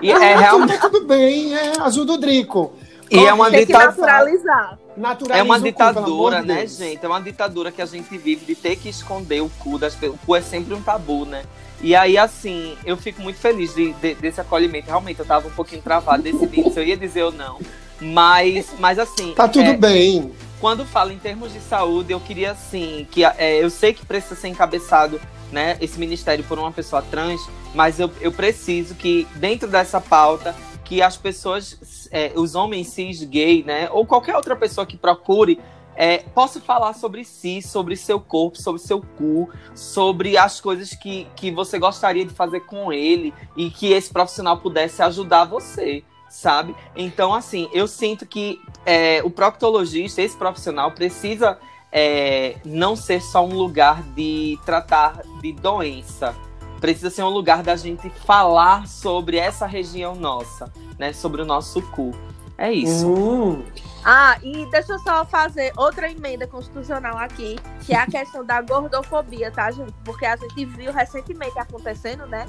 E 0.00 0.10
é 0.10 0.36
realmente. 0.36 0.80
Tudo 0.80 1.04
bem, 1.04 1.54
é, 1.54 1.72
ajuda 1.80 2.14
o 2.14 2.18
Drico. 2.18 2.72
E 3.10 3.18
é 3.18 3.32
uma 3.32 3.50
tem 3.50 3.60
que 3.60 3.66
ditadura. 3.66 3.90
naturalizar. 4.06 4.78
Naturaliza 4.96 5.40
É 5.40 5.42
uma 5.42 5.58
cu, 5.58 5.64
ditadura, 5.64 6.40
de 6.42 6.46
né, 6.48 6.56
Deus. 6.58 6.76
gente? 6.76 7.04
É 7.04 7.08
uma 7.08 7.20
ditadura 7.20 7.72
que 7.72 7.80
a 7.80 7.86
gente 7.86 8.16
vive 8.18 8.44
de 8.44 8.54
ter 8.54 8.76
que 8.76 8.88
esconder 8.88 9.40
o 9.42 9.48
cu 9.58 9.78
das 9.78 9.94
pessoas. 9.94 10.18
O 10.22 10.26
cu 10.26 10.36
é 10.36 10.42
sempre 10.42 10.74
um 10.74 10.82
tabu, 10.82 11.24
né? 11.24 11.44
E 11.80 11.94
aí, 11.94 12.18
assim, 12.18 12.76
eu 12.84 12.96
fico 12.96 13.22
muito 13.22 13.38
feliz 13.38 13.72
de- 13.74 13.92
de- 13.94 14.14
desse 14.16 14.40
acolhimento. 14.40 14.86
Realmente, 14.88 15.20
eu 15.20 15.26
tava 15.26 15.46
um 15.46 15.52
pouquinho 15.52 15.80
travado 15.80 16.22
decidindo 16.24 16.70
se 16.72 16.78
eu 16.80 16.84
ia 16.84 16.96
dizer 16.96 17.22
ou 17.22 17.32
não. 17.32 17.58
Mas, 18.00 18.68
mas 18.78 18.98
assim. 18.98 19.32
Tá 19.34 19.48
tudo 19.48 19.70
é, 19.70 19.76
bem. 19.76 20.32
quando 20.60 20.84
falo 20.84 21.12
em 21.12 21.18
termos 21.18 21.52
de 21.52 21.60
saúde, 21.60 22.12
eu 22.12 22.20
queria 22.20 22.52
assim 22.52 23.06
que 23.10 23.24
é, 23.24 23.62
eu 23.62 23.70
sei 23.70 23.92
que 23.92 24.04
precisa 24.04 24.34
ser 24.34 24.48
encabeçado, 24.48 25.20
né, 25.52 25.76
esse 25.80 25.98
ministério 25.98 26.44
por 26.44 26.58
uma 26.58 26.70
pessoa 26.72 27.00
trans, 27.00 27.40
mas 27.74 27.98
eu, 28.00 28.10
eu 28.20 28.30
preciso 28.32 28.94
que 28.94 29.26
dentro 29.36 29.66
dessa 29.68 30.00
pauta 30.00 30.54
que 30.88 31.02
as 31.02 31.18
pessoas, 31.18 32.08
é, 32.10 32.32
os 32.34 32.54
homens 32.54 32.88
cis 32.88 33.22
gay, 33.22 33.62
né, 33.62 33.90
ou 33.90 34.06
qualquer 34.06 34.34
outra 34.34 34.56
pessoa 34.56 34.86
que 34.86 34.96
procure 34.96 35.60
é, 35.94 36.18
possa 36.18 36.60
falar 36.60 36.94
sobre 36.94 37.24
si, 37.24 37.60
sobre 37.60 37.94
seu 37.94 38.18
corpo, 38.18 38.56
sobre 38.56 38.80
seu 38.80 39.02
cu, 39.02 39.50
sobre 39.74 40.38
as 40.38 40.62
coisas 40.62 40.94
que, 40.94 41.26
que 41.36 41.50
você 41.50 41.78
gostaria 41.78 42.24
de 42.24 42.32
fazer 42.32 42.60
com 42.60 42.90
ele 42.90 43.34
e 43.54 43.68
que 43.68 43.92
esse 43.92 44.10
profissional 44.10 44.56
pudesse 44.56 45.02
ajudar 45.02 45.44
você, 45.44 46.02
sabe? 46.30 46.74
Então, 46.96 47.34
assim, 47.34 47.68
eu 47.72 47.86
sinto 47.86 48.24
que 48.24 48.58
é, 48.86 49.20
o 49.22 49.30
proctologista, 49.30 50.22
esse 50.22 50.36
profissional, 50.36 50.92
precisa 50.92 51.58
é, 51.92 52.56
não 52.64 52.96
ser 52.96 53.20
só 53.20 53.44
um 53.44 53.52
lugar 53.52 54.02
de 54.14 54.58
tratar 54.64 55.20
de 55.42 55.52
doença. 55.52 56.34
Precisa 56.80 57.10
ser 57.10 57.22
um 57.22 57.28
lugar 57.28 57.62
da 57.62 57.76
gente 57.76 58.08
falar 58.10 58.86
sobre 58.86 59.36
essa 59.36 59.66
região 59.66 60.14
nossa, 60.14 60.72
né? 60.98 61.12
Sobre 61.12 61.42
o 61.42 61.44
nosso 61.44 61.82
cu. 61.90 62.12
É 62.56 62.72
isso. 62.72 63.08
Hum, 63.08 63.64
Ah, 64.04 64.36
e 64.42 64.66
deixa 64.70 64.92
eu 64.92 64.98
só 64.98 65.24
fazer 65.24 65.72
outra 65.76 66.10
emenda 66.10 66.46
constitucional 66.46 67.16
aqui, 67.18 67.56
que 67.84 67.92
é 67.92 67.98
a 67.98 68.06
questão 68.10 68.44
da 68.44 68.60
gordofobia, 68.60 69.50
tá, 69.50 69.70
gente? 69.70 69.92
Porque 70.04 70.26
a 70.26 70.36
gente 70.36 70.64
viu 70.64 70.92
recentemente 70.92 71.58
acontecendo, 71.58 72.26
né? 72.26 72.46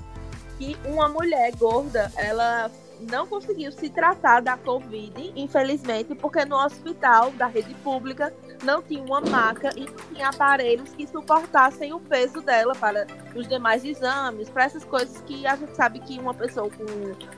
Que 0.57 0.75
uma 0.85 1.07
mulher 1.07 1.55
gorda, 1.55 2.11
ela 2.15 2.71
não 2.99 3.27
conseguiu 3.27 3.71
se 3.71 3.89
tratar 3.89 4.41
da 4.41 4.57
Covid, 4.57 5.31
infelizmente, 5.35 6.15
porque 6.15 6.43
no 6.43 6.57
hospital 6.57 7.31
da 7.31 7.45
rede 7.47 7.73
pública 7.75 8.33
não 8.63 8.81
tinha 8.81 9.03
uma 9.03 9.21
maca 9.21 9.69
e 9.75 9.85
não 9.85 9.95
tinha 10.13 10.29
aparelhos 10.29 10.89
que 10.91 11.07
suportassem 11.07 11.93
o 11.93 11.99
peso 11.99 12.41
dela 12.41 12.75
para 12.75 13.07
os 13.35 13.47
demais 13.47 13.83
exames, 13.83 14.49
para 14.49 14.65
essas 14.65 14.83
coisas 14.83 15.21
que 15.21 15.45
a 15.45 15.55
gente 15.55 15.75
sabe 15.75 15.99
que 15.99 16.19
uma 16.19 16.33
pessoa 16.33 16.69
com, 16.69 16.85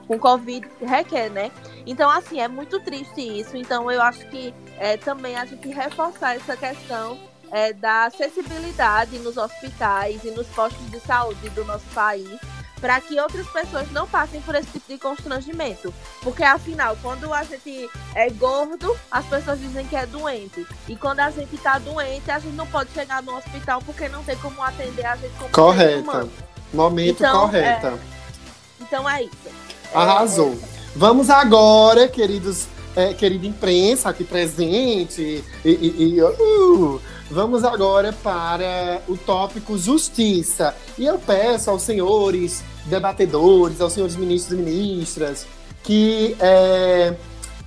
com 0.07 0.19
Covid 0.19 0.67
requer, 0.81 1.29
né? 1.29 1.51
Então, 1.85 2.09
assim, 2.09 2.39
é 2.39 2.47
muito 2.47 2.79
triste 2.79 3.21
isso. 3.21 3.55
Então, 3.57 3.91
eu 3.91 4.01
acho 4.01 4.27
que 4.29 4.53
é, 4.77 4.97
também 4.97 5.35
a 5.35 5.45
gente 5.45 5.67
reforçar 5.69 6.35
essa 6.35 6.55
questão 6.55 7.17
é, 7.51 7.73
da 7.73 8.05
acessibilidade 8.05 9.19
nos 9.19 9.37
hospitais 9.37 10.23
e 10.23 10.31
nos 10.31 10.47
postos 10.47 10.89
de 10.89 10.99
saúde 11.01 11.49
do 11.49 11.65
nosso 11.65 11.85
país, 11.93 12.39
para 12.81 12.99
que 12.99 13.19
outras 13.19 13.47
pessoas 13.47 13.89
não 13.91 14.07
passem 14.07 14.41
por 14.41 14.55
esse 14.55 14.67
tipo 14.71 14.91
de 14.91 14.97
constrangimento. 14.97 15.93
Porque, 16.21 16.43
afinal, 16.43 16.97
quando 17.01 17.31
a 17.33 17.43
gente 17.43 17.87
é 18.15 18.29
gordo, 18.31 18.97
as 19.11 19.23
pessoas 19.27 19.59
dizem 19.59 19.85
que 19.85 19.95
é 19.95 20.05
doente. 20.07 20.65
E 20.89 20.95
quando 20.95 21.19
a 21.19 21.29
gente 21.29 21.55
tá 21.59 21.77
doente, 21.77 22.29
a 22.31 22.39
gente 22.39 22.55
não 22.55 22.65
pode 22.67 22.91
chegar 22.91 23.21
no 23.21 23.37
hospital 23.37 23.81
porque 23.85 24.09
não 24.09 24.23
tem 24.23 24.35
como 24.37 24.61
atender 24.63 25.05
a 25.05 25.15
gente 25.15 25.33
como 25.37 25.51
correta. 25.51 26.27
Momento 26.73 27.17
Então, 27.23 27.39
correta. 27.41 27.99
Então 28.79 29.07
é 29.09 29.23
isso. 29.23 29.31
Arrasou. 29.93 30.57
Vamos 30.95 31.29
agora, 31.29 32.07
queridos, 32.07 32.65
é, 32.95 33.13
querida 33.13 33.45
imprensa 33.45 34.09
aqui 34.09 34.23
presente, 34.23 35.43
e, 35.63 35.69
e- 35.69 36.15
e, 36.15 36.21
uh, 36.21 37.01
vamos 37.29 37.63
agora 37.63 38.11
para 38.11 39.01
o 39.07 39.15
tópico 39.17 39.77
justiça. 39.77 40.75
E 40.97 41.05
eu 41.05 41.17
peço 41.19 41.69
aos 41.69 41.81
senhores 41.83 42.63
debatedores, 42.85 43.79
aos 43.81 43.93
senhores 43.93 44.15
ministros 44.15 44.59
e 44.59 44.61
ministras, 44.61 45.47
que 45.83 46.35
é, 46.39 47.15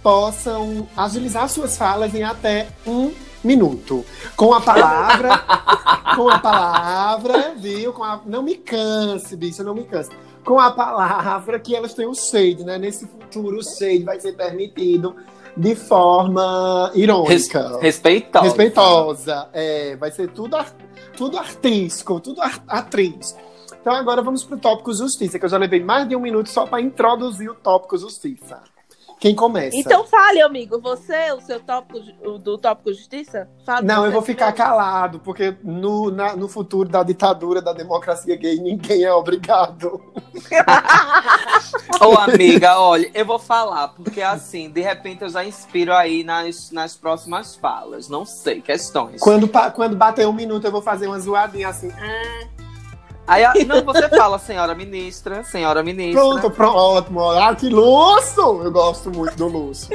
possam 0.03 0.87
agilizar 0.97 1.49
suas 1.49 1.77
falas 1.77 2.15
em 2.15 2.23
até 2.23 2.69
um 2.87 3.12
minuto. 3.43 4.05
Com 4.37 4.53
a 4.55 4.61
palavra, 4.61 5.39
com 6.17 6.29
a 6.29 6.39
palavra, 6.39 7.55
viu? 7.57 7.93
Com 7.93 8.05
a- 8.05 8.21
não 8.27 8.43
me 8.43 8.55
canse, 8.57 9.37
bicho, 9.37 9.62
não 9.65 9.75
me 9.75 9.85
canse. 9.85 10.11
Com 10.45 10.59
a 10.61 10.71
palavra 10.71 11.59
que 11.59 11.75
elas 11.75 11.95
têm 11.95 12.07
o 12.07 12.15
shade, 12.15 12.65
né? 12.65 12.77
Nesse 12.79 13.07
futuro, 13.07 13.59
o 13.59 13.62
shade 13.62 14.03
vai 14.05 14.21
ser 14.21 14.33
permitido 14.33 15.17
de 15.57 15.75
forma 15.75 16.91
irônica. 16.95 17.79
respeitosa. 17.81 18.45
Respeitosa. 18.45 19.49
É, 19.53 19.97
vai 19.97 20.11
ser 20.11 20.29
tudo, 20.31 20.57
tudo 21.17 21.39
artístico, 21.39 22.21
tudo 22.21 22.41
atriz. 22.69 23.35
Então 23.85 23.93
agora 23.95 24.22
vamos 24.22 24.43
para 24.43 24.57
o 24.57 24.59
tópico 24.59 24.95
justiça, 24.95 25.39
que 25.39 25.45
eu 25.45 25.49
já 25.51 25.59
levei 25.59 25.78
mais 25.85 26.09
de 26.09 26.16
um 26.16 26.20
minuto 26.20 26.49
só 26.49 26.64
para 26.66 26.80
introduzir 26.80 27.51
o 27.51 27.55
tópico 27.55 27.99
justiça. 27.99 28.62
Quem 29.20 29.35
começa? 29.35 29.76
Então 29.76 30.05
fale, 30.07 30.41
amigo, 30.41 30.80
você, 30.80 31.32
o 31.32 31.41
seu 31.43 31.61
tópico 31.61 32.01
do 32.39 32.57
tópico 32.57 32.95
justiça? 32.95 33.47
Fale 33.66 33.87
Não, 33.87 34.07
eu 34.07 34.11
vou 34.12 34.22
ficar 34.22 34.53
primeiro. 34.53 34.72
calado, 34.72 35.18
porque 35.20 35.55
no, 35.62 36.11
na- 36.11 36.35
no 36.35 36.49
futuro 36.49 36.89
da 36.89 37.03
ditadura 37.03 37.61
da 37.61 37.74
democracia 37.74 38.35
gay, 38.37 38.57
ninguém 38.59 39.05
é 39.05 39.12
obrigado. 39.12 40.01
Ô, 42.01 42.18
amiga, 42.18 42.78
olha, 42.80 43.11
eu 43.14 43.26
vou 43.26 43.39
falar, 43.39 43.89
porque 43.89 44.22
assim, 44.22 44.70
de 44.70 44.80
repente 44.80 45.22
eu 45.22 45.28
já 45.28 45.45
inspiro 45.45 45.93
aí 45.93 46.24
nas, 46.24 46.70
nas 46.70 46.97
próximas 46.97 47.55
falas. 47.55 48.09
Não 48.09 48.24
sei, 48.24 48.62
questões. 48.62 49.20
Quando, 49.20 49.47
quando 49.74 49.95
bater 49.95 50.26
um 50.26 50.32
minuto, 50.32 50.64
eu 50.66 50.72
vou 50.72 50.80
fazer 50.82 51.07
uma 51.07 51.18
zoadinha 51.20 51.68
assim. 51.68 51.91
Aí, 53.27 53.45
a- 53.45 53.55
não, 53.66 53.83
você 53.85 54.09
fala, 54.09 54.39
senhora 54.39 54.75
ministra, 54.75 55.43
senhora 55.45 55.83
ministra. 55.83 56.20
Pronto, 56.20 56.51
pronto, 56.51 56.77
ótimo. 56.77 57.31
Ah, 57.31 57.55
que 57.55 57.68
luxo! 57.68 58.62
Eu 58.62 58.70
gosto 58.70 59.11
muito 59.11 59.35
do 59.37 59.47
luxo. 59.49 59.89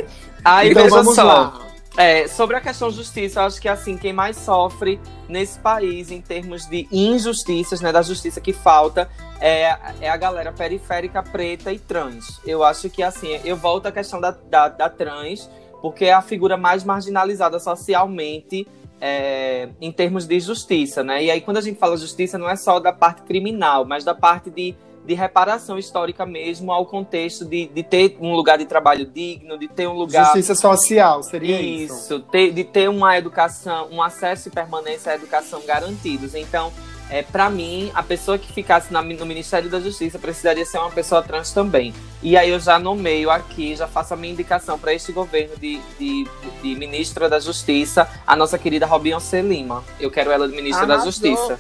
Aí, 0.43 0.71
então 0.71 0.83
veja 0.83 0.95
vamos 0.95 1.15
só. 1.15 1.23
lá. 1.23 1.61
É, 1.97 2.27
sobre 2.27 2.55
a 2.55 2.61
questão 2.61 2.89
justiça, 2.89 3.41
eu 3.41 3.45
acho 3.45 3.59
que 3.59 3.67
assim, 3.67 3.97
quem 3.97 4.13
mais 4.13 4.37
sofre 4.37 4.99
nesse 5.27 5.59
país 5.59 6.11
em 6.11 6.21
termos 6.21 6.65
de 6.65 6.87
injustiças, 6.91 7.81
né, 7.81 7.91
da 7.91 8.01
justiça 8.01 8.39
que 8.39 8.53
falta, 8.53 9.09
é, 9.41 9.75
é 9.99 10.09
a 10.09 10.15
galera 10.15 10.53
periférica 10.53 11.21
preta 11.21 11.73
e 11.73 11.79
trans. 11.79 12.39
Eu 12.45 12.63
acho 12.63 12.89
que 12.89 13.03
assim, 13.03 13.39
eu 13.43 13.57
volto 13.57 13.87
à 13.87 13.91
questão 13.91 14.21
da, 14.21 14.31
da, 14.31 14.69
da 14.69 14.89
trans, 14.89 15.49
porque 15.81 16.05
é 16.05 16.13
a 16.13 16.21
figura 16.21 16.55
mais 16.55 16.83
marginalizada 16.85 17.59
socialmente 17.59 18.65
é, 19.01 19.69
em 19.79 19.91
termos 19.91 20.25
de 20.25 20.39
justiça, 20.39 21.03
né? 21.03 21.23
E 21.23 21.31
aí, 21.31 21.41
quando 21.41 21.57
a 21.57 21.61
gente 21.61 21.79
fala 21.79 21.95
justiça, 21.97 22.37
não 22.37 22.49
é 22.49 22.55
só 22.55 22.79
da 22.79 22.91
parte 22.91 23.21
criminal, 23.23 23.85
mas 23.85 24.03
da 24.03 24.13
parte 24.13 24.49
de, 24.49 24.75
de 25.05 25.13
reparação 25.13 25.77
histórica 25.77 26.25
mesmo 26.25 26.71
ao 26.71 26.85
contexto 26.85 27.45
de, 27.45 27.67
de 27.67 27.83
ter 27.83 28.17
um 28.19 28.33
lugar 28.35 28.57
de 28.57 28.65
trabalho 28.65 29.05
digno, 29.05 29.57
de 29.57 29.67
ter 29.67 29.87
um 29.87 29.93
lugar 29.93 30.25
Justiça 30.25 30.53
social, 30.55 31.23
seria 31.23 31.61
isso? 31.61 31.93
isso, 31.95 32.19
ter- 32.19 32.51
de 32.51 32.63
ter 32.63 32.89
uma 32.89 33.17
educação, 33.17 33.87
um 33.91 34.01
acesso 34.01 34.49
e 34.49 34.51
permanência 34.51 35.11
à 35.11 35.15
educação 35.15 35.61
garantidos. 35.65 36.35
Então, 36.35 36.71
é, 37.09 37.21
para 37.23 37.49
mim, 37.49 37.91
a 37.93 38.03
pessoa 38.03 38.37
que 38.37 38.51
ficasse 38.53 38.91
na- 38.93 39.01
no 39.01 39.25
Ministério 39.25 39.69
da 39.69 39.79
Justiça 39.79 40.19
precisaria 40.19 40.65
ser 40.65 40.77
uma 40.77 40.91
pessoa 40.91 41.21
trans 41.23 41.51
também. 41.51 41.93
E 42.21 42.37
aí 42.37 42.49
eu 42.49 42.59
já 42.59 42.77
nomeio 42.77 43.31
aqui, 43.31 43.75
já 43.75 43.87
faço 43.87 44.13
a 44.13 44.17
minha 44.17 44.31
indicação 44.33 44.77
para 44.77 44.93
este 44.93 45.11
governo 45.11 45.55
de, 45.57 45.79
de, 45.97 46.27
de 46.61 46.75
ministra 46.75 47.27
da 47.27 47.39
Justiça, 47.39 48.07
a 48.27 48.35
nossa 48.35 48.57
querida 48.59 48.85
Robinho 48.85 49.17
Lima. 49.43 49.83
Eu 49.99 50.11
quero 50.11 50.31
ela 50.31 50.47
de 50.47 50.55
ministra 50.55 50.85
da 50.85 50.95
Arrasou. 50.95 51.11
Justiça. 51.11 51.57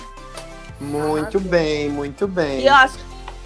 Muito 0.79 1.39
bem, 1.39 1.89
muito 1.89 2.27
bem. 2.27 2.61
E 2.61 2.67
eu 2.67 2.73
acho. 2.73 2.97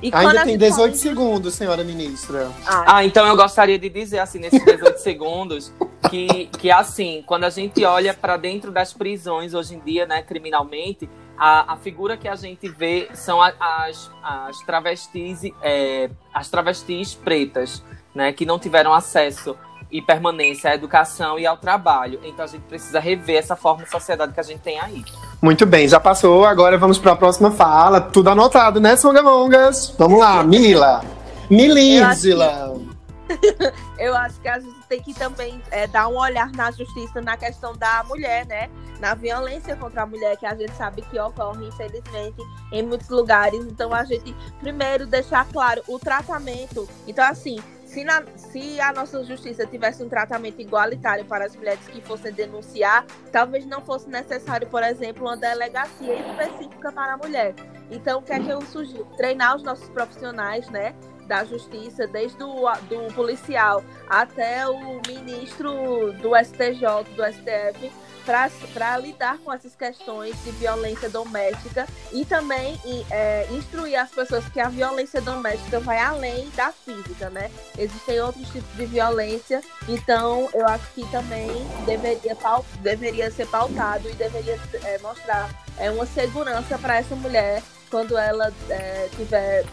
E 0.01 0.11
Ainda 0.13 0.41
tem 0.43 0.51
gente 0.53 0.57
18 0.59 0.75
fala- 0.75 0.95
segundos, 0.97 1.53
senhora 1.53 1.81
ministra. 1.83 2.51
Ah, 2.65 2.97
Ah, 2.97 3.05
então 3.05 3.25
eu 3.25 3.37
gostaria 3.37 3.79
de 3.79 3.87
dizer, 3.89 4.19
assim, 4.19 4.37
nesses 4.37 4.63
18 4.63 4.97
segundos, 4.99 5.71
que, 6.09 6.47
que 6.59 6.69
assim, 6.69 7.23
quando 7.25 7.45
a 7.45 7.49
gente 7.49 7.83
olha 7.85 8.13
para 8.13 8.35
dentro 8.35 8.69
das 8.69 8.91
prisões 8.91 9.53
hoje 9.53 9.75
em 9.75 9.79
dia, 9.79 10.05
né, 10.05 10.21
criminalmente, 10.21 11.09
a, 11.37 11.73
a 11.73 11.77
figura 11.77 12.15
que 12.17 12.27
a 12.27 12.35
gente 12.35 12.67
vê 12.69 13.09
são 13.13 13.41
a- 13.41 13.53
as, 13.59 14.09
as 14.23 14.59
travestis, 14.59 15.41
é, 15.61 16.09
as 16.33 16.49
travestis 16.49 17.13
pretas, 17.13 17.83
né, 18.13 18.31
que 18.31 18.45
não 18.45 18.59
tiveram 18.59 18.93
acesso 18.93 19.55
e 19.91 20.01
permanência 20.01 20.71
à 20.71 20.75
educação 20.75 21.37
e 21.37 21.45
ao 21.45 21.55
trabalho. 21.57 22.19
Então 22.23 22.43
a 22.45 22.47
gente 22.47 22.61
precisa 22.63 22.99
rever 22.99 23.37
essa 23.37 23.55
forma 23.55 23.83
de 23.83 23.89
sociedade 23.91 24.33
que 24.33 24.39
a 24.39 24.43
gente 24.43 24.59
tem 24.61 24.79
aí. 24.79 25.03
Muito 25.41 25.65
bem, 25.65 25.87
já 25.87 25.99
passou. 25.99 26.45
Agora 26.45 26.77
vamos 26.77 26.97
para 26.97 27.11
a 27.11 27.15
próxima 27.15 27.51
fala. 27.51 28.01
Tudo 28.01 28.29
anotado, 28.29 28.79
né, 28.79 28.95
Songamongas? 28.95 29.93
Vamos 29.97 30.19
lá, 30.19 30.43
Mila. 30.43 31.03
Milíngela. 31.49 32.92
eu 33.97 34.15
acho 34.15 34.39
que 34.39 34.47
a 34.47 34.59
gente 34.59 34.79
tem 34.87 35.01
que 35.01 35.13
também 35.13 35.61
é, 35.71 35.87
dar 35.87 36.07
um 36.07 36.17
olhar 36.17 36.51
na 36.51 36.71
justiça 36.71 37.21
na 37.21 37.37
questão 37.37 37.75
da 37.75 38.03
mulher, 38.03 38.45
né? 38.45 38.69
Na 38.99 39.13
violência 39.13 39.75
contra 39.75 40.03
a 40.03 40.05
mulher, 40.05 40.37
que 40.37 40.45
a 40.45 40.55
gente 40.55 40.73
sabe 40.75 41.01
que 41.03 41.19
ocorre, 41.19 41.67
infelizmente, 41.67 42.41
em 42.71 42.83
muitos 42.83 43.09
lugares. 43.09 43.59
Então, 43.65 43.93
a 43.93 44.03
gente, 44.03 44.33
primeiro, 44.59 45.05
deixar 45.05 45.45
claro 45.49 45.83
o 45.87 45.99
tratamento. 45.99 46.87
Então, 47.07 47.25
assim, 47.25 47.61
se, 47.85 48.03
na- 48.03 48.23
se 48.35 48.79
a 48.79 48.91
nossa 48.93 49.23
justiça 49.23 49.65
tivesse 49.67 50.03
um 50.03 50.09
tratamento 50.09 50.59
igualitário 50.61 51.25
para 51.25 51.45
as 51.45 51.55
mulheres 51.55 51.85
que 51.87 52.01
fossem 52.01 52.31
denunciar, 52.33 53.05
talvez 53.31 53.65
não 53.65 53.81
fosse 53.81 54.09
necessário, 54.09 54.67
por 54.67 54.81
exemplo, 54.83 55.23
uma 55.27 55.37
delegacia 55.37 56.15
específica 56.19 56.91
para 56.91 57.13
a 57.13 57.17
mulher. 57.17 57.53
Então, 57.91 58.19
o 58.19 58.21
que 58.23 58.33
é 58.33 58.39
que 58.39 58.49
eu 58.49 58.61
sugiro? 58.61 59.05
Treinar 59.17 59.55
os 59.55 59.63
nossos 59.63 59.87
profissionais, 59.89 60.67
né? 60.69 60.95
Da 61.27 61.43
justiça, 61.45 62.05
desde 62.07 62.43
o 62.43 62.63
do 62.89 63.13
policial 63.13 63.83
até 64.09 64.67
o 64.67 65.01
ministro 65.07 66.13
do 66.21 66.35
STJ, 66.35 67.03
do 67.15 67.23
STF, 67.23 67.91
para 68.73 68.97
lidar 68.97 69.37
com 69.39 69.51
essas 69.51 69.75
questões 69.75 70.41
de 70.43 70.51
violência 70.51 71.09
doméstica 71.09 71.87
e 72.11 72.23
também 72.23 72.79
é, 73.11 73.47
instruir 73.51 73.99
as 73.99 74.09
pessoas 74.09 74.47
que 74.49 74.59
a 74.59 74.69
violência 74.69 75.21
doméstica 75.21 75.79
vai 75.79 75.99
além 75.99 76.49
da 76.55 76.71
física, 76.71 77.29
né? 77.29 77.51
Existem 77.77 78.21
outros 78.21 78.47
tipos 78.49 78.75
de 78.75 78.85
violência, 78.85 79.61
então 79.87 80.49
eu 80.53 80.67
acho 80.67 80.85
que 80.93 81.05
também 81.11 81.49
deveria, 81.85 82.37
deveria 82.81 83.31
ser 83.31 83.47
pautado 83.47 84.09
e 84.09 84.13
deveria 84.13 84.59
é, 84.85 84.97
mostrar 84.99 85.49
é, 85.77 85.91
uma 85.91 86.05
segurança 86.05 86.77
para 86.77 86.97
essa 86.97 87.15
mulher 87.15 87.61
quando 87.89 88.17
ela 88.17 88.51
é, 88.69 89.09
tiver 89.15 89.65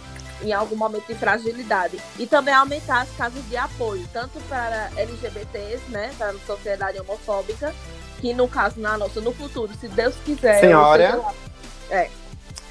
em 0.43 0.53
algum 0.53 0.77
momento 0.77 1.07
de 1.07 1.15
fragilidade. 1.15 1.99
E 2.19 2.27
também 2.27 2.55
aumentar 2.55 3.03
as 3.03 3.11
casas 3.17 3.43
de 3.49 3.57
apoio, 3.57 4.07
tanto 4.13 4.39
para 4.49 4.91
LGBTs, 4.97 5.83
né, 5.89 6.13
para 6.17 6.31
a 6.31 6.35
sociedade 6.47 6.99
homofóbica, 7.01 7.75
que 8.21 8.33
no 8.35 8.47
caso, 8.49 8.79
na 8.81 8.97
nossa, 8.99 9.21
no 9.21 9.33
futuro, 9.33 9.73
se 9.81 9.89
Deus 9.89 10.15
quiser... 10.25 10.61
Senhora. 10.61 11.21
É. 11.91 12.11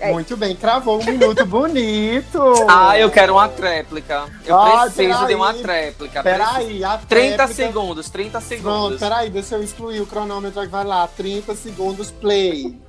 É. 0.02 0.14
Muito 0.14 0.38
bem, 0.38 0.56
cravou 0.56 1.02
um 1.02 1.04
minuto 1.06 1.46
bonito. 1.46 2.40
Ah, 2.70 2.98
eu 2.98 3.10
quero 3.12 3.34
uma 3.34 3.50
tréplica. 3.50 4.28
Eu 4.46 4.58
Ah, 4.58 4.84
preciso 4.84 5.26
de 5.28 5.36
uma 5.36 5.54
tréplica. 5.54 6.24
Peraí, 6.24 6.82
a 6.86 6.98
30 6.98 7.06
tréplica- 7.08 7.48
segundos, 7.54 8.10
30 8.10 8.32
Pronto, 8.40 8.48
segundos. 8.48 9.00
peraí, 9.00 9.30
deixa 9.30 9.56
eu 9.56 9.64
excluir 9.64 10.00
o 10.00 10.06
cronômetro 10.08 10.62
que 10.62 10.68
vai 10.68 10.86
lá. 10.86 11.06
30 11.08 11.54
segundos, 11.56 12.12
play. 12.12 12.80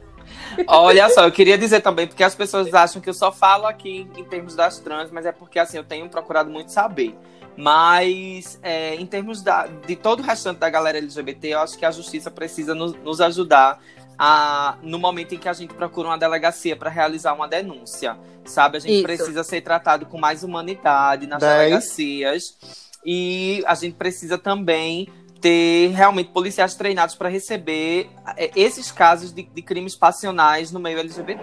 Olha 0.67 1.09
só, 1.11 1.25
eu 1.25 1.33
queria 1.33 1.57
dizer 1.57 1.81
também, 1.81 2.07
porque 2.07 2.25
as 2.25 2.35
pessoas 2.35 2.73
acham 2.75 3.01
que 3.01 3.09
eu 3.09 3.15
só 3.15 3.31
falo 3.31 3.67
aqui 3.67 4.09
em 4.17 4.25
termos 4.25 4.55
das 4.55 4.79
trans, 4.79 5.11
mas 5.11 5.27
é 5.27 5.33
porque 5.33 5.59
assim, 5.59 5.77
eu 5.77 5.85
tenho 5.85 6.09
procurado 6.09 6.51
muito 6.51 6.73
saber. 6.73 7.17
Mas 7.57 8.59
é, 8.63 8.95
em 8.95 9.07
termos 9.07 9.43
da, 9.43 9.67
de 9.67 9.97
todo 9.97 10.21
o 10.21 10.23
restante 10.23 10.59
da 10.59 10.71
galera 10.71 10.99
LGBT, 10.99 11.49
eu 11.49 11.61
acho 11.61 11.77
que 11.79 11.85
a 11.85 11.91
justiça 11.91 12.31
precisa 12.31 12.75
nos, 12.75 12.95
nos 12.95 13.21
ajudar 13.21 13.81
a, 14.19 14.77
no 14.83 14.99
momento 14.99 15.35
em 15.35 15.39
que 15.39 15.49
a 15.49 15.53
gente 15.53 15.75
procura 15.75 16.09
uma 16.09 16.19
delegacia 16.19 16.77
para 16.77 16.91
realizar 16.91 17.33
uma 17.33 17.49
denúncia. 17.49 18.17
Sabe? 18.45 18.77
A 18.77 18.81
gente 18.81 18.95
Isso. 18.95 19.03
precisa 19.03 19.45
ser 19.45 19.61
tratado 19.61 20.07
com 20.07 20.19
mais 20.19 20.43
humanidade 20.43 21.27
nas 21.27 21.41
Dez. 21.41 21.59
delegacias. 21.59 22.57
E 23.05 23.63
a 23.67 23.75
gente 23.75 23.95
precisa 23.95 24.37
também 24.37 25.09
ter 25.41 25.89
realmente 25.89 26.31
policiais 26.31 26.75
treinados 26.75 27.15
para 27.15 27.29
receber 27.29 28.11
é, 28.37 28.51
esses 28.55 28.93
casos 28.93 29.33
de, 29.33 29.43
de 29.43 29.63
crimes 29.63 29.95
passionais 29.95 30.71
no 30.71 30.79
meio 30.79 30.99
LGBT. 30.99 31.43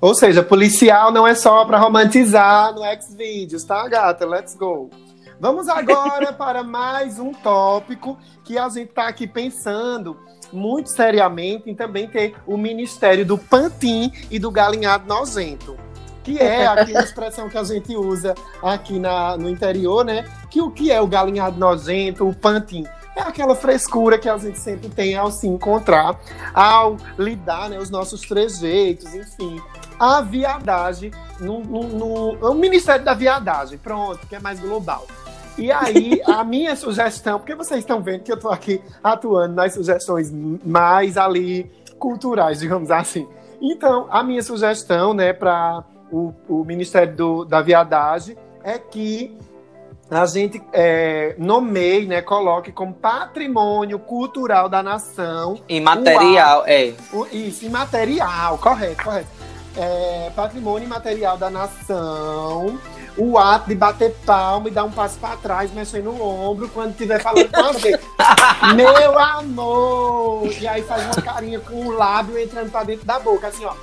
Ou 0.00 0.14
seja, 0.14 0.42
policial 0.42 1.12
não 1.12 1.26
é 1.26 1.34
só 1.34 1.64
pra 1.64 1.78
romantizar 1.78 2.72
no 2.74 2.82
Xvideos, 3.00 3.64
tá, 3.64 3.86
gata? 3.88 4.26
Let's 4.26 4.54
go. 4.54 4.90
Vamos 5.40 5.68
agora 5.68 6.32
para 6.34 6.62
mais 6.62 7.18
um 7.18 7.32
tópico 7.32 8.18
que 8.44 8.58
a 8.58 8.68
gente 8.68 8.92
tá 8.92 9.08
aqui 9.08 9.26
pensando 9.26 10.16
muito 10.52 10.88
seriamente 10.88 11.70
em 11.70 11.74
também 11.74 12.08
ter 12.08 12.34
o 12.46 12.56
Ministério 12.56 13.24
do 13.24 13.36
Pantim 13.36 14.12
e 14.30 14.38
do 14.38 14.50
Galinhado 14.50 15.06
Nojento. 15.06 15.76
que 16.24 16.38
é 16.38 16.66
aqui 16.66 16.92
uma 16.92 17.02
expressão 17.04 17.48
que 17.48 17.58
a 17.58 17.64
gente 17.64 17.94
usa 17.96 18.34
aqui 18.62 18.98
na, 18.98 19.36
no 19.36 19.48
interior, 19.48 20.04
né? 20.04 20.24
Que 20.50 20.60
o 20.60 20.70
que 20.70 20.90
é 20.90 21.00
o 21.00 21.06
galinhado 21.06 21.58
nojento, 21.58 22.26
o 22.26 22.34
pantin? 22.34 22.84
É 23.18 23.22
aquela 23.22 23.56
frescura 23.56 24.16
que 24.16 24.28
a 24.28 24.38
gente 24.38 24.60
sempre 24.60 24.88
tem 24.88 25.16
ao 25.16 25.32
se 25.32 25.48
encontrar, 25.48 26.20
ao 26.54 26.96
lidar, 27.18 27.68
né, 27.68 27.76
os 27.76 27.90
nossos 27.90 28.20
trejeitos, 28.20 29.12
enfim. 29.12 29.60
A 29.98 30.20
viadagem, 30.20 31.10
no, 31.40 31.58
no, 31.58 31.82
no, 31.82 32.50
o 32.52 32.54
Ministério 32.54 33.04
da 33.04 33.14
Viadagem, 33.14 33.76
pronto, 33.76 34.24
que 34.28 34.36
é 34.36 34.38
mais 34.38 34.60
global. 34.60 35.04
E 35.58 35.72
aí, 35.72 36.22
a 36.30 36.44
minha 36.44 36.76
sugestão, 36.76 37.40
porque 37.40 37.56
vocês 37.56 37.80
estão 37.80 38.00
vendo 38.00 38.22
que 38.22 38.30
eu 38.30 38.36
estou 38.36 38.52
aqui 38.52 38.80
atuando 39.02 39.56
nas 39.56 39.74
sugestões 39.74 40.32
mais 40.64 41.16
ali 41.16 41.68
culturais, 41.98 42.60
digamos 42.60 42.88
assim. 42.88 43.26
Então, 43.60 44.06
a 44.10 44.22
minha 44.22 44.44
sugestão, 44.44 45.12
né, 45.12 45.32
para 45.32 45.82
o, 46.12 46.32
o, 46.48 46.64
Ministério 46.64 47.16
do, 47.16 47.44
da 47.44 47.60
Viadagem 47.60 48.36
é 48.62 48.78
que 48.78 49.36
a 50.10 50.26
gente 50.26 50.62
é, 50.72 51.34
nomeie, 51.38 52.06
né, 52.06 52.22
coloque 52.22 52.72
como 52.72 52.94
patrimônio 52.94 53.98
cultural 53.98 54.68
da 54.68 54.82
nação. 54.82 55.60
Imaterial, 55.68 56.64
é. 56.66 56.94
O, 57.12 57.26
isso, 57.26 57.66
imaterial, 57.66 58.58
correto, 58.58 59.04
correto. 59.04 59.28
É, 59.76 60.30
patrimônio 60.34 60.86
imaterial 60.86 61.36
da 61.36 61.50
nação 61.50 62.78
o 63.18 63.36
ato 63.36 63.68
de 63.68 63.74
bater 63.74 64.14
palma 64.24 64.68
e 64.68 64.70
dar 64.70 64.84
um 64.84 64.90
passo 64.90 65.18
para 65.18 65.36
trás, 65.36 65.72
mexer 65.72 66.02
no 66.02 66.22
ombro 66.22 66.68
quando 66.68 66.92
estiver 66.92 67.20
falando 67.20 67.50
com 67.50 67.60
alguém. 67.60 67.98
Meu 68.76 69.18
amor! 69.18 70.48
E 70.60 70.66
aí 70.68 70.82
faz 70.82 71.04
uma 71.04 71.20
carinha 71.20 71.58
com 71.58 71.86
o 71.86 71.90
lábio 71.90 72.38
entrando 72.38 72.70
para 72.70 72.84
dentro 72.84 73.04
da 73.04 73.18
boca, 73.18 73.48
assim, 73.48 73.64
ó. 73.64 73.74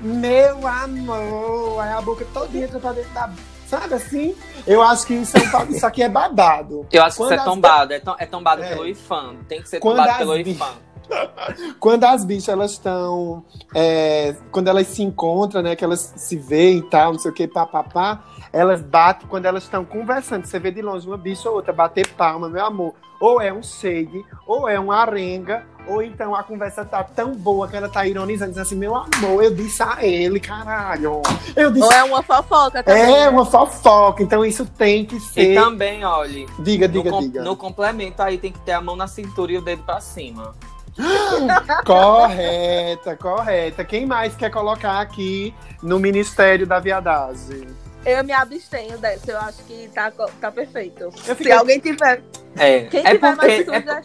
Meu 0.00 0.66
amor! 0.66 1.80
Aí 1.80 1.92
a 1.92 2.00
boca 2.00 2.26
toda 2.32 2.56
entra 2.56 2.80
para 2.80 2.92
dentro 2.92 3.12
da 3.12 3.26
boca. 3.26 3.57
Sabe 3.68 3.94
assim? 3.94 4.34
Eu 4.66 4.80
acho 4.80 5.06
que 5.06 5.12
isso, 5.12 5.36
é 5.36 5.40
um, 5.40 5.70
isso 5.70 5.86
aqui 5.86 6.02
é 6.02 6.08
babado. 6.08 6.86
Eu 6.90 7.02
acho 7.02 7.18
quando 7.18 7.28
que 7.28 7.34
isso 7.34 7.42
é 7.42 7.44
tombado. 7.44 7.92
É, 7.92 8.02
é 8.18 8.26
tombado 8.26 8.62
é. 8.62 8.68
pelo 8.70 8.86
IFAM. 8.86 9.36
Tem 9.46 9.60
que 9.60 9.68
ser 9.68 9.78
tombado 9.78 10.16
pelo 10.16 10.36
IFAM. 10.38 10.74
quando 11.78 12.04
as 12.04 12.24
bichas 12.24 12.48
elas 12.48 12.72
estão. 12.72 13.44
É, 13.74 14.34
quando 14.50 14.68
elas 14.68 14.86
se 14.86 15.02
encontram, 15.02 15.60
né? 15.60 15.76
Que 15.76 15.84
elas 15.84 16.14
se 16.16 16.36
veem 16.36 16.78
e 16.78 16.82
tal, 16.88 17.12
não 17.12 17.18
sei 17.18 17.30
o 17.30 17.34
que, 17.34 17.46
papapá, 17.46 18.24
elas 18.54 18.80
batem 18.80 19.28
quando 19.28 19.44
elas 19.44 19.64
estão 19.64 19.84
conversando. 19.84 20.46
Você 20.46 20.58
vê 20.58 20.70
de 20.70 20.80
longe 20.80 21.06
uma 21.06 21.18
bicha 21.18 21.50
ou 21.50 21.56
outra 21.56 21.72
bater 21.72 22.08
palma, 22.14 22.48
meu 22.48 22.64
amor. 22.64 22.94
Ou 23.20 23.38
é 23.38 23.52
um 23.52 23.62
shade, 23.62 24.24
ou 24.46 24.66
é 24.66 24.80
uma 24.80 24.96
arenga, 24.96 25.66
ou 25.88 26.02
então 26.02 26.34
a 26.34 26.42
conversa 26.42 26.84
tá 26.84 27.02
tão 27.02 27.34
boa 27.34 27.66
que 27.66 27.76
ela 27.76 27.88
tá 27.88 28.06
ironizando, 28.06 28.50
dizendo 28.50 28.64
assim, 28.64 28.76
meu 28.76 28.94
amor, 28.94 29.42
eu 29.42 29.54
disse 29.54 29.82
a 29.82 30.04
ele, 30.04 30.38
caralho. 30.38 31.22
Eu 31.56 31.70
disse... 31.70 31.84
Ou 31.84 31.92
é 31.92 32.04
uma 32.04 32.22
fofoca 32.22 32.82
também. 32.82 33.02
É, 33.02 33.06
né? 33.06 33.28
uma 33.28 33.46
fofoca. 33.46 34.22
Então 34.22 34.44
isso 34.44 34.66
tem 34.66 35.04
que 35.04 35.18
ser. 35.18 35.52
E 35.52 35.54
também, 35.54 36.04
olha. 36.04 36.46
Diga, 36.58 36.86
diga, 36.86 37.10
no 37.10 37.20
diga. 37.20 37.42
No 37.42 37.56
complemento 37.56 38.22
aí 38.22 38.36
tem 38.36 38.52
que 38.52 38.60
ter 38.60 38.72
a 38.72 38.80
mão 38.80 38.94
na 38.94 39.06
cintura 39.06 39.52
e 39.52 39.56
o 39.56 39.62
dedo 39.62 39.82
pra 39.82 40.00
cima. 40.00 40.54
correta, 41.86 43.16
correta. 43.16 43.84
Quem 43.84 44.04
mais 44.04 44.34
quer 44.34 44.50
colocar 44.50 45.00
aqui 45.00 45.54
no 45.82 45.98
Ministério 45.98 46.66
da 46.66 46.78
Viadagem? 46.78 47.66
Eu 48.04 48.24
me 48.24 48.32
abstenho 48.32 48.96
dessa, 48.98 49.30
eu 49.30 49.38
acho 49.38 49.62
que 49.64 49.88
tá, 49.94 50.10
tá 50.40 50.50
perfeito. 50.50 51.10
Se 51.14 51.52
alguém 51.52 51.78
tiver. 51.78 52.22
É, 52.56 52.82
Quem 52.82 53.00
é 53.06 53.14
tiver 53.14 53.36
porque, 53.36 53.64
mais 53.64 53.86
é, 53.86 54.02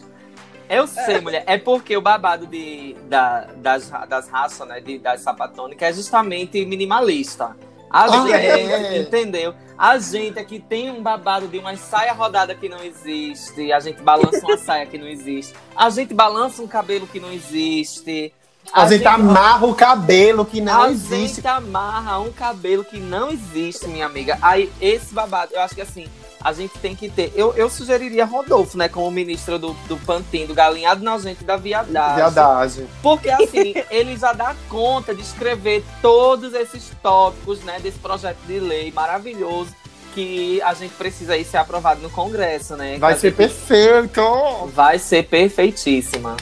eu 0.68 0.86
sei, 0.86 1.20
mulher. 1.20 1.44
É 1.46 1.58
porque 1.58 1.96
o 1.96 2.00
babado 2.00 2.46
de, 2.46 2.96
da, 3.08 3.48
das, 3.56 3.90
das 4.08 4.28
raças, 4.28 4.66
né? 4.66 4.80
De, 4.80 4.98
das 4.98 5.20
sapatônicas 5.20 5.88
é 5.88 5.92
justamente 5.92 6.64
minimalista. 6.64 7.56
A 7.90 8.04
ah, 8.04 8.08
gente, 8.08 8.32
é. 8.32 8.98
entendeu? 9.02 9.54
A 9.78 9.98
gente 9.98 10.36
aqui 10.38 10.58
tem 10.58 10.90
um 10.90 11.00
babado 11.00 11.46
de 11.46 11.58
uma 11.58 11.76
saia 11.76 12.12
rodada 12.12 12.54
que 12.54 12.68
não 12.68 12.82
existe. 12.82 13.72
A 13.72 13.78
gente 13.78 14.02
balança 14.02 14.44
uma 14.44 14.56
saia 14.56 14.84
que 14.84 14.98
não 14.98 15.06
existe. 15.06 15.54
A 15.76 15.88
gente 15.90 16.12
balança 16.12 16.60
um 16.60 16.66
cabelo 16.66 17.06
que 17.06 17.20
não 17.20 17.32
existe. 17.32 18.32
A, 18.72 18.82
a 18.82 18.86
gente, 18.86 18.98
gente, 18.98 19.06
amarra 19.06 19.66
o 19.66 19.74
cabelo 19.74 20.44
que 20.44 20.60
não 20.60 20.82
a 20.82 20.90
existe. 20.90 21.14
A 21.14 21.26
gente 21.26 21.46
amarra 21.46 22.18
um 22.18 22.32
cabelo 22.32 22.84
que 22.84 22.98
não 22.98 23.30
existe, 23.30 23.86
minha 23.86 24.06
amiga. 24.06 24.38
Aí, 24.42 24.72
esse 24.80 25.14
babado, 25.14 25.54
eu 25.54 25.60
acho 25.60 25.74
que 25.74 25.82
assim, 25.82 26.06
a 26.44 26.52
gente 26.52 26.78
tem 26.78 26.94
que 26.94 27.08
ter. 27.08 27.32
Eu, 27.34 27.54
eu 27.54 27.70
sugeriria 27.70 28.26
Rodolfo, 28.26 28.76
né, 28.76 28.86
como 28.86 29.10
ministro 29.10 29.58
do, 29.58 29.72
do 29.88 29.96
Pantin, 29.96 30.44
do 30.44 30.52
Galinhado 30.52 31.02
Nojento 31.02 31.42
e 31.42 31.46
da 31.46 31.56
Viadagem. 31.56 32.16
Viadagem. 32.16 32.88
Porque, 33.02 33.30
assim, 33.30 33.72
ele 33.90 34.14
já 34.18 34.34
dá 34.34 34.54
conta 34.68 35.14
de 35.14 35.22
escrever 35.22 35.82
todos 36.02 36.52
esses 36.52 36.92
tópicos, 37.02 37.60
né, 37.60 37.80
desse 37.80 37.98
projeto 37.98 38.38
de 38.46 38.60
lei 38.60 38.92
maravilhoso 38.92 39.74
que 40.14 40.62
a 40.62 40.74
gente 40.74 40.94
precisa 40.94 41.32
aí 41.32 41.44
ser 41.44 41.56
aprovado 41.56 42.00
no 42.00 42.08
Congresso, 42.10 42.76
né? 42.76 42.98
Vai 42.98 43.14
ser 43.14 43.30
gente... 43.30 43.36
perfeito! 43.36 44.22
Vai 44.72 44.98
ser 44.98 45.24
perfeitíssima. 45.24 46.36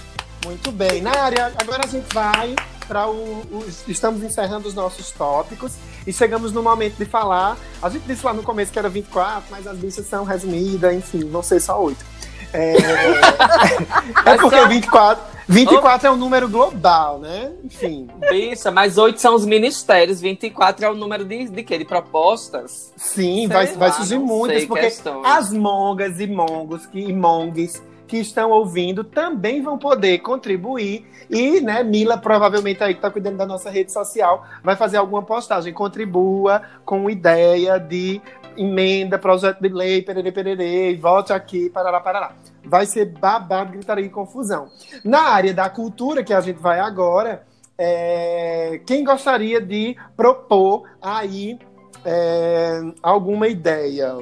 Muito 0.44 0.72
bem. 0.72 1.00
Na 1.00 1.12
área, 1.12 1.52
agora 1.56 1.84
a 1.84 1.88
gente 1.88 2.12
vai 2.12 2.54
para 2.86 3.08
o, 3.08 3.14
o, 3.14 3.64
Estamos 3.86 4.22
encerrando 4.22 4.68
os 4.68 4.74
nossos 4.74 5.10
tópicos 5.10 5.74
e 6.06 6.12
chegamos 6.12 6.52
no 6.52 6.62
momento 6.62 6.96
de 6.96 7.04
falar. 7.04 7.56
A 7.80 7.88
gente 7.88 8.02
disse 8.02 8.24
lá 8.24 8.32
no 8.32 8.42
começo 8.42 8.72
que 8.72 8.78
era 8.78 8.88
24, 8.88 9.44
mas 9.50 9.66
as 9.66 9.78
bichas 9.78 10.06
são 10.06 10.24
resumidas, 10.24 10.92
enfim, 10.94 11.28
vão 11.28 11.42
ser 11.42 11.60
só 11.60 11.80
8. 11.80 12.04
É, 12.52 12.76
é 14.26 14.36
porque 14.36 14.66
24, 14.66 15.24
24 15.48 16.08
é 16.08 16.10
um 16.10 16.16
número 16.16 16.48
global, 16.48 17.18
né? 17.18 17.52
Enfim. 17.64 18.08
Bicha, 18.30 18.70
mas 18.70 18.98
8 18.98 19.20
são 19.20 19.34
os 19.34 19.46
ministérios, 19.46 20.20
24 20.20 20.84
é 20.84 20.90
o 20.90 20.94
número 20.94 21.24
de, 21.24 21.48
de 21.48 21.62
quê? 21.62 21.78
De 21.78 21.84
propostas? 21.84 22.92
Sim, 22.96 23.48
vai, 23.48 23.66
vai 23.68 23.92
surgir 23.92 24.18
muitas, 24.18 24.64
porque 24.64 24.84
questões. 24.84 25.24
as 25.24 25.52
mongas 25.52 26.20
e 26.20 26.26
mongos 26.26 26.84
que, 26.86 27.00
e 27.00 27.12
mongues 27.12 27.82
que 28.12 28.18
estão 28.18 28.50
ouvindo 28.50 29.02
também 29.02 29.62
vão 29.62 29.78
poder 29.78 30.18
contribuir. 30.18 31.06
E, 31.30 31.62
né, 31.62 31.82
Mila, 31.82 32.18
provavelmente 32.18 32.84
aí 32.84 32.92
que 32.92 32.98
está 32.98 33.10
cuidando 33.10 33.38
da 33.38 33.46
nossa 33.46 33.70
rede 33.70 33.90
social, 33.90 34.44
vai 34.62 34.76
fazer 34.76 34.98
alguma 34.98 35.22
postagem. 35.22 35.72
Contribua 35.72 36.60
com 36.84 37.08
ideia 37.08 37.80
de 37.80 38.20
emenda, 38.54 39.18
projeto 39.18 39.62
de 39.62 39.70
lei, 39.70 40.02
perere, 40.02 40.30
perere, 40.30 40.94
volte 40.96 41.32
aqui, 41.32 41.70
parará, 41.70 42.00
parará. 42.00 42.32
Vai 42.62 42.84
ser 42.84 43.06
babado, 43.06 43.72
gritaria 43.72 44.04
e 44.04 44.10
confusão. 44.10 44.68
Na 45.02 45.30
área 45.30 45.54
da 45.54 45.70
cultura, 45.70 46.22
que 46.22 46.34
a 46.34 46.40
gente 46.42 46.60
vai 46.60 46.80
agora, 46.80 47.46
é... 47.78 48.78
quem 48.84 49.04
gostaria 49.04 49.58
de 49.58 49.96
propor 50.14 50.82
aí 51.00 51.58
é... 52.04 52.78
alguma 53.02 53.48
ideia? 53.48 54.18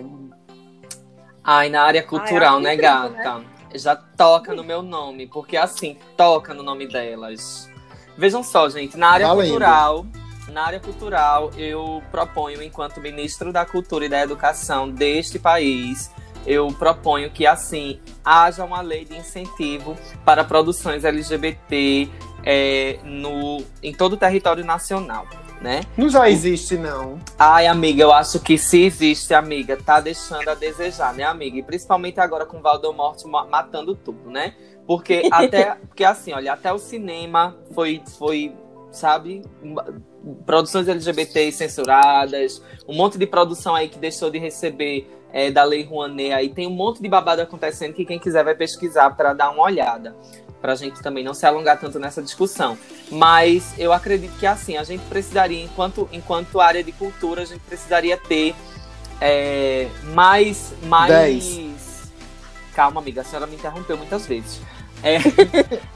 Ai, 1.43 1.69
na 1.69 1.83
área 1.83 2.05
cultural, 2.05 2.59
Ai, 2.59 2.63
né, 2.63 2.77
gata? 2.77 3.39
Né? 3.41 3.50
Já 3.75 3.95
toca 3.95 4.55
no 4.55 4.65
meu 4.65 4.83
nome, 4.83 5.27
porque 5.27 5.57
assim, 5.57 5.97
toca 6.17 6.55
no 6.55 6.63
nome 6.63 6.87
delas. 6.87 7.71
Vejam 8.17 8.43
só, 8.43 8.69
gente, 8.69 8.97
na 8.97 9.11
área 9.11 9.29
Valendo. 9.29 9.49
cultural, 9.49 10.07
na 10.49 10.67
área 10.67 10.81
cultural, 10.81 11.51
eu 11.57 12.03
proponho, 12.11 12.63
enquanto 12.63 13.01
ministro 13.01 13.53
da 13.53 13.65
Cultura 13.65 14.07
e 14.07 14.09
da 14.09 14.21
Educação 14.21 14.91
deste 14.91 15.39
país, 15.39 16.11
eu 16.47 16.69
proponho 16.69 17.31
que, 17.31 17.47
assim, 17.47 18.01
haja 18.25 18.65
uma 18.65 18.81
lei 18.81 19.05
de 19.05 19.17
incentivo 19.17 19.97
para 20.25 20.43
produções 20.45 21.05
LGBT 21.05 22.09
é, 22.45 22.99
no, 23.05 23.63
em 23.83 23.93
todo 23.93 24.15
o 24.15 24.17
território 24.17 24.65
nacional 24.65 25.27
né? 25.61 25.83
Não 25.97 26.09
já 26.09 26.29
existe, 26.29 26.77
não. 26.77 27.19
Ai, 27.39 27.67
amiga, 27.67 28.03
eu 28.03 28.13
acho 28.13 28.41
que 28.41 28.57
se 28.57 28.83
existe, 28.83 29.35
amiga, 29.35 29.77
tá 29.77 30.01
deixando 30.01 30.49
a 30.49 30.55
desejar, 30.55 31.13
né, 31.13 31.23
amiga? 31.25 31.59
E 31.59 31.63
principalmente 31.63 32.19
agora 32.19 32.47
com 32.47 32.59
o 32.59 32.63
Valdemort 32.63 33.23
matando 33.25 33.95
tudo, 33.95 34.31
né? 34.31 34.55
Porque 34.87 35.29
até. 35.31 35.75
porque 35.75 36.05
assim, 36.05 36.33
olha, 36.33 36.53
até 36.53 36.73
o 36.73 36.79
cinema 36.79 37.57
foi. 37.75 38.03
foi 38.19 38.53
sabe? 38.91 39.43
Produções 40.45 40.89
LGBT 40.89 41.53
censuradas, 41.53 42.61
um 42.89 42.95
monte 42.95 43.17
de 43.17 43.25
produção 43.25 43.75
aí 43.75 43.89
que 43.89 44.01
deixou 44.01 44.31
de 44.31 44.39
receber 44.39 45.09
é, 45.33 45.49
da 45.49 45.63
Lei 45.63 45.85
Rouanet 45.85 46.33
aí. 46.33 46.49
Tem 46.49 46.67
um 46.67 46.73
monte 46.73 47.01
de 47.01 47.09
babado 47.09 47.41
acontecendo 47.41 47.95
que 47.95 48.05
quem 48.05 48.19
quiser 48.19 48.43
vai 48.43 48.55
pesquisar 48.55 49.11
para 49.11 49.33
dar 49.33 49.51
uma 49.51 49.63
olhada 49.63 50.17
para 50.61 50.73
a 50.73 50.77
gente 50.77 51.01
também 51.03 51.25
não 51.25 51.35
se 51.35 51.47
alongar 51.47 51.79
tanto 51.79 51.99
nessa 51.99 52.23
discussão. 52.23 52.77
Mas 53.11 53.75
eu 53.79 53.93
acredito 53.93 54.37
que 54.39 54.47
assim, 54.47 54.77
a 54.77 54.85
gente 54.85 55.03
precisaria, 55.07 55.63
enquanto, 55.63 56.09
enquanto 56.13 56.61
área 56.61 56.83
de 56.83 56.93
cultura, 56.93 57.43
a 57.43 57.45
gente 57.45 57.61
precisaria 57.61 58.17
ter 58.17 58.55
é, 59.21 59.89
mais. 60.15 60.73
mais... 60.83 61.11
Dez. 61.11 62.13
Calma, 62.75 63.01
amiga, 63.01 63.23
a 63.23 63.25
senhora 63.25 63.47
me 63.47 63.57
interrompeu 63.57 63.97
muitas 63.97 64.27
vezes. 64.27 64.61
É, 65.03 65.19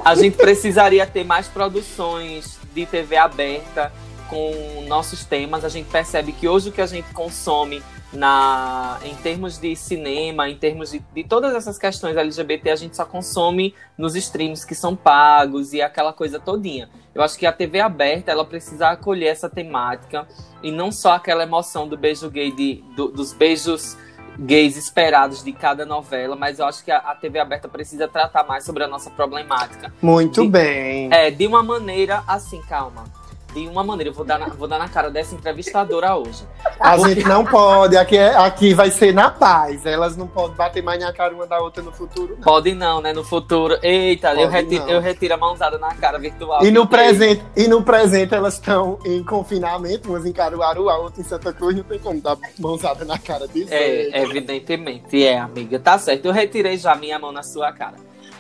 a 0.05 0.15
gente 0.15 0.37
precisaria 0.37 1.07
ter 1.07 1.25
mais 1.25 1.47
produções 1.47 2.59
de 2.75 2.87
TV 2.87 3.17
aberta 3.17 3.93
com 4.29 4.85
nossos 4.89 5.25
temas. 5.25 5.65
A 5.65 5.69
gente 5.69 5.89
percebe 5.89 6.33
que 6.33 6.49
hoje 6.49 6.71
o 6.71 6.73
que 6.73 6.81
a 6.81 6.87
gente 6.87 7.12
consome 7.12 7.83
na, 8.15 8.99
em 9.05 9.15
termos 9.17 9.59
de 9.59 9.75
cinema, 9.77 10.49
em 10.49 10.57
termos 10.57 10.91
de, 10.93 11.03
de 11.15 11.25
todas 11.25 11.55
essas 11.55 11.79
questões 11.79 12.17
LGBT, 12.17 12.71
a 12.71 12.77
gente 12.77 12.97
só 12.97 13.05
consome 13.05 13.75
nos 13.99 14.15
streams 14.17 14.65
que 14.67 14.75
são 14.75 14.95
pagos 14.97 15.73
e 15.73 15.83
aquela 15.83 16.12
coisa 16.12 16.39
todinha. 16.39 16.89
Eu 17.15 17.23
acho 17.23 17.39
que 17.39 17.47
a 17.47 17.53
TV 17.53 17.81
aberta, 17.81 18.31
ela 18.31 18.45
precisa 18.45 18.89
acolher 18.89 19.29
essa 19.29 19.49
temática 19.49 20.27
e 20.62 20.71
não 20.71 20.91
só 20.91 21.12
aquela 21.15 21.43
emoção 21.43 21.87
do 21.87 21.97
beijo 21.97 22.31
gay, 22.31 22.51
de, 22.53 22.83
do- 22.97 23.09
dos 23.09 23.33
beijos 23.33 23.97
gays 24.39 24.77
esperados 24.77 25.45
de 25.45 25.53
cada 25.53 25.87
novela, 25.87 26.35
mas 26.35 26.59
eu 26.59 26.67
acho 26.67 26.85
que 26.85 26.91
a, 26.91 26.99
a 26.99 27.15
TV 27.15 27.39
aberta 27.39 27.69
precisa 27.69 28.09
tratar 28.09 28.43
mais 28.45 28.65
sobre 28.65 28.83
a 28.83 28.89
nossa 28.89 29.09
problemática. 29.11 29.93
Muito 30.03 30.43
De- 30.43 30.49
bem. 30.49 31.09
É, 31.12 31.31
de 31.31 31.47
uma 31.47 31.62
maneira 31.62 32.25
assim, 32.27 32.61
calma. 32.62 33.05
De 33.55 33.69
uma 33.69 33.85
maneira, 33.85 34.11
eu 34.11 34.15
vou 34.15 34.25
dar 34.25 34.37
na, 34.37 34.49
vou 34.49 34.67
dar 34.67 34.81
na 34.81 34.89
cara 34.89 35.09
dessa 35.09 35.33
entrevistadora 35.33 36.17
hoje. 36.17 36.45
A 36.81 36.99
gente 36.99 37.23
não 37.23 37.45
pode, 37.45 37.97
aqui, 37.97 38.17
é- 38.17 38.35
aqui 38.35 38.75
vai 38.75 38.91
ser 38.91 39.15
na 39.15 39.31
paz. 39.31 39.87
Elas 39.87 40.17
não 40.17 40.27
podem 40.27 40.57
bater 40.57 40.83
mais 40.83 41.01
na 41.01 41.13
cara 41.13 41.33
uma 41.33 41.47
da 41.47 41.61
outra 41.61 41.81
no 41.81 41.93
futuro, 41.93 42.35
não. 42.35 42.43
Pode 42.43 42.75
não, 42.75 43.01
né? 43.01 43.13
No 43.13 43.23
futuro. 43.23 43.79
Eita, 43.81 44.35
eu 44.35 44.49
retiro, 44.49 44.85
não. 44.85 44.91
eu 44.91 45.01
retiro 45.01 45.35
a 45.35 45.37
mãozada 45.37 45.79
na 45.79 45.95
cara 45.95 46.19
virtual. 46.19 46.65
E 46.65 46.71
no, 46.73 46.85
presente, 46.85 47.45
e 47.57 47.69
no 47.69 47.81
presente 47.85 48.35
elas 48.35 48.55
estão 48.55 48.99
em 49.05 49.23
confinamento, 49.23 50.09
umas 50.09 50.27
em 50.27 50.33
Caruaru, 50.33 50.89
a 50.91 50.99
outra 50.99 51.21
em 51.21 51.25
Santa 51.25 51.53
Cruz, 51.53 51.77
não 51.77 51.85
tem 51.85 52.01
como 52.01 52.21
dar 52.21 52.37
mãozada 52.59 53.05
na 53.05 53.19
cara 53.19 53.47
disso. 53.47 53.73
É, 53.73 54.21
evidentemente, 54.21 55.25
é, 55.25 55.39
amiga. 55.39 55.79
Tá 55.79 55.97
certo, 55.97 56.27
eu 56.27 56.33
retirei 56.33 56.77
já 56.77 56.97
minha 56.97 57.21
mão 57.21 57.31
na 57.31 57.45
sua 57.45 57.73
cara. 57.73 57.95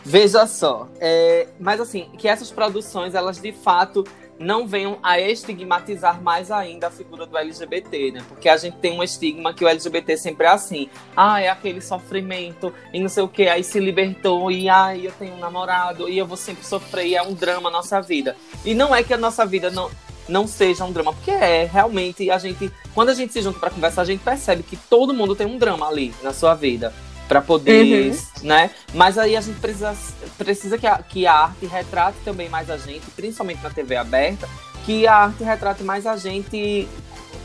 Veja 0.04 0.46
só, 0.46 0.86
é, 1.00 1.46
mas 1.58 1.80
assim, 1.80 2.10
que 2.18 2.28
essas 2.28 2.50
produções, 2.50 3.14
elas 3.14 3.40
de 3.40 3.52
fato 3.52 4.04
não 4.38 4.66
venham 4.66 4.98
a 5.02 5.20
estigmatizar 5.20 6.20
mais 6.20 6.50
ainda 6.50 6.88
a 6.88 6.90
figura 6.90 7.26
do 7.26 7.36
LGBT, 7.36 8.12
né? 8.12 8.24
Porque 8.28 8.48
a 8.48 8.56
gente 8.56 8.76
tem 8.78 8.92
um 8.92 9.02
estigma 9.02 9.54
que 9.54 9.64
o 9.64 9.68
LGBT 9.68 10.16
sempre 10.16 10.46
é 10.46 10.50
assim. 10.50 10.88
Ah, 11.16 11.40
é 11.40 11.48
aquele 11.48 11.80
sofrimento 11.80 12.72
e 12.92 13.00
não 13.00 13.08
sei 13.08 13.22
o 13.22 13.28
que, 13.28 13.48
aí 13.48 13.62
se 13.62 13.78
libertou 13.78 14.50
e 14.50 14.68
ai, 14.68 15.06
eu 15.06 15.12
tenho 15.12 15.34
um 15.34 15.38
namorado 15.38 16.08
e 16.08 16.18
eu 16.18 16.26
vou 16.26 16.36
sempre 16.36 16.64
sofrer 16.64 17.06
e 17.06 17.14
é 17.14 17.22
um 17.22 17.34
drama 17.34 17.68
a 17.68 17.72
nossa 17.72 18.00
vida. 18.00 18.36
E 18.64 18.74
não 18.74 18.94
é 18.94 19.02
que 19.02 19.14
a 19.14 19.18
nossa 19.18 19.46
vida 19.46 19.70
não, 19.70 19.90
não 20.28 20.46
seja 20.46 20.84
um 20.84 20.92
drama, 20.92 21.12
porque 21.12 21.30
é, 21.30 21.64
realmente, 21.64 22.30
a 22.30 22.38
gente, 22.38 22.70
quando 22.94 23.10
a 23.10 23.14
gente 23.14 23.32
se 23.32 23.42
junta 23.42 23.58
pra 23.58 23.70
conversar, 23.70 24.02
a 24.02 24.06
gente 24.06 24.22
percebe 24.22 24.62
que 24.62 24.76
todo 24.76 25.14
mundo 25.14 25.34
tem 25.34 25.46
um 25.46 25.58
drama 25.58 25.88
ali 25.88 26.14
na 26.22 26.32
sua 26.32 26.54
vida. 26.54 26.92
Pra 27.28 27.40
poder, 27.40 28.10
Uhum. 28.12 28.18
né? 28.42 28.70
Mas 28.92 29.16
aí 29.16 29.34
a 29.36 29.40
gente 29.40 29.58
precisa, 29.58 29.96
precisa 30.36 30.76
que, 30.76 30.86
a, 30.86 30.98
que 30.98 31.26
a 31.26 31.32
arte 31.34 31.64
retrate 31.66 32.18
também 32.24 32.48
mais 32.50 32.68
a 32.68 32.76
gente, 32.76 33.02
principalmente 33.16 33.62
na 33.62 33.70
TV 33.70 33.96
aberta, 33.96 34.46
que 34.84 35.06
a 35.06 35.14
arte 35.16 35.42
retrate 35.42 35.82
mais 35.82 36.06
a 36.06 36.16
gente 36.18 36.86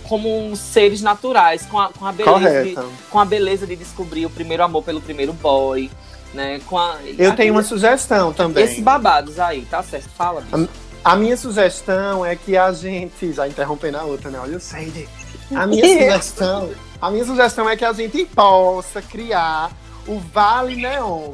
como 0.04 0.54
seres 0.56 1.02
naturais, 1.02 1.66
com 1.68 1.80
a, 1.80 1.90
com 1.90 2.06
a 2.06 2.12
beleza 2.12 2.64
de, 2.64 2.76
com 3.10 3.20
a 3.20 3.26
beleza 3.26 3.68
de 3.68 3.76
descobrir 3.76 4.26
o 4.26 4.30
primeiro 4.30 4.64
amor 4.64 4.84
pelo 4.84 5.00
primeiro 5.00 5.32
boy, 5.34 5.90
né? 6.34 6.60
Com 6.66 6.78
a, 6.78 6.98
Eu 7.18 7.36
tenho 7.36 7.54
uma 7.54 7.64
sugestão 7.64 8.34
também. 8.34 8.64
Esses 8.66 8.80
babados 8.84 9.40
aí, 9.40 9.66
tá 9.70 9.82
certo? 9.84 10.10
Fala, 10.10 10.42
bicho. 10.42 10.68
A 11.06 11.16
minha 11.16 11.38
sugestão 11.38 12.26
é 12.26 12.36
que 12.36 12.58
a 12.58 12.72
gente. 12.74 13.32
Já 13.32 13.48
interrompendo 13.48 13.98
a 13.98 14.04
outra, 14.04 14.30
né? 14.30 14.40
Olha 14.42 14.58
o 14.58 14.60
Sandy. 14.60 15.08
A 15.56 15.66
minha 15.66 15.86
sugestão. 15.88 16.70
A 17.02 17.10
minha 17.10 17.24
sugestão 17.24 17.70
é 17.70 17.78
que 17.78 17.86
a 17.86 17.94
gente 17.94 18.26
possa 18.26 19.02
criar 19.02 19.72
o 20.06 20.20
Vale 20.20 20.76
Neon, 20.76 21.32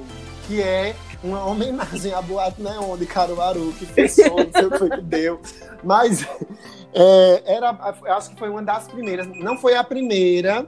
que 0.48 0.62
é 0.62 0.96
uma 1.24 1.44
homenagem 1.46 2.14
à 2.14 2.22
Boate 2.22 2.62
Neon 2.62 2.96
de 2.98 3.06
Caruaru, 3.08 3.74
que 3.80 3.86
fechou, 3.86 4.38
não 4.38 4.52
sei 4.52 4.66
o 4.66 4.72
que 4.72 4.78
foi 4.78 4.90
que 4.92 5.02
deu. 5.02 5.42
Mas 5.84 6.28
é, 6.94 7.44
era, 7.46 7.76
eu 8.06 8.14
acho 8.14 8.30
que 8.30 8.38
foi 8.38 8.50
uma 8.50 8.62
das 8.62 8.88
primeiras. 8.88 9.28
Não 9.28 9.58
foi 9.58 9.76
a 9.76 9.84
primeira. 9.84 10.68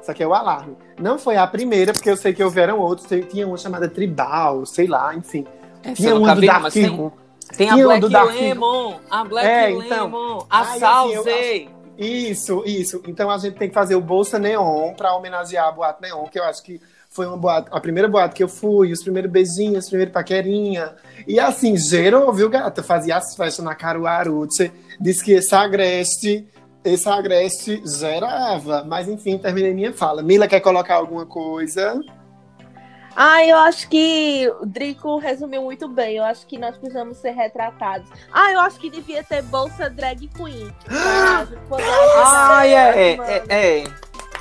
Isso 0.00 0.10
aqui 0.10 0.22
é 0.22 0.26
o 0.26 0.32
alarme. 0.32 0.76
Não 1.00 1.18
foi 1.18 1.36
a 1.36 1.46
primeira, 1.46 1.92
porque 1.92 2.08
eu 2.08 2.16
sei 2.16 2.32
que 2.32 2.44
houveram 2.44 2.78
outros. 2.78 3.08
Tinha 3.28 3.46
uma 3.46 3.56
chamada 3.56 3.88
Tribal, 3.88 4.64
sei 4.64 4.86
lá, 4.86 5.12
enfim. 5.14 5.44
Essa 5.82 5.94
Tinha 5.94 6.14
uma 6.14 6.20
nunca 6.20 6.34
do 6.36 6.40
vi, 6.40 6.46
Dark 6.46 6.72
tem-. 6.72 7.12
Tem 7.56 7.70
a 7.70 7.76
Black 7.76 8.06
Lemon, 8.38 8.96
a 9.10 9.24
Black 9.24 9.46
É, 9.46 9.70
então. 9.70 10.04
Lemon, 10.06 10.46
a 10.50 10.58
Ai, 10.58 10.66
assim, 10.66 10.78
Salzei. 10.80 11.75
Isso, 11.98 12.62
isso. 12.66 13.02
Então 13.06 13.30
a 13.30 13.38
gente 13.38 13.56
tem 13.56 13.68
que 13.68 13.74
fazer 13.74 13.94
o 13.94 14.00
Bolsa 14.00 14.38
Neon 14.38 14.94
pra 14.94 15.14
homenagear 15.14 15.68
a 15.68 15.72
Boate 15.72 16.02
Neon, 16.02 16.26
que 16.26 16.38
eu 16.38 16.44
acho 16.44 16.62
que 16.62 16.80
foi 17.08 17.26
uma 17.26 17.36
boate, 17.36 17.68
a 17.72 17.80
primeira 17.80 18.08
boate 18.08 18.34
que 18.34 18.42
eu 18.42 18.48
fui, 18.48 18.92
os 18.92 19.02
primeiros 19.02 19.30
beijinhos, 19.30 19.84
os 19.84 19.88
primeiros 19.88 20.12
paquerinha. 20.12 20.94
E 21.26 21.40
assim, 21.40 21.76
gerou, 21.76 22.30
viu, 22.32 22.50
gata? 22.50 22.82
Fazia 22.82 23.16
as 23.16 23.34
festas 23.34 23.64
na 23.64 23.74
Caruaru. 23.74 24.46
Disse 25.00 25.24
que 25.24 25.32
esse 25.32 25.54
agreste, 25.54 26.46
esse 26.84 27.08
agreste 27.08 27.82
gerava. 27.86 28.84
Mas 28.84 29.08
enfim, 29.08 29.38
terminei 29.38 29.72
minha 29.72 29.94
fala. 29.94 30.22
Mila 30.22 30.46
quer 30.46 30.60
colocar 30.60 30.96
alguma 30.96 31.24
coisa? 31.24 31.98
Ah, 33.16 33.42
eu 33.46 33.56
acho 33.56 33.88
que 33.88 34.46
o 34.60 34.66
Drico 34.66 35.16
resumiu 35.16 35.62
muito 35.62 35.88
bem. 35.88 36.16
Eu 36.18 36.24
acho 36.24 36.46
que 36.46 36.58
nós 36.58 36.76
precisamos 36.76 37.16
ser 37.16 37.30
retratados. 37.30 38.06
Ah, 38.30 38.52
eu 38.52 38.60
acho 38.60 38.78
que 38.78 38.90
devia 38.90 39.24
ter 39.24 39.40
bolsa 39.42 39.88
drag 39.88 40.28
queen. 40.28 40.70
Ai, 42.24 42.74
ajudar 42.74 42.98
é, 42.98 43.12
é, 43.12 43.16
mães. 43.16 43.42
é. 43.48 43.84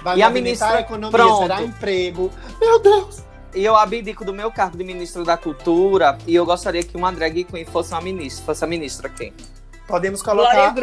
Vai 0.04 0.18
E 0.18 0.24
a 0.24 0.30
ministra- 0.30 0.76
a 0.76 0.82
economia, 0.82 1.12
Pronto. 1.12 1.42
gerar 1.44 1.64
emprego. 1.64 2.30
Meu 2.60 2.80
Deus! 2.80 3.24
E 3.56 3.64
eu 3.64 3.76
abdico 3.76 4.26
do 4.26 4.34
meu 4.34 4.52
cargo 4.52 4.78
de 4.78 4.84
ministro 4.84 5.24
da 5.24 5.38
Cultura 5.38 6.18
e 6.28 6.36
eu 6.36 6.46
gostaria 6.46 6.84
que 6.84 6.98
uma 6.98 7.12
drag 7.12 7.46
queen 7.46 7.66
fosse 7.66 7.94
uma 7.94 8.02
ministra, 8.02 8.46
fosse 8.46 8.64
a 8.64 8.68
ministra 8.68 9.08
quem? 9.08 9.34
Podemos 9.88 10.22
colocar, 10.22 10.74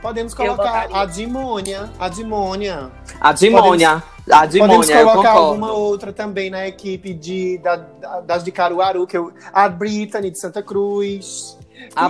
podemos 0.00 0.34
colocar 0.34 0.86
a 0.92 1.04
Dimônia. 1.06 1.90
A 1.98 2.08
Dimônia. 2.08 2.90
A 3.20 3.32
Dimônia. 3.32 4.02
A 4.30 4.40
Podemos 4.40 4.86
Dimônia, 4.86 4.94
eu 5.00 5.06
colocar 5.10 5.28
concordo. 5.32 5.48
alguma 5.48 5.72
outra 5.72 6.12
também 6.12 6.48
na 6.48 6.66
equipe 6.66 7.12
de, 7.12 7.58
da- 7.58 7.76
da- 7.76 8.20
das 8.20 8.42
de 8.42 8.50
Caruaru, 8.50 9.06
que 9.06 9.16
eu, 9.18 9.32
a 9.52 9.68
Brittany 9.68 10.30
de 10.30 10.38
Santa 10.38 10.62
Cruz. 10.62 11.58
A. 11.94 12.06
A 12.06 12.08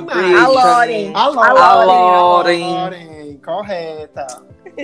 Lauren. 0.48 1.12
A 1.14 1.26
Lauren. 1.28 1.60
A 1.60 1.70
A 1.70 1.84
Lauren. 1.84 3.40
Correta. 3.44 4.26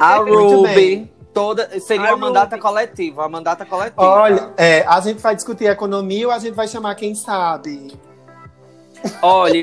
A 0.00 0.16
Ruby. 0.16 1.10
Toda, 1.32 1.78
seria 1.78 2.08
A 2.10 2.14
uma 2.14 2.26
mandata 2.26 2.56
Ruby. 2.56 2.62
coletiva, 2.68 3.22
uma 3.22 3.28
mandata 3.28 3.64
coletiva. 3.64 4.02
Olha, 4.02 4.52
é, 4.56 4.84
a 4.84 5.00
gente 5.00 5.20
vai 5.20 5.36
discutir 5.36 5.66
economia 5.66 6.26
ou 6.26 6.32
a 6.34 6.38
gente 6.40 6.54
vai 6.54 6.66
chamar 6.66 6.96
quem 6.96 7.14
sabe? 7.14 7.92
Olha, 9.22 9.62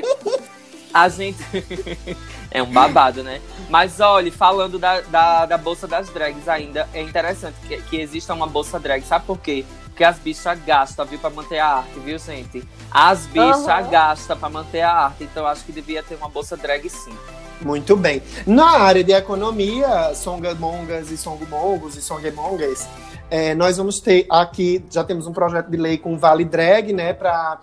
a 0.94 1.08
gente. 1.10 1.36
é 2.50 2.62
um 2.62 2.70
babado, 2.70 3.22
né? 3.22 3.40
Mas 3.68 4.00
olha, 4.00 4.32
falando 4.32 4.78
da, 4.78 5.00
da, 5.02 5.46
da 5.46 5.58
Bolsa 5.58 5.86
das 5.86 6.08
Drags 6.08 6.48
ainda, 6.48 6.88
é 6.94 7.02
interessante 7.02 7.56
que, 7.66 7.76
que 7.82 7.96
exista 8.00 8.32
uma 8.32 8.46
Bolsa 8.46 8.78
Drag. 8.78 9.02
Sabe 9.04 9.26
por 9.26 9.38
quê? 9.38 9.64
Porque 9.84 10.04
as 10.04 10.18
bichas 10.18 10.58
gastam, 10.64 11.04
viu, 11.04 11.18
pra 11.18 11.28
manter 11.28 11.58
a 11.58 11.78
arte, 11.78 11.98
viu, 11.98 12.18
gente? 12.18 12.62
As 12.90 13.26
bichas 13.26 13.66
Aham. 13.66 13.90
gastam 13.90 14.38
pra 14.38 14.48
manter 14.48 14.80
a 14.80 14.92
arte. 14.92 15.24
Então 15.24 15.42
eu 15.42 15.48
acho 15.48 15.64
que 15.64 15.72
devia 15.72 16.02
ter 16.02 16.14
uma 16.14 16.28
Bolsa 16.28 16.56
Drag 16.56 16.88
sim. 16.88 17.12
Muito 17.60 17.96
bem. 17.96 18.22
Na 18.46 18.78
área 18.78 19.02
de 19.02 19.12
economia, 19.12 20.14
songamongas 20.14 21.10
e 21.10 21.16
songmongos 21.18 21.96
e 21.96 22.02
songamongas, 22.02 22.88
é, 23.30 23.54
nós 23.54 23.76
vamos 23.76 24.00
ter 24.00 24.26
aqui, 24.30 24.84
já 24.90 25.04
temos 25.04 25.26
um 25.26 25.32
projeto 25.32 25.70
de 25.70 25.76
lei 25.76 25.98
com 25.98 26.16
Vale 26.16 26.44
Drag, 26.44 26.92
né, 26.92 27.12
para 27.12 27.60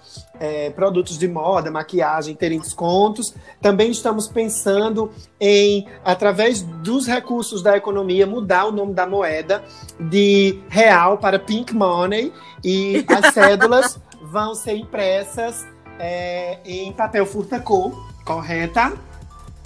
produtos 0.76 1.18
de 1.18 1.28
moda, 1.28 1.72
maquiagem 1.72 2.36
terem 2.36 2.60
descontos. 2.60 3.34
Também 3.62 3.90
estamos 3.90 4.28
pensando 4.28 5.12
em, 5.40 5.88
através 6.04 6.62
dos 6.62 7.08
recursos 7.08 7.64
da 7.64 7.78
economia, 7.78 8.28
mudar 8.28 8.66
o 8.66 8.72
nome 8.72 8.94
da 8.94 9.08
moeda 9.08 9.64
de 10.00 10.60
real 10.70 11.18
para 11.18 11.40
pink 11.40 11.74
money 11.74 12.34
e 12.64 13.06
as 13.08 13.32
cédulas 13.34 14.00
vão 14.22 14.54
ser 14.54 14.76
impressas 14.76 15.66
é, 16.00 16.60
em 16.66 16.92
papel 16.92 17.26
furta-cor, 17.26 17.92
correta? 18.26 18.94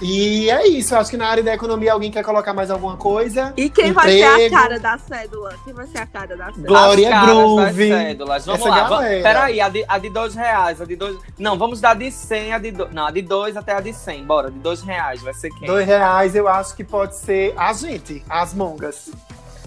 E 0.01 0.49
é 0.49 0.65
isso, 0.65 0.93
eu 0.93 0.99
acho 0.99 1.09
que 1.11 1.17
na 1.17 1.27
área 1.27 1.43
da 1.43 1.53
economia 1.53 1.91
alguém 1.91 2.09
quer 2.09 2.23
colocar 2.23 2.53
mais 2.53 2.71
alguma 2.71 2.95
coisa. 2.95 3.53
E 3.57 3.69
quem 3.69 3.91
vai 3.91 4.09
ser 4.09 4.23
a 4.23 4.31
Emprego. 4.33 4.55
cara 4.55 4.79
da 4.79 4.97
cédula? 4.97 5.53
Quem 5.65 5.73
vai 5.73 5.87
ser 5.87 5.97
a 5.97 6.05
cara 6.05 6.37
da 6.37 6.45
cédula? 6.45 6.67
Glória 6.67 7.21
Groove. 7.21 7.89
Vamos 8.17 8.47
Essa 8.47 8.69
lá. 8.69 8.89
galera. 8.89 9.21
Peraí, 9.23 9.59
a 9.59 9.67
de, 9.67 9.83
a 9.85 9.97
de 9.97 10.09
dois 10.09 10.33
reais, 10.35 10.81
a 10.81 10.85
de 10.85 10.95
dois. 10.95 11.17
Não, 11.37 11.57
vamos 11.57 11.81
dar 11.81 11.95
de 11.95 12.09
100, 12.11 12.53
a 12.53 12.57
de 12.59 12.71
do... 12.71 12.87
Não, 12.93 13.07
a 13.07 13.11
de 13.11 13.21
dois 13.21 13.57
até 13.57 13.73
a 13.73 13.81
de 13.81 13.91
100. 13.93 14.23
Bora, 14.25 14.49
de 14.49 14.59
dois 14.59 14.81
reais. 14.81 15.21
Vai 15.21 15.33
ser 15.33 15.49
quem? 15.51 15.67
Dois 15.67 15.85
reais 15.85 16.33
eu 16.33 16.47
acho 16.47 16.75
que 16.77 16.83
pode 16.85 17.15
ser 17.17 17.53
a 17.57 17.73
gente, 17.73 18.23
as 18.29 18.53
mongas. 18.53 19.09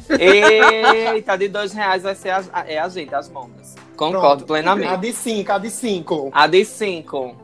Eita, 0.08 1.36
de 1.36 1.48
dois 1.48 1.72
reais 1.72 2.02
vai 2.02 2.14
ser 2.14 2.30
a, 2.30 2.42
a- 2.52 2.64
é 2.66 2.78
a 2.78 2.88
gente, 2.88 3.14
as 3.14 3.28
mongas. 3.28 3.74
Concordo 3.96 4.18
Pronto. 4.20 4.44
A 4.44 4.46
plenamente. 4.46 4.96
de 4.98 5.12
cinco, 5.12 5.52
a 5.52 5.58
de 5.58 5.70
cinco. 5.70 6.30
A 6.32 6.46
de 6.46 6.64
cinco. 6.64 7.36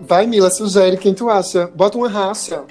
Vai, 0.00 0.26
Mila, 0.26 0.50
sugere 0.50 0.96
quem 0.96 1.14
tu 1.14 1.28
acha. 1.30 1.66
Bota 1.74 1.98
uma 1.98 2.08
racha. 2.08 2.64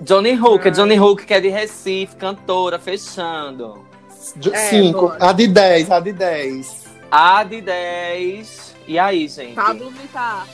Johnny 0.00 0.32
Hook, 0.38 0.70
Johnny 0.70 0.98
Hook, 0.98 1.24
que 1.26 1.34
é 1.34 1.40
de 1.40 1.48
Recife, 1.48 2.16
cantora, 2.16 2.78
fechando. 2.78 3.84
De- 4.36 4.52
É, 4.54 4.70
cinco. 4.70 5.08
bora. 5.08 5.28
A 5.28 5.32
de 5.32 5.46
dez, 5.48 5.90
a 5.90 6.00
de 6.00 6.12
dez. 6.12 6.84
A 7.10 7.42
de 7.42 7.60
10. 7.62 8.74
E 8.86 8.98
aí, 8.98 9.26
gente? 9.28 9.54
Pablo 9.54 9.90
Vittar. 9.90 10.46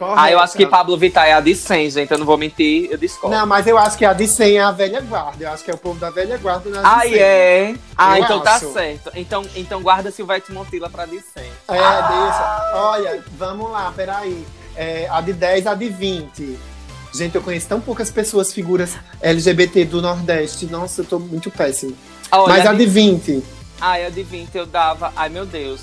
Ah, 0.00 0.30
eu 0.30 0.38
acho 0.38 0.56
que. 0.56 0.64
Pablo 0.66 0.96
Vittar 0.96 1.26
é 1.26 1.32
a 1.34 1.40
de 1.40 1.54
100, 1.54 1.90
gente. 1.90 2.10
Eu 2.10 2.18
não 2.18 2.24
vou 2.24 2.38
mentir, 2.38 2.88
eu 2.90 2.96
discordo. 2.96 3.36
Não, 3.36 3.44
mas 3.46 3.66
eu 3.66 3.76
acho 3.76 3.98
que 3.98 4.04
a 4.06 4.12
de 4.14 4.26
100 4.26 4.56
é 4.58 4.62
a 4.62 4.70
velha 4.70 5.00
guarda. 5.02 5.44
Eu 5.44 5.50
acho 5.50 5.62
que 5.64 5.70
é 5.70 5.74
o 5.74 5.78
povo 5.78 5.98
da 5.98 6.08
velha 6.08 6.38
guarda 6.38 6.70
nas 6.70 6.82
Ah, 6.84 7.00
100. 7.02 7.14
é? 7.18 7.74
Ah, 7.96 8.16
Eu 8.18 8.24
então 8.24 8.40
tá 8.40 8.54
acho. 8.54 8.72
certo. 8.72 9.10
Então, 9.14 9.44
então 9.56 9.82
guarda 9.82 10.10
Silvete 10.10 10.50
Montila 10.52 10.88
pra 10.88 11.04
de 11.04 11.20
100. 11.20 11.42
É, 11.42 11.74
deixa. 11.76 12.70
Olha, 12.74 13.24
vamos 13.36 13.70
lá, 13.70 13.92
peraí. 13.94 14.46
É, 14.78 15.08
a 15.10 15.20
de 15.20 15.32
10, 15.32 15.66
a 15.66 15.74
de 15.74 15.88
20. 15.88 16.56
Gente, 17.12 17.34
eu 17.34 17.42
conheço 17.42 17.66
tão 17.66 17.80
poucas 17.80 18.12
pessoas, 18.12 18.52
figuras 18.52 18.96
LGBT 19.20 19.84
do 19.86 20.00
Nordeste. 20.00 20.66
Nossa, 20.66 21.00
eu 21.00 21.04
tô 21.04 21.18
muito 21.18 21.50
péssimo. 21.50 21.96
Olha, 22.30 22.58
Mas 22.58 22.66
a 22.66 22.72
de 22.72 22.86
20. 22.86 23.42
Ah, 23.80 23.94
a 23.94 24.08
de 24.08 24.22
20 24.22 24.54
eu 24.54 24.66
dava. 24.66 25.12
Ai, 25.16 25.28
meu 25.28 25.44
Deus. 25.44 25.80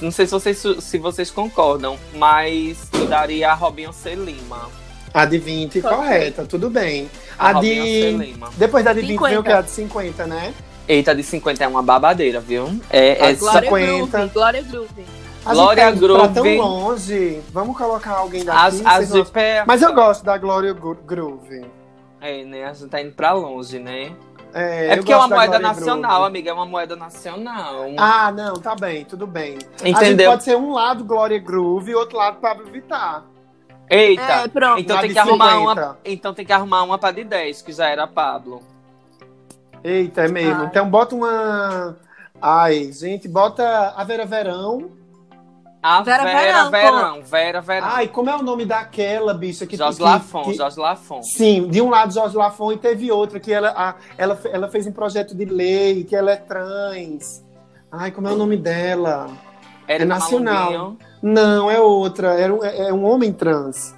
Não 0.00 0.10
sei 0.10 0.24
se 0.24 0.32
vocês, 0.32 0.62
se 0.80 0.98
vocês 0.98 1.30
concordam, 1.30 1.98
mas 2.14 2.78
eu 2.94 3.06
daria 3.06 3.50
a 3.50 3.54
Robinho 3.54 3.92
C. 3.92 4.14
Lima. 4.14 4.70
A 5.12 5.26
de 5.26 5.38
20, 5.38 5.78
Ok. 5.80 5.90
correta, 5.90 6.44
tudo 6.46 6.70
bem. 6.70 7.10
A, 7.38 7.50
A 7.50 7.52
de. 7.60 8.12
Lima. 8.12 8.50
Depois 8.56 8.82
da 8.82 8.94
de 8.94 9.00
20 9.00 9.08
veio 9.08 9.18
50. 9.18 9.40
o 9.40 9.42
que? 9.42 9.52
A 9.52 9.60
de 9.60 9.70
50, 9.70 10.26
né? 10.26 10.54
Eita, 10.86 11.14
de 11.14 11.22
50 11.22 11.64
é 11.64 11.68
uma 11.68 11.82
babadeira, 11.82 12.40
viu? 12.40 12.80
É, 12.88 13.18
A 13.22 13.30
é 13.30 13.34
Glória 13.34 13.68
50. 13.68 14.06
Groove, 14.18 14.32
Glória 14.32 14.62
Groove. 14.62 15.17
Glória 15.54 15.84
tá 15.84 15.90
indo 15.90 16.08
pra 16.14 16.28
tão 16.28 16.42
Groove. 16.42 16.56
longe. 16.58 17.42
Vamos 17.52 17.76
colocar 17.76 18.12
alguém 18.18 18.44
daqui. 18.44 18.58
as, 18.58 18.86
as 18.86 19.10
não- 19.10 19.22
de 19.22 19.30
perto. 19.30 19.66
Mas 19.66 19.82
eu 19.82 19.92
gosto 19.94 20.24
da 20.24 20.36
Glória 20.38 20.72
Gro- 20.72 20.98
Groove. 21.06 21.64
É, 22.20 22.44
né? 22.44 22.64
A 22.64 22.72
gente 22.72 22.88
tá 22.90 23.00
indo 23.00 23.12
pra 23.12 23.32
longe, 23.32 23.78
né? 23.78 24.12
É, 24.54 24.92
É, 24.92 24.96
porque 24.96 25.12
é 25.12 25.16
uma 25.16 25.28
moeda 25.28 25.58
nacional, 25.58 26.10
Groove. 26.12 26.26
amiga. 26.26 26.50
É 26.50 26.52
uma 26.54 26.66
moeda 26.66 26.96
nacional. 26.96 27.84
Ah, 27.98 28.32
não, 28.32 28.54
tá 28.54 28.74
bem, 28.74 29.04
tudo 29.04 29.26
bem. 29.26 29.58
A 29.82 29.86
gente 29.86 29.96
Entendeu? 29.96 30.30
pode 30.30 30.42
ser 30.44 30.56
um 30.56 30.72
lado 30.72 31.04
Glória 31.04 31.38
Groove 31.38 31.90
e 31.90 31.94
outro 31.94 32.16
lado 32.16 32.38
Pablo 32.40 32.64
Vittar. 32.66 33.24
Eita. 33.90 34.22
É, 34.22 34.48
pronto. 34.48 34.80
Então 34.80 34.98
tem 35.00 35.10
que 35.12 35.18
arrumar 35.18 35.50
50. 35.52 35.60
uma. 35.82 35.98
Então 36.04 36.34
tem 36.34 36.44
que 36.46 36.52
arrumar 36.52 36.82
uma 36.82 36.98
pra 36.98 37.10
de 37.10 37.24
10, 37.24 37.62
que 37.62 37.72
já 37.72 37.88
era 37.88 38.06
Pablo. 38.06 38.60
Eita, 39.82 40.24
é 40.24 40.28
mesmo. 40.28 40.60
Ai. 40.62 40.66
Então 40.66 40.88
bota 40.88 41.14
uma. 41.14 41.96
Ai, 42.40 42.90
gente, 42.92 43.28
bota 43.28 43.94
a 43.96 44.04
Vera 44.04 44.26
Verão. 44.26 44.90
A 45.90 46.02
Vera 46.02 46.22
Vera 46.24 46.68
Verão, 46.68 46.70
Verão, 46.70 47.22
Vera 47.22 47.60
Verão. 47.62 47.88
Ai, 47.90 48.08
como 48.08 48.28
é 48.28 48.36
o 48.36 48.42
nome 48.42 48.66
daquela 48.66 49.32
bicha 49.32 49.66
que 49.66 49.74
Jorge 49.74 49.96
que- 49.96 50.02
Lafon, 50.04 50.42
que- 50.42 50.54
Jorge 50.54 50.78
Lafon. 50.78 51.22
Sim, 51.22 51.66
de 51.68 51.80
um 51.80 51.88
lado 51.88 52.12
Jorge 52.12 52.36
Lafon 52.36 52.72
e 52.72 52.76
teve 52.76 53.10
outra 53.10 53.40
que 53.40 53.50
ela, 53.50 53.70
a- 53.74 53.94
ela, 54.18 54.38
ela 54.52 54.68
fez 54.68 54.86
um 54.86 54.92
projeto 54.92 55.34
de 55.34 55.46
lei, 55.46 56.04
que 56.04 56.14
ela 56.14 56.30
é 56.32 56.36
trans. 56.36 57.42
Ai, 57.90 58.10
como 58.10 58.28
é 58.28 58.32
o 58.32 58.36
nome 58.36 58.58
dela? 58.58 59.30
Era 59.86 60.02
É 60.02 60.06
nacional. 60.06 60.94
Não, 61.22 61.70
é 61.70 61.80
outra. 61.80 62.38
Era 62.38 62.52
um, 62.54 62.62
é 62.62 62.88
é 62.88 62.92
um 62.92 63.04
homem 63.06 63.32
trans. 63.32 63.94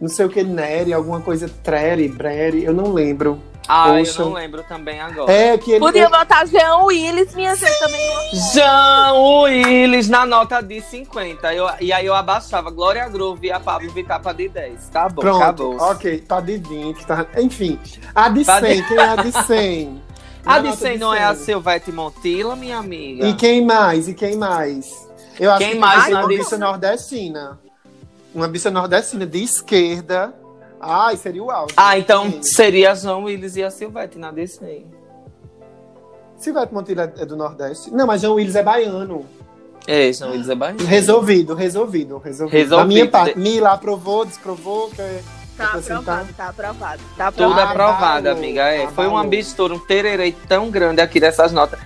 Não 0.00 0.08
sei 0.08 0.24
o 0.26 0.28
que, 0.28 0.44
Nery, 0.44 0.92
alguma 0.92 1.20
coisa 1.20 1.48
Treri, 1.64 2.06
Breri, 2.08 2.62
eu 2.62 2.72
não 2.72 2.92
lembro. 2.92 3.42
Ah, 3.68 3.88
Poxa. 3.88 4.22
eu 4.22 4.26
não 4.26 4.32
lembro 4.32 4.62
também 4.62 4.98
agora. 4.98 5.30
É 5.30 5.58
que 5.58 5.72
ele. 5.72 5.80
Podia 5.80 6.08
botar 6.08 6.46
Jean 6.46 6.76
Willis, 6.84 7.34
minha 7.34 7.54
gente, 7.54 7.78
também. 7.78 8.00
Jean 8.54 9.12
Willis 9.14 10.08
na 10.08 10.24
nota 10.24 10.62
de 10.62 10.80
50. 10.80 11.52
Eu, 11.54 11.68
e 11.80 11.92
aí 11.92 12.06
eu 12.06 12.14
abaixava 12.14 12.70
Glória 12.70 13.06
Groove 13.08 13.48
e 13.48 13.52
a 13.52 13.60
Pablo 13.60 13.90
Vittar 13.92 14.20
pra 14.22 14.32
de 14.32 14.48
10. 14.48 14.88
Tá 14.88 15.08
bom, 15.08 15.20
Pronto, 15.20 15.42
acabou. 15.42 15.76
ok, 15.76 16.18
tá 16.20 16.40
de 16.40 16.56
20, 16.56 17.06
tá... 17.06 17.26
enfim. 17.36 17.78
A 18.14 18.28
de 18.30 18.44
Tá 18.44 18.58
de- 18.60 18.66
100, 18.68 18.82
quem 18.84 18.96
é 18.96 19.00
a 19.08 19.16
de 19.16 19.32
100? 19.46 20.02
A 20.46 20.58
de 20.60 20.64
nota 20.68 20.76
100 20.78 20.98
não 20.98 21.12
é 21.14 21.24
a 21.24 21.34
100. 21.34 21.44
Silvete 21.44 21.92
Montila, 21.92 22.56
minha 22.56 22.78
amiga? 22.78 23.26
E 23.28 23.34
quem 23.34 23.64
mais? 23.66 24.08
E 24.08 24.14
quem 24.14 24.34
mais? 24.36 24.90
Eu 25.38 25.50
acho 25.52 25.58
Quem 25.60 25.72
que 25.74 25.78
mais 25.78 26.04
tem 26.06 26.14
uma 26.14 26.26
bicha 26.26 26.56
nordestina. 26.56 27.58
Uma 28.34 28.48
bicha 28.48 28.70
nordestina 28.70 29.26
de 29.26 29.42
esquerda. 29.42 30.32
Ai, 30.80 31.16
seria 31.16 31.42
o 31.42 31.50
auge. 31.50 31.74
Ah, 31.76 31.98
então 31.98 32.30
Sim. 32.30 32.42
seria 32.42 32.92
a 32.92 32.94
Jean 32.94 33.18
Willis 33.18 33.56
e 33.56 33.62
a 33.62 33.70
Silvete 33.70 34.18
na 34.18 34.32
100. 34.32 34.86
Silvete 36.36 36.72
Monteiro 36.72 37.00
é 37.00 37.26
do 37.26 37.36
Nordeste. 37.36 37.90
Não, 37.90 38.06
mas 38.06 38.22
João 38.22 38.34
Willis 38.34 38.54
é 38.54 38.62
baiano. 38.62 39.26
É, 39.86 40.12
Jean 40.12 40.28
Willis 40.30 40.48
é 40.48 40.54
baiano. 40.54 40.84
Resolvido, 40.84 41.54
resolvido, 41.54 42.18
resolvido. 42.18 42.52
Resolvido. 42.56 42.76
Da 42.76 42.84
minha 42.84 43.08
parte, 43.08 43.38
Mila 43.38 43.72
aprovou, 43.72 44.24
desprovou, 44.24 44.90
quer... 44.90 45.22
Tá 45.56 45.70
Acrescentar? 45.70 45.98
aprovado, 46.20 46.32
tá 46.36 46.48
aprovado. 46.48 47.02
Tá 47.16 47.32
Tudo 47.32 47.44
aprovado. 47.46 47.70
aprovado, 47.72 48.28
Abalou, 48.28 48.38
amiga. 48.38 48.62
É, 48.62 48.86
foi 48.86 49.08
um 49.08 49.18
ambistor, 49.18 49.72
um 49.72 49.78
tererei 49.80 50.30
tão 50.46 50.70
grande 50.70 51.00
aqui 51.00 51.18
dessas 51.18 51.50
notas. 51.50 51.80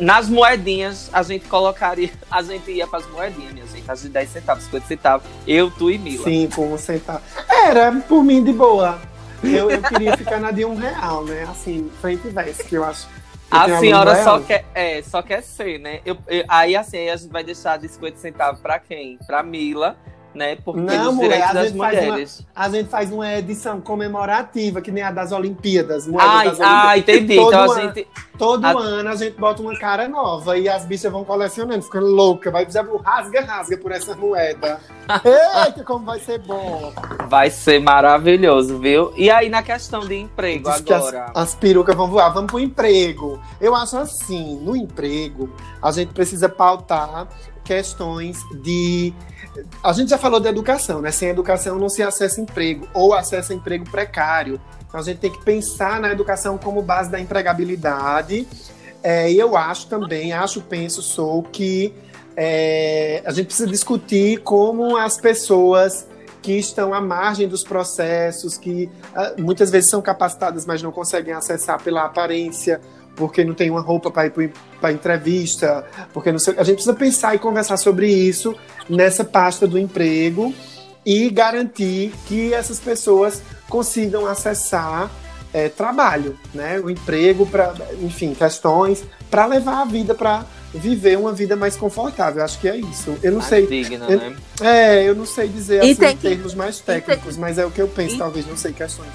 Nas 0.00 0.28
moedinhas, 0.28 1.10
a 1.12 1.22
gente 1.22 1.46
colocaria. 1.46 2.10
A 2.30 2.42
gente 2.42 2.70
ia 2.70 2.86
pras 2.86 3.06
moedinhas, 3.10 3.52
minha 3.52 3.66
gente. 3.66 3.90
As 3.90 4.02
de 4.02 4.08
10 4.08 4.28
centavos, 4.30 4.64
50 4.64 4.86
centavos. 4.86 5.26
Eu, 5.46 5.70
tu 5.70 5.90
e 5.90 5.98
Mila. 5.98 6.24
Cinco, 6.24 6.62
um 6.62 6.78
centavo. 6.78 7.20
Era, 7.48 7.92
por 7.92 8.24
mim, 8.24 8.42
de 8.42 8.52
boa. 8.52 8.98
Eu, 9.42 9.70
eu 9.70 9.82
queria 9.82 10.16
ficar 10.16 10.40
na 10.40 10.50
de 10.50 10.64
um 10.64 10.74
real, 10.74 11.24
né? 11.24 11.46
Assim, 11.50 11.90
frente 12.00 12.26
e 12.26 12.30
verso, 12.30 12.64
que 12.64 12.76
eu 12.76 12.84
acho. 12.84 13.06
eu 13.52 13.58
A 13.58 13.78
senhora 13.78 14.24
só 14.24 14.40
quer, 14.40 14.64
é, 14.74 15.02
só 15.02 15.20
quer 15.20 15.42
ser, 15.42 15.78
né? 15.78 16.00
Eu, 16.04 16.16
eu- 16.28 16.44
aí 16.48 16.74
assim, 16.74 16.96
aí 16.96 17.10
a 17.10 17.16
gente 17.16 17.30
vai 17.30 17.44
deixar 17.44 17.78
de 17.78 17.86
50 17.88 18.16
centavos 18.18 18.60
pra 18.60 18.78
quem? 18.78 19.18
Pra 19.26 19.42
Mila, 19.42 19.96
né? 20.34 20.56
Porque 20.64 20.80
Não, 20.80 21.10
os 21.10 21.14
mulher, 21.14 21.28
direitos 21.28 21.50
a 21.50 21.52
das 21.54 21.62
faz 21.62 21.74
uma- 21.74 21.86
mulheres. 21.86 22.46
A 22.54 22.68
gente 22.68 22.88
faz 22.88 23.12
uma 23.12 23.32
edição 23.34 23.80
comemorativa, 23.80 24.80
que 24.80 24.90
nem 24.90 25.02
a 25.02 25.10
das 25.10 25.32
Olimpíadas. 25.32 26.06
Ai, 26.08 26.46
das 26.46 26.58
Olimpíadas. 26.58 26.60
ah, 26.60 26.98
entendi. 26.98 27.36
Todo 27.36 27.48
Então 27.48 27.60
a 27.60 27.64
ano, 27.64 27.74
gente. 27.94 28.08
todo 28.38 28.64
a- 28.64 28.70
ano 28.72 29.08
a 29.10 29.14
gente 29.16 29.38
bota 29.38 29.62
uma 29.62 29.78
cara 29.78 30.08
nova 30.08 30.58
e 30.58 30.68
as 30.68 30.84
bichas 30.84 31.10
vão 31.12 31.24
colecionando, 31.24 31.82
ficando 31.82 32.06
louca. 32.06 32.50
Vai 32.50 32.64
fazer 32.64 32.84
rasga-rasga 33.04 33.76
por 33.78 33.92
essa 33.92 34.14
moeda. 34.16 34.80
Eita, 35.66 35.84
como 35.84 36.04
vai 36.04 36.18
ser 36.20 36.38
bom. 36.40 36.92
Vai 37.28 37.50
ser 37.50 37.80
maravilhoso, 37.80 38.78
viu? 38.78 39.12
E 39.16 39.30
aí, 39.30 39.48
na 39.48 39.62
questão 39.62 40.00
de 40.00 40.14
emprego 40.16 40.70
Diz 40.70 40.80
que 40.80 40.92
as, 40.92 41.02
agora. 41.06 41.30
as 41.34 41.54
perucas 41.54 41.94
vão 41.94 42.08
voar. 42.08 42.30
Vamos 42.30 42.50
pro 42.50 42.60
emprego. 42.60 43.40
Eu 43.60 43.74
acho 43.74 43.96
assim, 43.96 44.56
no 44.62 44.74
emprego, 44.76 45.50
a 45.82 45.90
gente 45.92 46.12
precisa 46.12 46.48
pautar 46.48 47.28
questões 47.62 48.38
de. 48.62 49.12
A 49.82 49.92
gente 49.92 50.10
já 50.10 50.18
falou 50.18 50.40
da 50.40 50.48
educação, 50.48 51.00
né? 51.00 51.10
Sem 51.10 51.28
educação 51.28 51.78
não 51.78 51.88
se 51.88 52.02
acessa 52.02 52.40
emprego, 52.40 52.88
ou 52.92 53.14
acessa 53.14 53.54
emprego 53.54 53.88
precário. 53.90 54.60
Então 54.86 55.00
a 55.00 55.02
gente 55.02 55.18
tem 55.18 55.30
que 55.30 55.42
pensar 55.44 56.00
na 56.00 56.10
educação 56.10 56.56
como 56.58 56.82
base 56.82 57.10
da 57.10 57.20
empregabilidade. 57.20 58.46
É, 59.02 59.30
e 59.30 59.38
eu 59.38 59.56
acho 59.56 59.86
também, 59.88 60.32
acho, 60.32 60.62
penso, 60.62 61.02
sou 61.02 61.42
que 61.42 61.94
é, 62.36 63.22
a 63.24 63.32
gente 63.32 63.46
precisa 63.46 63.68
discutir 63.68 64.38
como 64.38 64.96
as 64.96 65.18
pessoas 65.18 66.06
que 66.44 66.58
estão 66.58 66.92
à 66.92 67.00
margem 67.00 67.48
dos 67.48 67.64
processos, 67.64 68.58
que 68.58 68.90
ah, 69.14 69.32
muitas 69.38 69.70
vezes 69.70 69.88
são 69.88 70.02
capacitadas, 70.02 70.66
mas 70.66 70.82
não 70.82 70.92
conseguem 70.92 71.32
acessar 71.32 71.82
pela 71.82 72.04
aparência, 72.04 72.80
porque 73.16 73.44
não 73.44 73.54
tem 73.54 73.70
uma 73.70 73.80
roupa 73.80 74.10
para 74.10 74.26
ir 74.26 74.52
para 74.80 74.92
entrevista, 74.92 75.84
porque 76.12 76.30
não 76.32 76.38
sei, 76.38 76.54
a 76.58 76.64
gente 76.64 76.76
precisa 76.76 76.94
pensar 76.94 77.34
e 77.34 77.38
conversar 77.38 77.76
sobre 77.76 78.06
isso 78.08 78.54
nessa 78.88 79.24
pasta 79.24 79.66
do 79.66 79.78
emprego 79.78 80.54
e 81.06 81.30
garantir 81.30 82.12
que 82.26 82.52
essas 82.52 82.80
pessoas 82.80 83.42
consigam 83.68 84.26
acessar 84.26 85.10
é, 85.52 85.68
trabalho, 85.68 86.36
né, 86.52 86.80
o 86.80 86.90
emprego 86.90 87.46
para, 87.46 87.72
enfim, 88.02 88.34
questões 88.34 89.04
para 89.30 89.46
levar 89.46 89.82
a 89.82 89.84
vida 89.84 90.12
para 90.14 90.44
viver 90.74 91.16
uma 91.16 91.32
vida 91.32 91.54
mais 91.54 91.76
confortável. 91.76 92.42
Acho 92.42 92.58
que 92.58 92.68
é 92.68 92.76
isso. 92.76 93.16
Eu 93.22 93.30
não 93.30 93.38
mais 93.38 93.48
sei. 93.48 93.64
digna, 93.66 94.06
eu- 94.08 94.18
né? 94.18 94.36
É, 94.60 95.08
eu 95.08 95.14
não 95.14 95.24
sei 95.24 95.46
dizer 95.48 95.80
assim, 95.80 95.90
em 95.92 95.94
termos 96.36 96.54
mais 96.54 96.80
técnicos, 96.80 97.36
mas 97.36 97.56
é 97.58 97.64
o 97.64 97.70
que 97.70 97.80
eu 97.80 97.86
penso, 97.86 98.16
e- 98.16 98.18
talvez, 98.18 98.44
não 98.48 98.56
sei 98.56 98.72
questões. 98.72 99.10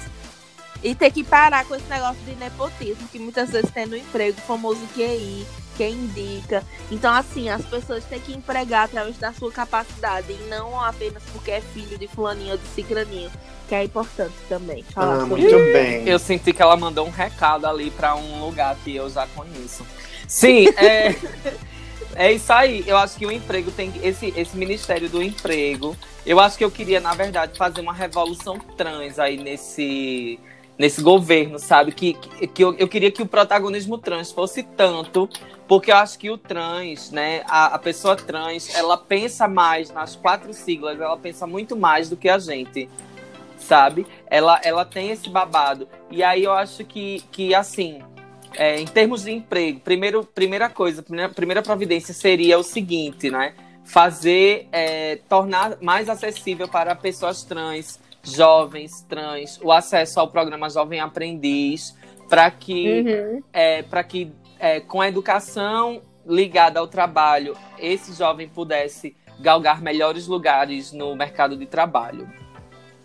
E 0.82 0.94
ter 0.94 1.10
que 1.10 1.22
parar 1.22 1.64
com 1.66 1.74
esse 1.74 1.86
negócio 1.88 2.20
de 2.24 2.34
nepotismo, 2.36 3.06
que 3.08 3.18
muitas 3.18 3.50
vezes 3.50 3.70
tem 3.70 3.84
no 3.86 3.96
emprego, 3.96 4.38
o 4.38 4.42
famoso 4.42 4.80
QI, 4.94 5.46
quem 5.76 5.92
indica. 5.92 6.64
Então, 6.90 7.12
assim, 7.12 7.48
as 7.50 7.62
pessoas 7.66 8.02
têm 8.04 8.18
que 8.18 8.32
empregar 8.32 8.84
através 8.86 9.18
da 9.18 9.32
sua 9.32 9.52
capacidade, 9.52 10.32
e 10.32 10.48
não 10.48 10.80
apenas 10.82 11.22
porque 11.32 11.50
é 11.50 11.60
filho 11.60 11.98
de 11.98 12.06
fulaninho 12.08 12.52
ou 12.52 12.58
de 12.58 12.66
cicraninho, 12.68 13.30
que 13.68 13.74
é 13.74 13.84
importante 13.84 14.32
também. 14.48 14.82
Falar 14.84 15.20
Ah, 15.22 15.26
muito 15.26 15.58
bem. 15.72 16.08
Eu 16.08 16.18
senti 16.18 16.52
que 16.52 16.62
ela 16.62 16.76
mandou 16.76 17.06
um 17.06 17.10
recado 17.10 17.66
ali 17.66 17.90
pra 17.90 18.16
um 18.16 18.44
lugar 18.44 18.74
que 18.82 18.96
eu 18.96 19.08
já 19.10 19.26
conheço. 19.28 19.84
Sim, 20.26 20.66
é, 20.76 21.14
é 22.16 22.32
isso 22.32 22.52
aí. 22.52 22.84
Eu 22.86 22.96
acho 22.96 23.16
que 23.18 23.26
o 23.26 23.30
emprego 23.32 23.70
tem 23.70 23.90
que- 23.90 24.06
esse 24.06 24.32
esse 24.36 24.56
Ministério 24.56 25.08
do 25.10 25.22
Emprego. 25.22 25.94
Eu 26.24 26.40
acho 26.40 26.56
que 26.56 26.64
eu 26.64 26.70
queria, 26.70 27.00
na 27.00 27.14
verdade, 27.14 27.56
fazer 27.58 27.80
uma 27.80 27.92
revolução 27.92 28.58
trans 28.76 29.18
aí 29.18 29.36
nesse 29.36 30.38
nesse 30.80 31.02
governo, 31.02 31.58
sabe? 31.58 31.92
Que, 31.92 32.14
que, 32.14 32.46
que 32.46 32.64
eu, 32.64 32.74
eu 32.76 32.88
queria 32.88 33.10
que 33.10 33.20
o 33.20 33.26
protagonismo 33.26 33.98
trans 33.98 34.32
fosse 34.32 34.62
tanto, 34.62 35.28
porque 35.68 35.92
eu 35.92 35.96
acho 35.96 36.18
que 36.18 36.30
o 36.30 36.38
trans, 36.38 37.10
né, 37.10 37.42
a, 37.46 37.74
a 37.74 37.78
pessoa 37.78 38.16
trans, 38.16 38.74
ela 38.74 38.96
pensa 38.96 39.46
mais 39.46 39.90
nas 39.90 40.16
quatro 40.16 40.54
siglas, 40.54 40.98
ela 40.98 41.18
pensa 41.18 41.46
muito 41.46 41.76
mais 41.76 42.08
do 42.08 42.16
que 42.16 42.30
a 42.30 42.38
gente 42.38 42.88
sabe? 43.58 44.06
Ela, 44.26 44.58
ela 44.64 44.86
tem 44.86 45.10
esse 45.10 45.28
babado. 45.28 45.86
E 46.10 46.22
aí 46.22 46.44
eu 46.44 46.52
acho 46.52 46.82
que, 46.82 47.22
que 47.30 47.54
assim, 47.54 48.00
é, 48.54 48.80
em 48.80 48.86
termos 48.86 49.24
de 49.24 49.32
emprego, 49.32 49.80
primeiro, 49.80 50.24
primeira 50.24 50.70
coisa, 50.70 51.02
primeira, 51.02 51.28
primeira 51.28 51.62
providência 51.62 52.14
seria 52.14 52.58
o 52.58 52.62
seguinte, 52.62 53.30
né? 53.30 53.52
fazer, 53.84 54.68
é, 54.72 55.16
tornar 55.28 55.76
mais 55.82 56.08
acessível 56.08 56.68
para 56.68 56.94
pessoas 56.94 57.42
trans, 57.42 57.98
jovens 58.22 59.02
trans, 59.08 59.58
o 59.62 59.72
acesso 59.72 60.20
ao 60.20 60.28
programa 60.28 60.68
Jovem 60.68 61.00
Aprendiz, 61.00 61.96
para 62.28 62.50
que, 62.50 63.00
Uhum. 63.00 63.42
é, 63.52 63.82
para 63.82 64.04
que 64.04 64.32
é, 64.58 64.78
com 64.80 65.00
a 65.00 65.08
educação 65.08 66.02
ligada 66.26 66.78
ao 66.78 66.86
trabalho, 66.86 67.56
esse 67.78 68.12
jovem 68.12 68.48
pudesse 68.48 69.16
galgar 69.40 69.80
melhores 69.80 70.26
lugares 70.26 70.92
no 70.92 71.16
mercado 71.16 71.56
de 71.56 71.64
trabalho. 71.66 72.28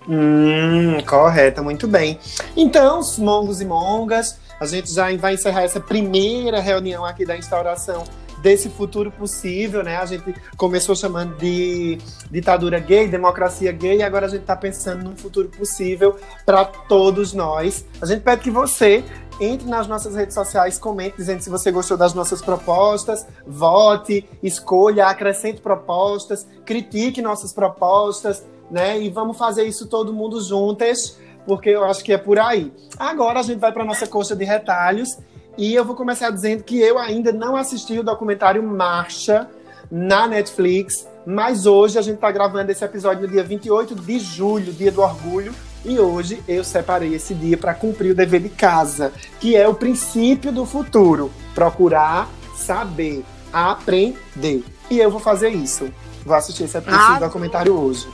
Hum, 0.07 1.01
correto, 1.07 1.63
muito 1.63 1.87
bem. 1.87 2.19
Então, 2.55 2.99
os 2.99 3.17
mongos 3.17 3.61
e 3.61 3.65
mongas, 3.65 4.39
a 4.59 4.65
gente 4.65 4.93
já 4.93 5.15
vai 5.17 5.33
encerrar 5.33 5.63
essa 5.63 5.79
primeira 5.79 6.59
reunião 6.59 7.03
aqui 7.03 7.25
da 7.25 7.35
instauração 7.35 8.03
desse 8.45 8.69
futuro 8.69 9.09
possível, 9.09 9.83
né? 9.83 9.97
A 9.97 10.05
gente 10.05 10.35
começou 10.55 10.95
chamando 10.95 11.35
de 11.35 11.97
ditadura 12.29 12.77
gay, 12.77 13.07
democracia 13.07 13.71
gay, 13.71 13.97
e 13.97 14.03
agora 14.03 14.27
a 14.27 14.29
gente 14.29 14.41
está 14.41 14.55
pensando 14.55 15.03
num 15.03 15.17
futuro 15.17 15.49
possível 15.49 16.15
para 16.45 16.63
todos 16.63 17.33
nós. 17.33 17.83
A 17.99 18.05
gente 18.05 18.21
pede 18.21 18.43
que 18.43 18.51
você 18.51 19.03
entre 19.39 19.67
nas 19.67 19.87
nossas 19.87 20.15
redes 20.15 20.35
sociais, 20.35 20.77
comente 20.77 21.17
dizendo 21.17 21.41
se 21.41 21.49
você 21.49 21.71
gostou 21.71 21.97
das 21.97 22.13
nossas 22.13 22.39
propostas, 22.39 23.25
vote, 23.47 24.29
escolha, 24.43 25.07
acrescente 25.07 25.59
propostas, 25.59 26.47
critique 26.63 27.23
nossas 27.23 27.51
propostas, 27.51 28.45
né? 28.69 29.01
E 29.01 29.09
vamos 29.09 29.39
fazer 29.39 29.63
isso 29.63 29.87
todo 29.87 30.13
mundo 30.13 30.39
juntas, 30.39 31.17
porque 31.47 31.71
eu 31.71 31.83
acho 31.83 32.03
que 32.03 32.13
é 32.13 32.17
por 32.17 32.37
aí. 32.37 32.71
Agora 32.95 33.39
a 33.39 33.43
gente 33.43 33.57
vai 33.57 33.71
para 33.71 33.83
nossa 33.83 34.05
coxa 34.05 34.35
de 34.35 34.45
retalhos 34.45 35.17
e 35.57 35.73
eu 35.73 35.85
vou 35.85 35.95
começar 35.95 36.29
dizendo 36.29 36.63
que 36.63 36.79
eu 36.79 36.97
ainda 36.99 37.31
não 37.31 37.55
assisti 37.55 37.97
o 37.97 38.03
documentário 38.03 38.61
Marcha 38.61 39.47
na 39.89 40.27
Netflix, 40.27 41.07
mas 41.25 41.65
hoje 41.65 41.97
a 41.97 42.01
gente 42.01 42.15
está 42.15 42.31
gravando 42.31 42.71
esse 42.71 42.83
episódio 42.83 43.23
no 43.23 43.27
dia 43.27 43.43
28 43.43 43.95
de 43.95 44.19
julho, 44.19 44.73
dia 44.73 44.91
do 44.91 45.01
orgulho, 45.01 45.53
e 45.85 45.99
hoje 45.99 46.41
eu 46.47 46.63
separei 46.63 47.13
esse 47.13 47.33
dia 47.33 47.57
para 47.57 47.73
cumprir 47.73 48.11
o 48.11 48.15
dever 48.15 48.41
de 48.41 48.49
casa, 48.49 49.13
que 49.39 49.55
é 49.55 49.67
o 49.67 49.73
princípio 49.73 50.51
do 50.51 50.65
futuro: 50.65 51.31
procurar, 51.53 52.27
saber, 52.55 53.23
aprender. 53.53 54.63
E 54.89 54.99
eu 54.99 55.09
vou 55.09 55.19
fazer 55.19 55.49
isso. 55.49 55.89
Vou 56.25 56.35
assistir 56.35 56.63
esse, 56.63 56.77
Arrasou. 56.77 57.27
documentário 57.27 57.73
hoje. 57.73 58.07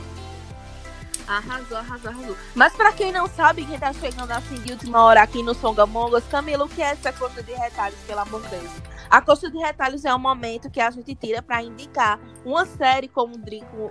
Arrasou, 1.36 1.78
arrasou, 1.78 2.10
arrasou. 2.10 2.36
Mas 2.54 2.74
pra 2.74 2.92
quem 2.92 3.10
não 3.10 3.26
sabe, 3.26 3.64
quem 3.64 3.78
tá 3.78 3.92
chegando 3.92 4.30
assim 4.30 4.56
de 4.56 4.72
última 4.72 5.02
hora 5.02 5.22
aqui 5.22 5.42
no 5.42 5.54
Songamongas, 5.54 6.24
Camila, 6.24 6.64
o 6.64 6.68
que 6.68 6.82
é 6.82 6.92
essa 6.92 7.12
coxa 7.12 7.42
de 7.42 7.52
retalhos, 7.52 7.98
pelo 8.06 8.20
amor 8.20 8.42
de 8.42 8.48
Deus? 8.48 8.70
A 9.08 9.20
coxa 9.20 9.50
de 9.50 9.58
retalhos 9.58 10.04
é 10.04 10.14
um 10.14 10.18
momento 10.18 10.70
que 10.70 10.80
a 10.80 10.90
gente 10.90 11.14
tira 11.14 11.42
pra 11.42 11.62
indicar 11.62 12.18
uma 12.44 12.64
série, 12.64 13.08
como, 13.08 13.34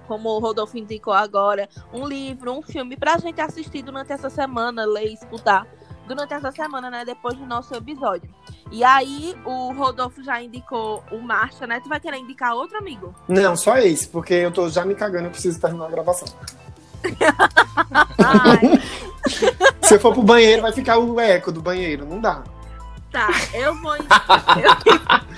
como 0.07 0.29
o 0.29 0.39
Rodolfo 0.39 0.77
indicou 0.77 1.13
agora, 1.13 1.69
um 1.93 2.07
livro, 2.07 2.51
um 2.51 2.61
filme, 2.61 2.95
pra 2.95 3.17
gente 3.17 3.39
assistir 3.39 3.81
durante 3.81 4.11
essa 4.11 4.29
semana, 4.29 4.85
ler 4.85 5.13
escutar. 5.13 5.67
Durante 6.07 6.33
essa 6.33 6.51
semana, 6.51 6.89
né? 6.89 7.05
Depois 7.05 7.37
do 7.37 7.45
nosso 7.45 7.73
episódio. 7.75 8.33
E 8.71 8.83
aí, 8.83 9.35
o 9.45 9.71
Rodolfo 9.71 10.21
já 10.23 10.41
indicou 10.41 11.03
o 11.11 11.19
Marcha, 11.19 11.67
né? 11.67 11.79
Tu 11.79 11.87
vai 11.87 11.99
querer 11.99 12.17
indicar 12.17 12.53
outro 12.53 12.77
amigo? 12.77 13.13
Não, 13.27 13.55
só 13.55 13.77
esse, 13.77 14.09
porque 14.09 14.33
eu 14.33 14.51
tô 14.51 14.67
já 14.67 14.83
me 14.83 14.95
cagando, 14.95 15.27
eu 15.27 15.31
preciso 15.31 15.61
terminar 15.61 15.85
a 15.85 15.91
gravação. 15.91 16.27
Se 19.81 19.95
eu 19.95 19.99
for 19.99 20.13
pro 20.13 20.23
banheiro, 20.23 20.61
vai 20.61 20.71
ficar 20.71 20.97
o 20.97 21.19
eco 21.19 21.51
do 21.51 21.61
banheiro, 21.61 22.05
não 22.05 22.19
dá. 22.19 22.43
tá, 23.11 23.29
eu 23.53 23.75
vou 23.81 23.95
indicar. 23.95 25.25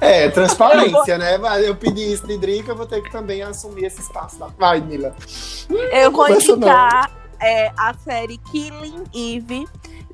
É, 0.00 0.28
transparência, 0.28 1.16
né? 1.16 1.38
Mas 1.38 1.64
Eu 1.64 1.74
pedi 1.74 2.12
isso 2.12 2.26
de 2.26 2.36
Drica, 2.36 2.72
eu 2.72 2.76
vou 2.76 2.84
ter 2.84 3.02
que 3.02 3.10
também 3.10 3.42
assumir 3.42 3.86
esse 3.86 4.02
espaço. 4.02 4.38
Da... 4.38 4.48
Vai, 4.58 4.78
Mila. 4.80 5.14
Eu 5.92 6.10
vou 6.10 6.28
indicar 6.28 7.10
é, 7.40 7.72
a 7.74 7.94
série 7.94 8.36
Killing 8.38 9.04
Eve. 9.14 9.66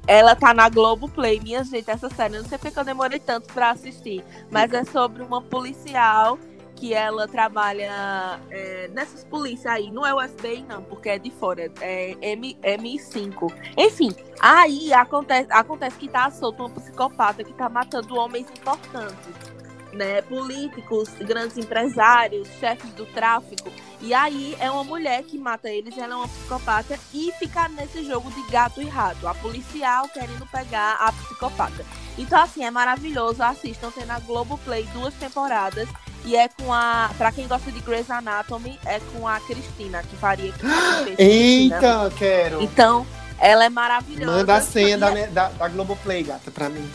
Ela 0.07 0.37
tá 0.37 0.55
na 0.55 0.69
Globoplay. 0.69 1.41
Minha 1.41 1.65
gente, 1.65 1.91
essa 1.91 2.09
série, 2.11 2.37
eu 2.37 2.43
não 2.43 2.49
sei 2.49 2.57
porque 2.57 2.79
eu 2.79 2.85
demorei 2.85 3.19
tanto 3.19 3.53
pra 3.53 3.71
assistir. 3.71 4.23
Mas 4.49 4.73
é 4.73 4.85
sobre 4.85 5.25
uma 5.25 5.43
policial 5.43 6.39
que 6.81 6.95
ela 6.95 7.29
trabalha 7.29 8.41
é, 8.51 8.89
nessas 8.95 9.23
polícias 9.23 9.67
aí. 9.67 9.91
Não 9.91 10.05
é 10.05 10.15
o 10.15 10.29
FBI, 10.29 10.65
não, 10.67 10.83
porque 10.83 11.11
é 11.11 11.19
de 11.19 11.31
fora. 11.31 11.71
É 11.79 12.17
M, 12.23 12.57
M5. 12.63 13.53
Enfim, 13.77 14.11
aí 14.41 14.91
acontece, 14.91 15.53
acontece 15.53 15.97
que 15.97 16.09
tá 16.09 16.31
solto 16.31 16.65
uma 16.65 16.71
psicopata 16.71 17.45
que 17.45 17.53
tá 17.53 17.69
matando 17.69 18.17
homens 18.17 18.47
importantes. 18.51 19.51
Né, 19.93 20.23
políticos, 20.23 21.09
grandes 21.19 21.59
empresários, 21.59 22.47
chefes 22.61 22.93
do 22.93 23.05
tráfico. 23.07 23.73
E 24.01 24.15
aí 24.15 24.57
é 24.61 24.71
uma 24.71 24.85
mulher 24.85 25.25
que 25.25 25.37
mata 25.37 25.69
eles, 25.69 25.99
ela 25.99 26.13
é 26.15 26.17
uma 26.17 26.29
psicopata 26.29 26.97
e 27.13 27.33
fica 27.41 27.69
nesse 27.69 28.05
jogo 28.05 28.31
de 28.31 28.41
gato 28.53 28.81
e 28.81 28.87
rato. 28.87 29.27
A 29.27 29.35
policial 29.35 30.09
querendo 30.09 30.47
pegar 30.47 30.93
a 30.93 31.13
psicopata. 31.13 31.85
Então, 32.17 32.41
assim, 32.41 32.65
é 32.65 32.71
maravilhoso. 32.71 33.43
Assistam, 33.43 33.91
tem 33.91 34.07
na 34.07 34.21
Globoplay 34.21 34.85
duas 34.93 35.13
temporadas. 35.15 35.89
E 36.25 36.37
é 36.37 36.49
com 36.49 36.73
a. 36.73 37.11
Pra 37.17 37.33
quem 37.33 37.47
gosta 37.49 37.71
de 37.73 37.81
Grey's 37.81 38.11
Anatomy, 38.11 38.79
é 38.85 39.01
com 39.13 39.27
a 39.27 39.41
Cristina, 39.41 40.03
que 40.03 40.17
faria 40.17 40.53
que 40.53 40.59
fez 40.59 41.17
Cristina. 41.17 41.77
Eita, 41.77 42.13
quero. 42.17 42.63
Então, 42.63 43.07
ela 43.39 43.65
é 43.65 43.69
maravilhosa. 43.69 44.31
Manda 44.37 44.55
a 44.57 44.61
senha 44.61 44.99
da, 44.99 45.19
é- 45.19 45.27
da, 45.29 45.49
da 45.49 45.69
Globoplay, 45.69 46.23
gata, 46.23 46.51
pra 46.51 46.69
mim. 46.69 46.89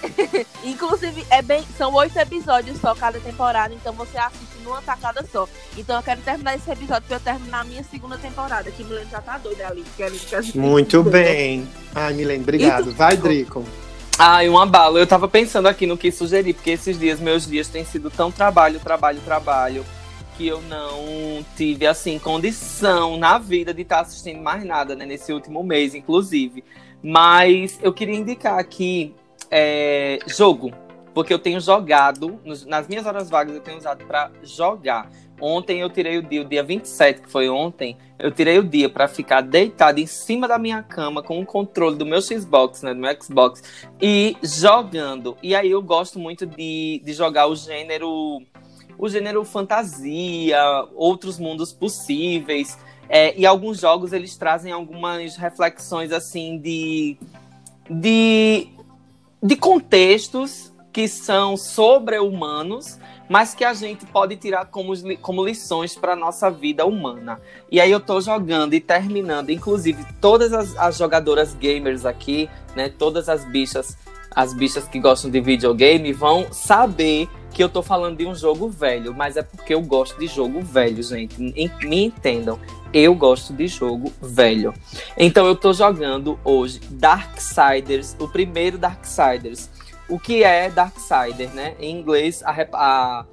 Inclusive, 0.64 1.26
é 1.28 1.42
bem, 1.42 1.64
são 1.76 1.92
oito 1.94 2.16
episódios 2.18 2.80
só 2.80 2.94
cada 2.94 3.18
temporada, 3.18 3.74
então 3.74 3.92
você 3.92 4.16
assiste 4.16 4.58
numa 4.62 4.80
tacada 4.80 5.26
só. 5.30 5.48
Então 5.76 5.96
eu 5.96 6.02
quero 6.02 6.20
terminar 6.20 6.54
esse 6.54 6.70
episódio 6.70 7.02
pra 7.08 7.16
eu 7.16 7.20
terminar 7.20 7.60
a 7.60 7.64
minha 7.64 7.82
segunda 7.84 8.16
temporada, 8.16 8.70
que 8.70 8.84
Milene 8.84 9.10
já 9.10 9.20
tá 9.20 9.38
doida 9.38 9.66
ali. 9.66 9.84
que 9.96 10.02
a 10.04 10.08
gente- 10.40 10.56
Muito 10.56 11.02
bem. 11.02 11.68
Ai, 11.94 12.12
Milene, 12.14 12.42
obrigado. 12.44 12.84
Tu- 12.84 12.92
Vai, 12.92 13.16
Drico. 13.16 13.64
Ai, 14.20 14.48
um 14.48 14.58
abalo. 14.58 14.98
Eu 14.98 15.06
tava 15.06 15.28
pensando 15.28 15.68
aqui 15.68 15.86
no 15.86 15.96
que 15.96 16.10
sugerir, 16.10 16.52
porque 16.52 16.70
esses 16.70 16.98
dias, 16.98 17.20
meus 17.20 17.46
dias 17.46 17.68
têm 17.68 17.84
sido 17.84 18.10
tão 18.10 18.32
trabalho, 18.32 18.80
trabalho, 18.80 19.20
trabalho, 19.20 19.86
que 20.36 20.44
eu 20.44 20.60
não 20.62 21.44
tive, 21.56 21.86
assim, 21.86 22.18
condição 22.18 23.16
na 23.16 23.38
vida 23.38 23.72
de 23.72 23.82
estar 23.82 24.00
assistindo 24.00 24.42
mais 24.42 24.64
nada, 24.64 24.96
né? 24.96 25.06
Nesse 25.06 25.32
último 25.32 25.62
mês, 25.62 25.94
inclusive. 25.94 26.64
Mas 27.00 27.78
eu 27.80 27.92
queria 27.92 28.16
indicar 28.16 28.58
aqui 28.58 29.14
é, 29.52 30.18
jogo, 30.26 30.72
porque 31.14 31.32
eu 31.32 31.38
tenho 31.38 31.60
jogado, 31.60 32.40
nas 32.66 32.88
minhas 32.88 33.06
horas 33.06 33.30
vagas 33.30 33.54
eu 33.54 33.60
tenho 33.60 33.78
usado 33.78 34.04
pra 34.04 34.32
jogar. 34.42 35.08
Ontem 35.40 35.80
eu 35.80 35.88
tirei 35.88 36.18
o 36.18 36.22
dia, 36.22 36.42
o 36.42 36.44
dia 36.44 36.62
27, 36.62 37.22
que 37.22 37.30
foi 37.30 37.48
ontem, 37.48 37.96
eu 38.18 38.30
tirei 38.30 38.58
o 38.58 38.64
dia 38.64 38.88
pra 38.88 39.06
ficar 39.06 39.40
deitado 39.40 40.00
em 40.00 40.06
cima 40.06 40.48
da 40.48 40.58
minha 40.58 40.82
cama 40.82 41.22
com 41.22 41.40
o 41.40 41.46
controle 41.46 41.96
do 41.96 42.04
meu 42.04 42.20
Xbox, 42.20 42.82
né, 42.82 42.92
do 42.92 43.00
meu 43.00 43.22
Xbox, 43.22 43.62
e 44.00 44.36
jogando. 44.42 45.36
E 45.42 45.54
aí 45.54 45.70
eu 45.70 45.80
gosto 45.80 46.18
muito 46.18 46.44
de, 46.44 47.00
de 47.04 47.12
jogar 47.12 47.46
o 47.46 47.54
gênero 47.54 48.42
o 48.98 49.08
gênero 49.08 49.44
fantasia, 49.44 50.60
outros 50.96 51.38
mundos 51.38 51.72
possíveis. 51.72 52.76
É, 53.08 53.38
e 53.38 53.46
alguns 53.46 53.80
jogos 53.80 54.12
eles 54.12 54.36
trazem 54.36 54.72
algumas 54.72 55.36
reflexões 55.36 56.12
assim 56.12 56.58
de, 56.58 57.16
de, 57.88 58.68
de 59.42 59.56
contextos 59.56 60.74
que 60.92 61.06
são 61.06 61.56
sobre-humanos, 61.56 62.98
mas 63.28 63.54
que 63.54 63.64
a 63.64 63.74
gente 63.74 64.06
pode 64.06 64.36
tirar 64.36 64.64
como, 64.66 64.92
como 65.18 65.44
lições 65.44 65.94
para 65.94 66.16
nossa 66.16 66.50
vida 66.50 66.86
humana. 66.86 67.40
E 67.70 67.80
aí 67.80 67.90
eu 67.90 68.00
tô 68.00 68.20
jogando 68.20 68.74
e 68.74 68.80
terminando, 68.80 69.50
inclusive 69.50 70.04
todas 70.20 70.52
as, 70.52 70.76
as 70.76 70.96
jogadoras 70.96 71.54
gamers 71.54 72.04
aqui, 72.06 72.48
né, 72.74 72.88
todas 72.88 73.28
as 73.28 73.44
bichas, 73.44 73.96
as 74.34 74.52
bichas 74.54 74.86
que 74.88 74.98
gostam 75.00 75.30
de 75.30 75.40
videogame 75.40 76.12
vão 76.12 76.46
saber 76.52 77.28
que 77.52 77.62
eu 77.64 77.68
tô 77.68 77.82
falando 77.82 78.18
de 78.18 78.26
um 78.26 78.34
jogo 78.34 78.68
velho, 78.68 79.12
mas 79.14 79.36
é 79.36 79.42
porque 79.42 79.74
eu 79.74 79.80
gosto 79.82 80.18
de 80.18 80.26
jogo 80.26 80.60
velho, 80.62 81.02
gente. 81.02 81.34
En- 81.56 81.70
Me 81.88 82.04
entendam. 82.04 82.58
Eu 82.92 83.14
gosto 83.14 83.52
de 83.52 83.66
jogo 83.66 84.12
velho. 84.22 84.72
Então 85.16 85.46
eu 85.46 85.56
tô 85.56 85.72
jogando 85.72 86.38
hoje 86.44 86.80
Darksiders, 86.90 88.16
o 88.18 88.28
primeiro 88.28 88.78
Darksiders. 88.78 89.68
O 90.08 90.18
que 90.18 90.42
é 90.42 90.70
Darksider, 90.70 91.52
né? 91.54 91.74
Em 91.78 91.94
inglês, 91.98 92.42
a, 92.44 92.54
a, 92.72 93.26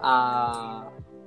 a, 0.00 0.86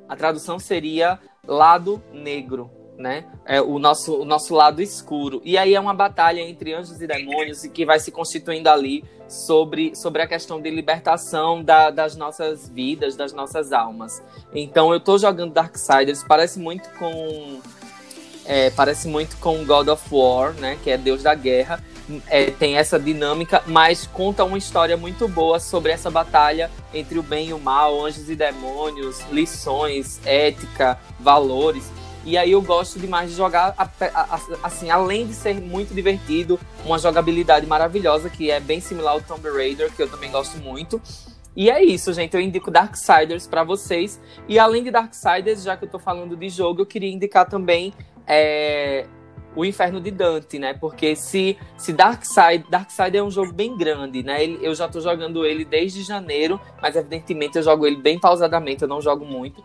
a 0.10 0.16
tradução 0.16 0.58
seria 0.60 1.20
lado 1.46 2.02
negro, 2.14 2.72
né? 2.98 3.26
É 3.46 3.62
o 3.62 3.80
nosso, 3.80 4.16
o 4.22 4.26
nosso 4.26 4.54
lado 4.56 4.82
escuro. 4.82 5.42
E 5.44 5.58
aí 5.58 5.76
é 5.76 5.80
uma 5.80 5.94
batalha 5.94 6.40
entre 6.42 6.74
anjos 6.74 7.02
e 7.02 7.08
demônios 7.08 7.62
que 7.64 7.86
vai 7.86 8.00
se 8.00 8.12
constituindo 8.12 8.70
ali 8.70 9.04
sobre, 9.28 9.94
sobre 9.96 10.22
a 10.22 10.28
questão 10.28 10.62
de 10.62 10.70
libertação 10.70 11.62
da- 11.62 11.90
das 11.90 12.16
nossas 12.16 12.70
vidas, 12.70 13.16
das 13.16 13.34
nossas 13.34 13.74
almas. 13.74 14.24
Então 14.54 14.94
eu 14.94 15.00
tô 15.02 15.18
jogando 15.18 15.52
Darksiders, 15.54 16.24
parece 16.24 16.60
muito 16.60 16.90
com. 16.98 17.60
é, 18.46 18.70
parece 18.70 19.10
muito 19.10 19.36
com 19.38 19.66
God 19.66 19.90
of 19.90 20.04
War, 20.10 20.54
né? 20.54 20.78
Que 20.82 20.92
é 20.92 20.98
Deus 20.98 21.24
da 21.24 21.36
Guerra. 21.36 21.84
É, 22.28 22.52
tem 22.52 22.78
essa 22.78 23.00
dinâmica, 23.00 23.62
mas 23.66 24.08
conta 24.08 24.44
uma 24.44 24.58
história 24.58 24.96
muito 24.96 25.28
boa 25.28 25.60
sobre 25.60 25.92
essa 25.92 26.10
batalha 26.10 26.72
entre 26.94 27.20
o 27.20 27.24
bem 27.24 27.50
e 27.50 27.54
o 27.54 27.60
mal, 27.60 28.06
anjos 28.06 28.30
e 28.30 28.36
demônios, 28.36 29.22
lições, 29.32 30.20
ética, 30.26 31.00
valores. 31.20 31.90
E 32.26 32.38
aí 32.38 32.52
eu 32.52 32.62
gosto 32.62 33.00
demais 33.00 33.30
de 33.30 33.38
jogar, 33.38 33.74
assim, 34.62 34.90
além 34.90 35.26
de 35.26 35.34
ser 35.34 35.56
muito 35.56 35.94
divertido, 35.94 36.60
uma 36.86 37.00
jogabilidade 37.00 37.66
maravilhosa, 37.66 38.30
que 38.30 38.52
é 38.52 38.60
bem 38.60 38.82
similar 38.82 39.14
ao 39.14 39.22
Tomb 39.22 39.50
Raider, 39.50 39.92
que 39.94 40.04
eu 40.04 40.10
também 40.10 40.30
gosto 40.30 40.58
muito. 40.58 41.02
E 41.56 41.72
é 41.72 41.82
isso, 41.82 42.14
gente. 42.14 42.36
Eu 42.36 42.42
indico 42.42 42.70
Darksiders 42.70 43.48
para 43.48 43.64
vocês. 43.64 44.22
E 44.48 44.60
além 44.60 44.84
de 44.84 44.92
Darksiders, 44.92 45.64
já 45.64 45.78
que 45.78 45.86
eu 45.86 45.90
tô 45.90 45.98
falando 45.98 46.36
de 46.36 46.50
jogo, 46.50 46.82
eu 46.82 46.86
queria 46.86 47.10
indicar 47.10 47.48
também 47.48 47.94
é, 48.28 49.08
o 49.58 49.66
Inferno 49.66 50.00
de 50.00 50.12
Dante, 50.12 50.60
né? 50.60 50.76
Porque 50.76 51.16
se, 51.16 51.58
se 51.76 51.92
Darkseid, 51.92 52.64
Darkseid 52.70 53.18
é 53.18 53.24
um 53.24 53.32
jogo 53.32 53.52
bem 53.52 53.76
grande, 53.76 54.22
né? 54.22 54.44
Ele, 54.44 54.60
eu 54.62 54.76
já 54.76 54.88
tô 54.88 55.02
jogando 55.02 55.44
ele 55.44 55.66
desde 55.66 56.04
janeiro, 56.04 56.62
mas 56.80 56.96
evidentemente 56.96 57.58
eu 57.58 57.64
jogo 57.64 57.88
ele 57.88 57.98
bem 57.98 58.20
pausadamente, 58.20 58.84
eu 58.84 58.88
não 58.88 59.02
jogo 59.02 59.26
muito. 59.26 59.64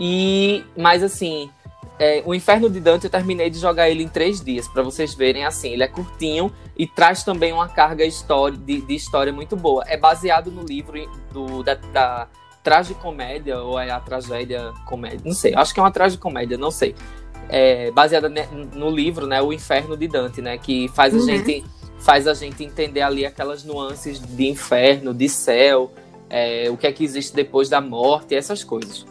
E, 0.00 0.64
mas 0.74 1.02
assim, 1.02 1.50
é, 1.98 2.22
o 2.24 2.34
Inferno 2.34 2.70
de 2.70 2.80
Dante 2.80 3.04
eu 3.04 3.10
terminei 3.10 3.50
de 3.50 3.58
jogar 3.58 3.90
ele 3.90 4.02
em 4.02 4.08
três 4.08 4.40
dias, 4.40 4.66
para 4.66 4.82
vocês 4.82 5.14
verem 5.14 5.44
assim. 5.44 5.68
Ele 5.68 5.82
é 5.82 5.88
curtinho 5.88 6.50
e 6.74 6.86
traz 6.86 7.22
também 7.22 7.52
uma 7.52 7.68
carga 7.68 8.02
de, 8.08 8.80
de 8.80 8.94
história 8.94 9.32
muito 9.32 9.54
boa. 9.56 9.84
É 9.86 9.98
baseado 9.98 10.50
no 10.50 10.62
livro 10.62 10.94
do, 11.30 11.62
da, 11.62 11.74
da 11.74 12.28
tragicomédia, 12.62 13.60
ou 13.60 13.78
é 13.78 13.90
a 13.90 14.00
tragédia 14.00 14.72
comédia, 14.86 15.20
não 15.22 15.34
sei. 15.34 15.54
Acho 15.54 15.74
que 15.74 15.80
é 15.80 15.82
uma 15.82 15.92
tragicomédia, 15.92 16.56
não 16.56 16.70
sei 16.70 16.94
é, 17.48 17.90
baseada 17.90 18.32
no 18.74 18.90
livro, 18.90 19.26
né, 19.26 19.40
O 19.40 19.52
Inferno 19.52 19.96
de 19.96 20.08
Dante, 20.08 20.40
né, 20.40 20.58
que 20.58 20.88
faz 20.88 21.14
uhum. 21.14 21.20
a 21.20 21.24
gente 21.24 21.64
faz 21.98 22.26
a 22.28 22.34
gente 22.34 22.62
entender 22.62 23.00
ali 23.00 23.24
aquelas 23.24 23.64
nuances 23.64 24.20
de 24.20 24.46
inferno, 24.46 25.14
de 25.14 25.26
céu, 25.26 25.90
é, 26.28 26.68
o 26.70 26.76
que 26.76 26.86
é 26.86 26.92
que 26.92 27.02
existe 27.02 27.34
depois 27.34 27.70
da 27.70 27.80
morte, 27.80 28.34
essas 28.34 28.62
coisas. 28.62 29.06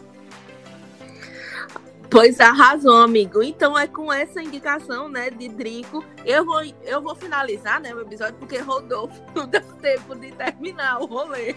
Pois 2.14 2.38
arrasou, 2.38 2.98
amigo. 2.98 3.42
Então 3.42 3.76
é 3.76 3.88
com 3.88 4.12
essa 4.12 4.40
indicação, 4.40 5.08
né, 5.08 5.30
de 5.30 5.48
Drico, 5.48 6.04
eu 6.24 6.44
vou, 6.44 6.62
eu 6.84 7.02
vou 7.02 7.16
finalizar, 7.16 7.80
né, 7.80 7.92
o 7.92 8.02
episódio, 8.02 8.36
porque 8.36 8.58
Rodolfo 8.58 9.20
não 9.34 9.48
deu 9.48 9.60
tempo 9.82 10.14
de 10.14 10.30
terminar 10.30 11.00
o 11.00 11.06
rolê. 11.06 11.56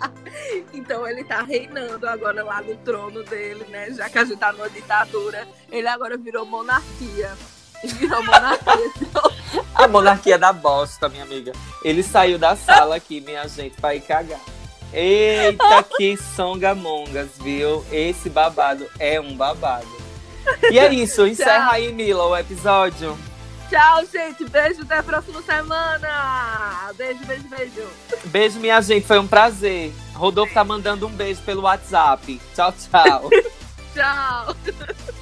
então 0.72 1.06
ele 1.06 1.22
tá 1.24 1.42
reinando 1.42 2.08
agora 2.08 2.42
lá 2.42 2.62
no 2.62 2.74
trono 2.78 3.22
dele, 3.22 3.66
né, 3.68 3.90
já 3.90 4.08
que 4.08 4.16
a 4.16 4.24
gente 4.24 4.38
tá 4.38 4.50
numa 4.50 4.70
ditadura, 4.70 5.46
ele 5.70 5.86
agora 5.86 6.16
virou 6.16 6.46
monarquia. 6.46 7.36
Virou 7.84 8.24
monarquia. 8.24 8.92
a 9.74 9.88
monarquia 9.88 10.38
da 10.38 10.54
bosta, 10.54 11.06
minha 11.10 11.24
amiga. 11.24 11.52
Ele 11.84 12.02
saiu 12.02 12.38
da 12.38 12.56
sala 12.56 12.96
aqui, 12.96 13.20
minha 13.20 13.46
gente, 13.46 13.78
pra 13.78 13.94
ir 13.94 14.00
cagar. 14.00 14.40
Eita, 14.92 15.82
que 15.96 16.16
songamongas, 16.16 17.30
viu? 17.40 17.84
Esse 17.90 18.28
babado 18.28 18.86
é 18.98 19.20
um 19.20 19.34
babado. 19.34 19.86
E 20.70 20.78
é 20.78 20.92
isso, 20.92 21.24
encerra 21.28 21.72
aí, 21.72 21.92
Mila, 21.92 22.24
o 22.26 22.36
episódio. 22.36 23.18
Tchau, 23.70 24.04
gente. 24.04 24.44
Beijo, 24.44 24.82
até 24.82 24.98
a 24.98 25.02
próxima 25.02 25.40
semana. 25.40 26.92
Beijo, 26.94 27.24
beijo, 27.24 27.48
beijo. 27.48 27.88
Beijo, 28.26 28.60
minha 28.60 28.82
gente. 28.82 29.06
Foi 29.06 29.18
um 29.18 29.26
prazer. 29.26 29.94
Rodolfo 30.14 30.52
tá 30.52 30.62
mandando 30.62 31.06
um 31.06 31.10
beijo 31.10 31.40
pelo 31.40 31.62
WhatsApp. 31.62 32.38
Tchau, 32.54 32.72
tchau. 32.72 33.30
tchau. 33.94 35.12